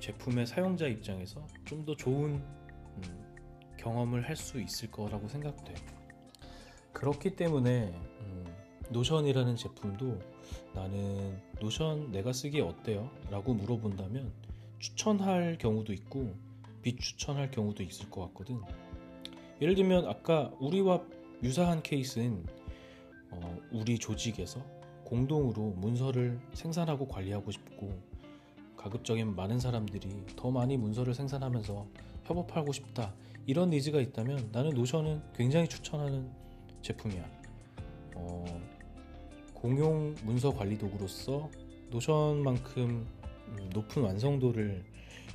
제품의 0.00 0.46
사용자 0.46 0.86
입장에서 0.88 1.46
좀 1.64 1.84
더 1.84 1.94
좋은 1.96 2.34
음, 2.34 3.34
경험을 3.78 4.28
할 4.28 4.36
수 4.36 4.60
있을 4.60 4.90
거라고 4.90 5.28
생각돼. 5.28 5.74
그렇기 6.92 7.34
때문에 7.36 7.86
음, 8.20 8.44
Notion이라는 8.90 9.56
제품도 9.56 10.18
나는 10.74 11.40
Notion 11.60 12.12
내가 12.12 12.32
쓰기 12.32 12.60
어때요? 12.60 13.10
라고 13.30 13.54
물어본다면 13.54 14.32
추천할 14.78 15.58
경우도 15.58 15.92
있고 15.92 16.34
비추천할 16.82 17.50
경우도 17.50 17.82
있을 17.82 18.10
것 18.10 18.22
같거든. 18.28 18.60
예를 19.60 19.74
들면 19.74 20.06
아까 20.06 20.52
우리와 20.60 21.02
유사한 21.42 21.82
케이스는 21.82 22.44
어, 23.30 23.58
우리 23.70 23.98
조직에서 23.98 24.60
공동으로 25.12 25.74
문서를 25.76 26.40
생산하고 26.54 27.06
관리하고 27.06 27.50
싶고 27.50 27.92
가급적이면 28.78 29.36
많은 29.36 29.60
사람들이 29.60 30.08
더 30.36 30.50
많이 30.50 30.78
문서를 30.78 31.12
생산하면서 31.12 31.86
협업하고 32.24 32.72
싶다 32.72 33.12
이런 33.44 33.68
니즈가 33.68 34.00
있다면 34.00 34.48
나는 34.52 34.70
노션은 34.70 35.20
굉장히 35.34 35.68
추천하는 35.68 36.30
제품이야. 36.80 37.30
어, 38.14 38.60
공용 39.52 40.14
문서 40.24 40.50
관리 40.50 40.78
도구로서 40.78 41.50
노션만큼 41.90 43.06
높은 43.74 44.02
완성도를 44.04 44.82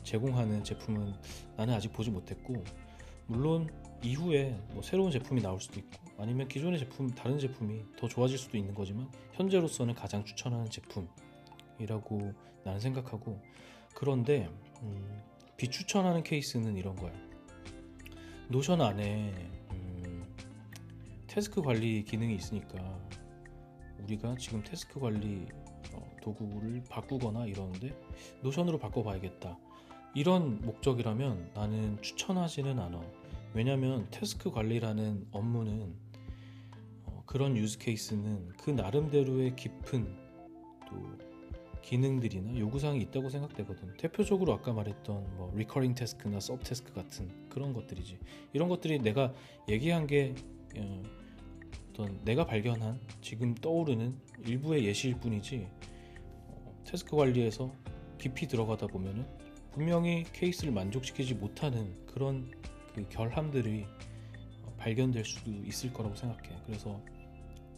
제공하는 0.02 0.64
제품은 0.64 1.14
나는 1.56 1.76
아직 1.76 1.94
보지 1.94 2.10
못했고 2.10 2.64
물론 3.28 3.70
이후에 4.04 4.60
뭐 4.74 4.82
새로운 4.82 5.12
제품이 5.12 5.42
나올 5.42 5.60
수도 5.60 5.80
있고 5.80 5.98
아니면 6.18 6.48
기존의 6.48 6.80
제품 6.80 7.10
다른 7.10 7.40
제품이 7.40 7.82
더 7.98 8.08
좋아질 8.08 8.38
수도 8.38 8.58
있는 8.58 8.74
거지만 8.74 9.10
현재로서는 9.34 9.94
가장 9.94 10.24
추천하는 10.24 10.70
제품이라고 10.70 12.34
나는 12.64 12.80
생각하고 12.80 13.42
그런데 13.94 14.50
음, 14.82 15.22
비추천하는 15.58 16.24
케이스는 16.24 16.76
이런 16.78 16.96
거야 16.96 17.12
Notion 18.50 18.82
안에 18.82 19.34
음, 19.72 20.36
task 21.28 21.62
관리 21.62 22.04
기능이 22.04 22.36
있으니까 22.36 22.78
우리가 24.04 24.36
지금 24.38 24.64
task 24.64 25.00
관리 25.00 25.48
어, 25.94 26.16
도구를 26.22 26.84
바꾸거나 26.90 27.46
이러는데 27.46 28.00
Notion으로 28.42 28.78
바꿔봐야겠다 28.78 29.58
이런 30.14 30.62
목적이라면 30.62 31.52
나는 31.54 32.02
추천하지는 32.02 32.80
않아. 32.80 33.00
왜냐하면 33.54 34.08
task 34.12 34.52
관리라는 34.52 35.28
업무는 35.32 35.96
어, 37.06 37.24
그런 37.26 37.58
use 37.58 37.80
case는 37.80 38.50
그 38.58 38.72
나름대로의 38.72 39.56
깊은 39.56 40.16
또 40.90 41.28
기능들이나 41.82 42.60
요구사항이 42.60 43.02
있다고 43.04 43.30
생각되거든. 43.30 43.96
대표적으로 43.98 44.54
아까 44.54 44.74
말했던 44.74 45.38
뭐 45.38 45.54
recurring 45.56 45.96
task나 45.96 46.40
sub 46.40 46.64
task 46.64 46.94
같은 46.94 47.30
그런 47.50 47.74
것들이지. 47.74 48.20
이런 48.54 48.68
것들이 48.68 49.00
내가 49.00 49.34
얘기한 49.70 50.06
게 50.06 50.36
어, 50.78 51.04
어떤 51.90 52.24
내가 52.24 52.46
발견한 52.46 53.00
지금 53.22 53.56
떠오르는 53.56 54.16
일부의 54.46 54.86
예시일 54.86 55.20
뿐이지 55.20 55.68
어, 56.50 56.84
task 56.86 57.16
관리에서 57.16 57.74
깊이 58.20 58.48
들어가다 58.48 58.88
보면은 58.88 59.26
분명히 59.72 60.26
케이스를 60.34 60.74
만족시키지 60.74 61.36
못하는 61.36 61.94
그런 62.06 62.52
그 62.98 63.08
결함들이 63.10 63.86
발견될 64.78 65.24
수도 65.24 65.52
있을 65.52 65.94
거라고 65.94 66.16
생각해. 66.16 66.50
그래서 66.66 66.90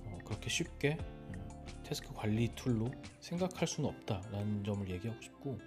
어, 0.06 0.18
그렇게 0.24 0.50
쉽게 0.50 0.98
어, 1.00 1.66
task 1.84 2.14
관리 2.14 2.48
tool로 2.56 2.90
생각할 3.20 3.68
수는 3.68 3.90
없다라는 3.90 4.64
점을 4.64 4.90
얘기하고 4.90 5.22
싶고 5.22 5.60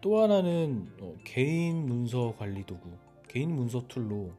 또 0.00 0.20
하나는 0.20 0.92
어, 1.00 1.14
개인 1.24 1.86
문서 1.86 2.34
관리 2.36 2.66
도구, 2.66 2.90
개인 3.28 3.54
문서 3.54 3.86
tool로 3.86 4.32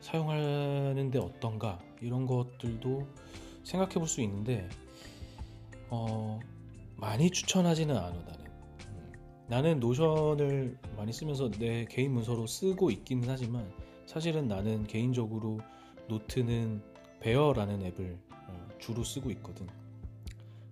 사용하는데 0.00 1.16
어떤가 1.20 1.78
이런 2.00 2.26
것들도 2.26 3.06
생각해 3.62 3.94
볼 3.94 4.08
수 4.08 4.20
있는데 4.22 4.68
어, 5.90 6.40
많이 6.96 7.30
추천하지는 7.30 7.94
나는. 7.94 8.41
나는 9.52 9.80
Notion을 9.80 10.78
많이 10.96 11.12
쓰면서 11.12 11.50
내 11.50 11.84
개인 11.84 12.14
문서로 12.14 12.46
쓰고 12.46 12.90
있기는 12.90 13.28
하지만 13.28 13.70
사실은 14.06 14.48
나는 14.48 14.86
개인적으로 14.86 15.60
노트는 16.08 16.80
Bear라는 17.20 17.82
앱을 17.82 18.18
어, 18.30 18.68
주로 18.78 19.04
쓰고 19.04 19.30
있거든. 19.32 19.66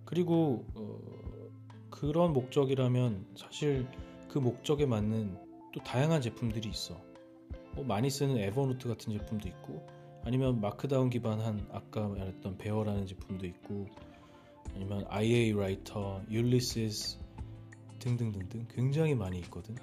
그리고 0.03 0.65
어, 0.73 0.97
그런 1.91 2.33
목적이라면 2.33 3.27
사실 3.35 3.85
그 4.27 4.39
목적에 4.39 4.87
맞는 4.87 5.37
또 5.75 5.83
다양한 5.83 6.19
제품들이 6.19 6.67
있어. 6.67 6.99
뭐 7.75 7.85
많이 7.85 8.09
쓰는 8.09 8.39
Evernote 8.39 8.87
같은 8.87 9.13
제품도 9.13 9.47
있고 9.47 9.85
아니면 10.23 10.59
Markdown 10.59 11.11
기반한 11.11 11.67
아까 11.71 12.07
말했던 12.07 12.57
Bear라는 12.57 13.05
제품도 13.05 13.45
있고 13.45 13.85
아니면 14.73 15.05
iA 15.07 15.53
Writer, 15.53 16.23
Ulysses 16.31 17.20
등등등등 18.01 18.67
굉장히 18.69 19.15
많이 19.15 19.39
있거든. 19.39 19.75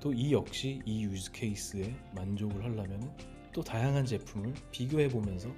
또 0.00 0.12
이 0.12 0.32
역시 0.32 0.80
이 0.84 1.04
유즈 1.04 1.32
케이스에 1.32 1.94
만족을 2.14 2.64
하려면 2.64 3.16
또 3.52 3.62
다양한 3.62 4.04
제품을 4.04 4.54
비교해 4.70 5.08
보면서 5.08 5.52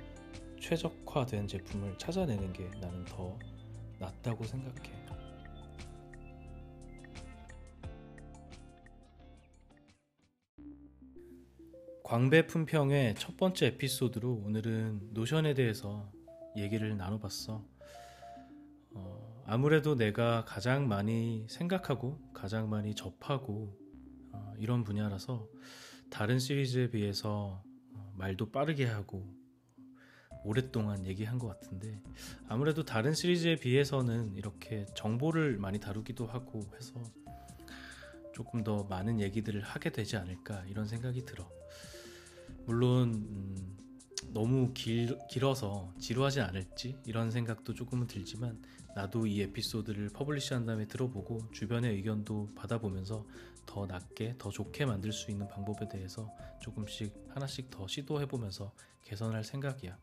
최적화된 0.61 1.47
제품을 1.47 1.97
찾아내는 1.99 2.53
게 2.53 2.69
나는 2.81 3.05
더 3.05 3.39
낫다고 3.99 4.45
생각해. 4.45 5.01
광배 12.05 12.49
품평의 12.49 13.15
첫 13.15 13.37
번째 13.37 13.67
에피소드로 13.67 14.43
오늘은 14.45 15.11
노션에 15.13 15.55
대해서 15.55 16.11
얘기를 16.57 16.97
나눠봤어. 16.97 17.65
어, 19.51 19.53
아무래도 19.53 19.97
내가 19.97 20.45
가장 20.45 20.89
많이 20.89 21.45
생각하고 21.49 22.21
가장 22.33 22.71
많이 22.71 22.95
접하고 22.95 23.77
어, 24.33 24.55
이런 24.59 24.85
분야라서 24.85 25.49
다른 26.09 26.39
시리즈에 26.39 26.91
비해서 26.91 27.63
어, 27.95 28.13
말도 28.17 28.53
빠르게 28.53 28.87
하고 28.87 29.27
오랫동안 30.45 31.05
얘기한 31.05 31.39
것 31.39 31.49
같은데 31.49 32.01
아무래도 32.49 32.85
다른 32.85 33.13
시리즈에 33.13 33.57
비해서는 33.57 34.37
이렇게 34.37 34.87
정보를 34.95 35.59
많이 35.59 35.79
다루기도 35.79 36.27
하고 36.27 36.63
해서 36.77 36.95
조금 38.33 38.65
더 38.65 38.85
많은 38.85 39.21
얘기들을 39.21 39.61
하게 39.61 39.91
되지 39.91 40.17
않을까 40.17 40.65
이런 40.67 40.87
생각이 40.87 41.27
들어. 41.27 41.51
물론 42.65 43.15
음, 43.15 43.80
너무 44.33 44.73
길, 44.75 45.19
길어서 45.29 45.93
지루하지 45.99 46.41
않을지 46.41 46.97
이런 47.05 47.31
생각도 47.31 47.75
조금은 47.75 48.07
들지만 48.07 48.63
나도 48.95 49.27
이 49.27 49.41
에피소드를 49.43 50.11
publish한 50.11 50.67
다음에 50.67 50.87
들어보고 50.87 51.51
주변의 51.53 51.95
의견도 51.97 52.51
받아보면서 52.55 53.27
더 53.67 53.87
낫게 53.87 54.37
더 54.39 54.51
좋게 54.51 54.87
만들 54.87 55.13
수 55.13 55.31
있는 55.31 55.49
방법에 55.49 55.89
대해서 55.89 56.33
조금씩 56.61 57.15
하나씩 57.29 57.71
더 57.71 57.87
시도해보면서 57.87 58.73
개선할 59.05 59.45
생각이야. 59.45 59.97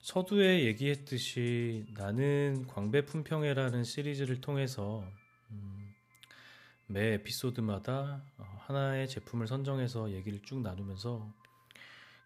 서두에 0.00 0.64
얘기했듯이 0.64 1.86
나는 1.94 2.66
광배 2.66 3.06
품평회라는 3.06 3.84
시리즈를 3.84 4.40
통해서 4.40 5.04
음, 5.50 5.94
매 6.88 7.14
에피소드마다 7.14 8.22
어, 8.38 8.44
하나의 8.66 9.08
제품을 9.08 9.46
선정해서 9.46 10.10
얘기를 10.10 10.40
쭉 10.42 10.60
나누면서 10.60 11.32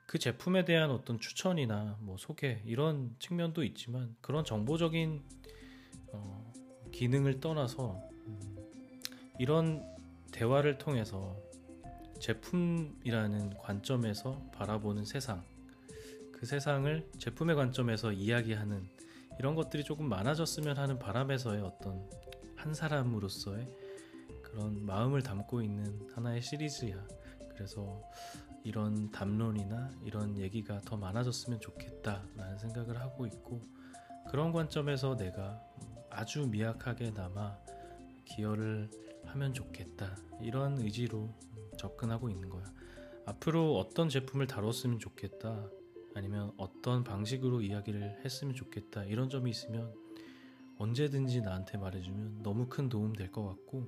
그 0.06 0.18
제품에 0.18 0.64
대한 0.64 0.90
어떤 0.90 1.18
추천이나 1.18 1.96
뭐 2.00 2.16
소개 2.16 2.62
이런 2.64 3.14
측면도 3.18 3.64
있지만 3.64 4.14
그런 4.20 4.44
정보적인 4.44 5.22
어, 6.12 6.52
기능을 6.92 7.40
떠나서 7.40 8.00
음, 8.26 8.56
이런 9.38 9.84
대화를 10.32 10.78
통해서 10.78 11.36
제품이라는 12.20 13.58
관점에서 13.58 14.42
바라보는 14.52 15.04
세상 15.04 15.44
그 16.32 16.46
세상을 16.46 17.10
제품의 17.18 17.56
관점에서 17.56 18.12
이야기하는 18.12 18.88
이런 19.38 19.54
것들이 19.54 19.84
조금 19.84 20.08
많아졌으면 20.08 20.78
하는 20.78 20.98
바람에서의 20.98 21.62
어떤 21.62 22.08
한 22.54 22.74
사람으로서의 22.74 23.68
그런 24.42 24.84
마음을 24.84 25.22
담고 25.22 25.62
있는 25.62 26.08
하나의 26.14 26.40
시리즈야. 26.42 27.06
그래서 27.54 28.02
이런 28.66 29.12
담론이나 29.12 29.92
이런 30.02 30.36
얘기가 30.36 30.80
더 30.80 30.96
많아졌으면 30.96 31.60
좋겠다라는 31.60 32.58
생각을 32.58 33.00
하고 33.00 33.24
있고 33.24 33.62
그런 34.28 34.50
관점에서 34.50 35.16
내가 35.16 35.62
아주 36.10 36.48
미약하게 36.48 37.12
남아 37.12 37.58
기여를 38.24 38.90
하면 39.26 39.54
좋겠다 39.54 40.16
이런 40.40 40.78
의지로 40.80 41.32
접근하고 41.78 42.28
있는 42.28 42.50
거야. 42.50 42.64
앞으로 43.24 43.78
어떤 43.78 44.08
제품을 44.08 44.48
다뤘으면 44.48 44.98
좋겠다 44.98 45.68
아니면 46.16 46.52
어떤 46.56 47.04
방식으로 47.04 47.60
이야기를 47.60 48.22
했으면 48.24 48.54
좋겠다 48.56 49.04
이런 49.04 49.28
점이 49.30 49.48
있으면 49.48 49.94
언제든지 50.78 51.42
나한테 51.42 51.78
말해주면 51.78 52.42
너무 52.42 52.66
큰 52.66 52.88
도움 52.88 53.12
될 53.12 53.30
것 53.30 53.44
같고 53.46 53.86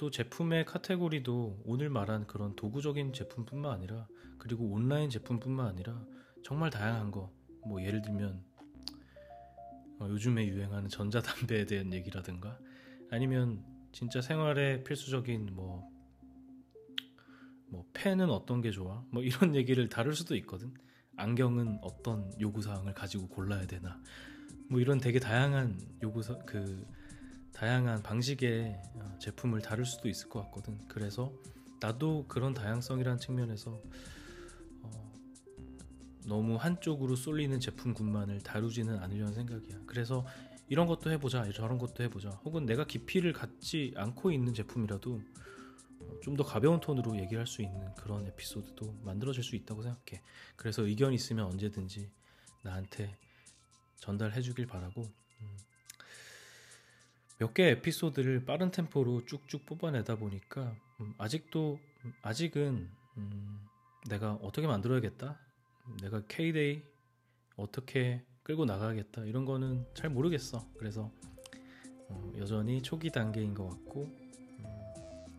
또 0.00 0.10
제품의 0.10 0.64
카테고리도 0.64 1.64
오늘 1.66 1.90
말한 1.90 2.26
그런 2.26 2.56
도구적인 2.56 3.12
제품뿐만 3.12 3.70
아니라 3.70 4.08
그리고 4.38 4.64
온라인 4.64 5.10
제품뿐만 5.10 5.66
아니라 5.66 6.02
정말 6.42 6.70
다양한 6.70 7.10
거 7.10 7.40
뭐 7.66 7.82
예를 7.82 8.02
들면 8.02 8.42
어, 9.98 10.08
요즘에 10.08 10.46
유행하는 10.46 10.88
전자담배에 10.88 11.66
대한 11.66 11.92
얘기라든가 11.92 12.58
아니면 13.10 13.62
진짜 13.92 14.20
생활에 14.20 14.82
필수적인 14.82 15.50
뭐, 15.52 15.90
뭐 17.68 17.84
펜은 17.92 18.30
어떤 18.30 18.60
게 18.62 18.70
좋아? 18.70 19.04
뭐 19.10 19.22
이런 19.22 19.54
얘기를 19.56 19.88
다룰 19.88 20.14
수도 20.14 20.34
있거든. 20.36 20.72
안경은 21.16 21.80
어떤 21.82 22.32
요구 22.40 22.62
사항을 22.62 22.94
가지고 22.94 23.28
골라야 23.28 23.66
되나? 23.66 24.00
뭐 24.70 24.80
이런 24.80 24.98
되게 24.98 25.18
다양한 25.18 25.78
요구사 26.02 26.38
그 26.46 26.86
다양한 27.52 28.02
방식의 28.02 28.80
어, 28.94 29.18
제품을 29.18 29.62
다룰 29.62 29.84
수도 29.84 30.08
있을 30.08 30.28
것 30.28 30.42
같거든 30.44 30.78
그래서 30.88 31.32
나도 31.80 32.26
그런 32.28 32.54
다양성이란 32.54 33.18
측면에서 33.18 33.80
어, 34.82 35.12
너무 36.26 36.56
한쪽으로 36.56 37.16
쏠리는 37.16 37.58
제품군만을 37.58 38.40
다루지는 38.40 38.98
않으려는 38.98 39.34
생각이야 39.34 39.80
그래서 39.86 40.26
이런 40.68 40.86
것도 40.86 41.10
해보자 41.10 41.50
저런 41.52 41.78
것도 41.78 42.04
해보자 42.04 42.30
혹은 42.44 42.64
내가 42.64 42.86
깊이를 42.86 43.32
갖지 43.32 43.92
않고 43.96 44.30
있는 44.30 44.54
제품이라도 44.54 45.20
좀 46.22 46.36
더 46.36 46.44
가벼운 46.44 46.80
톤으로 46.80 47.18
얘기할 47.18 47.46
수 47.46 47.62
있는 47.62 47.94
그런 47.94 48.26
에피소드도 48.26 49.00
만들어질 49.02 49.42
수 49.42 49.56
있다고 49.56 49.82
생각해. 49.82 50.22
그래서 50.56 50.82
의견 50.82 51.12
있으면 51.12 51.46
언제든지 51.46 52.10
나한테 52.62 53.16
전달해 53.96 54.40
주길 54.40 54.66
바라고 54.66 55.02
음. 55.02 55.56
몇 57.40 57.54
개 57.54 57.70
에피소드를 57.70 58.44
빠른 58.44 58.70
템포로 58.70 59.24
쭉쭉 59.24 59.64
뽑아내다 59.64 60.16
보니까 60.16 60.76
음, 61.00 61.14
아직도 61.16 61.80
음, 62.04 62.12
아직은 62.20 62.90
음, 63.16 63.60
내가 64.10 64.34
어떻게 64.42 64.66
만들어야겠다? 64.66 65.38
내가 66.02 66.22
K-데이 66.28 66.82
어떻게 67.56 68.22
끌고 68.42 68.66
나가겠다? 68.66 69.24
이런 69.24 69.46
거는 69.46 69.86
잘 69.94 70.10
모르겠어. 70.10 70.66
그래서 70.76 71.10
어, 72.10 72.32
여전히 72.36 72.82
초기 72.82 73.10
단계인 73.10 73.54
것 73.54 73.68
같고 73.70 74.06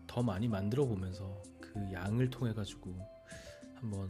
더 0.08 0.24
많이 0.24 0.48
만들어 0.48 0.84
보면서 0.84 1.40
그 1.60 1.72
양을 1.92 2.30
통해 2.30 2.52
가지고 2.52 2.96
한번 3.76 4.08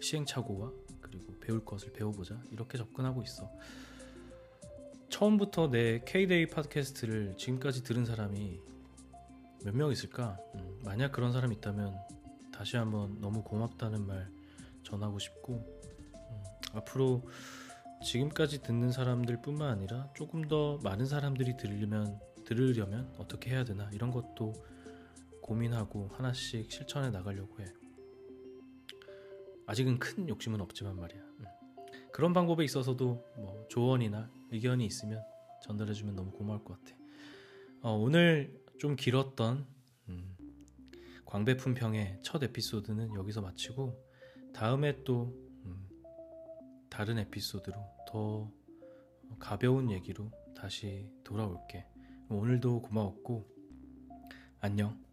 시행착오와 0.00 0.72
그리고 1.00 1.38
배울 1.38 1.64
것을 1.64 1.92
배워보자. 1.92 2.42
이렇게 2.50 2.76
접근하고 2.76 3.22
있어. 3.22 3.48
처음부터 5.16 5.70
내 5.70 6.02
K-데이 6.04 6.46
팟캐스트를 6.48 7.38
지금까지 7.38 7.82
들은 7.84 8.04
사람이 8.04 8.60
몇 9.64 9.74
명 9.74 9.90
있을까? 9.90 10.38
음, 10.54 10.78
만약 10.84 11.10
그런 11.10 11.32
사람 11.32 11.54
있다면 11.54 11.96
다시 12.52 12.76
한번 12.76 13.18
너무 13.18 13.42
고맙다는 13.42 14.06
말 14.06 14.30
전하고 14.82 15.18
싶고 15.18 15.54
음, 15.54 16.44
앞으로 16.74 17.26
지금까지 18.04 18.62
듣는 18.62 18.92
사람들 18.92 19.40
뿐만 19.40 19.70
아니라 19.70 20.10
조금 20.14 20.48
더 20.48 20.76
많은 20.84 21.06
사람들이 21.06 21.56
들으면 21.56 22.20
들으려면 22.44 23.10
어떻게 23.16 23.52
해야 23.52 23.64
되나 23.64 23.88
이런 23.94 24.10
것도 24.10 24.52
고민하고 25.40 26.10
하나씩 26.12 26.70
실천해 26.70 27.08
나가려고 27.08 27.58
해. 27.62 27.72
아직은 29.66 29.98
큰 29.98 30.28
욕심은 30.28 30.60
없지만 30.60 30.94
말이야. 30.94 31.22
음. 31.22 31.44
그런 32.12 32.34
방법에 32.34 32.64
있어서도 32.64 33.24
뭐 33.38 33.66
조언이나 33.70 34.30
의견이 34.56 34.86
있으면 34.86 35.22
전달해주면 35.62 36.16
너무 36.16 36.30
고마울 36.32 36.64
것 36.64 36.82
같아. 36.82 36.96
어, 37.82 37.92
오늘 37.92 38.58
좀 38.78 38.96
길었던 38.96 39.66
음, 40.08 40.36
광배품평의 41.26 42.20
첫 42.22 42.42
에피소드는 42.42 43.14
여기서 43.14 43.42
마치고 43.42 44.02
다음에 44.54 45.04
또 45.04 45.34
음, 45.64 45.88
다른 46.88 47.18
에피소드로 47.18 47.76
더 48.08 48.50
가벼운 49.38 49.90
얘기로 49.90 50.30
다시 50.56 51.10
돌아올게. 51.22 51.86
오늘도 52.28 52.82
고마웠고 52.82 53.46
안녕. 54.60 55.05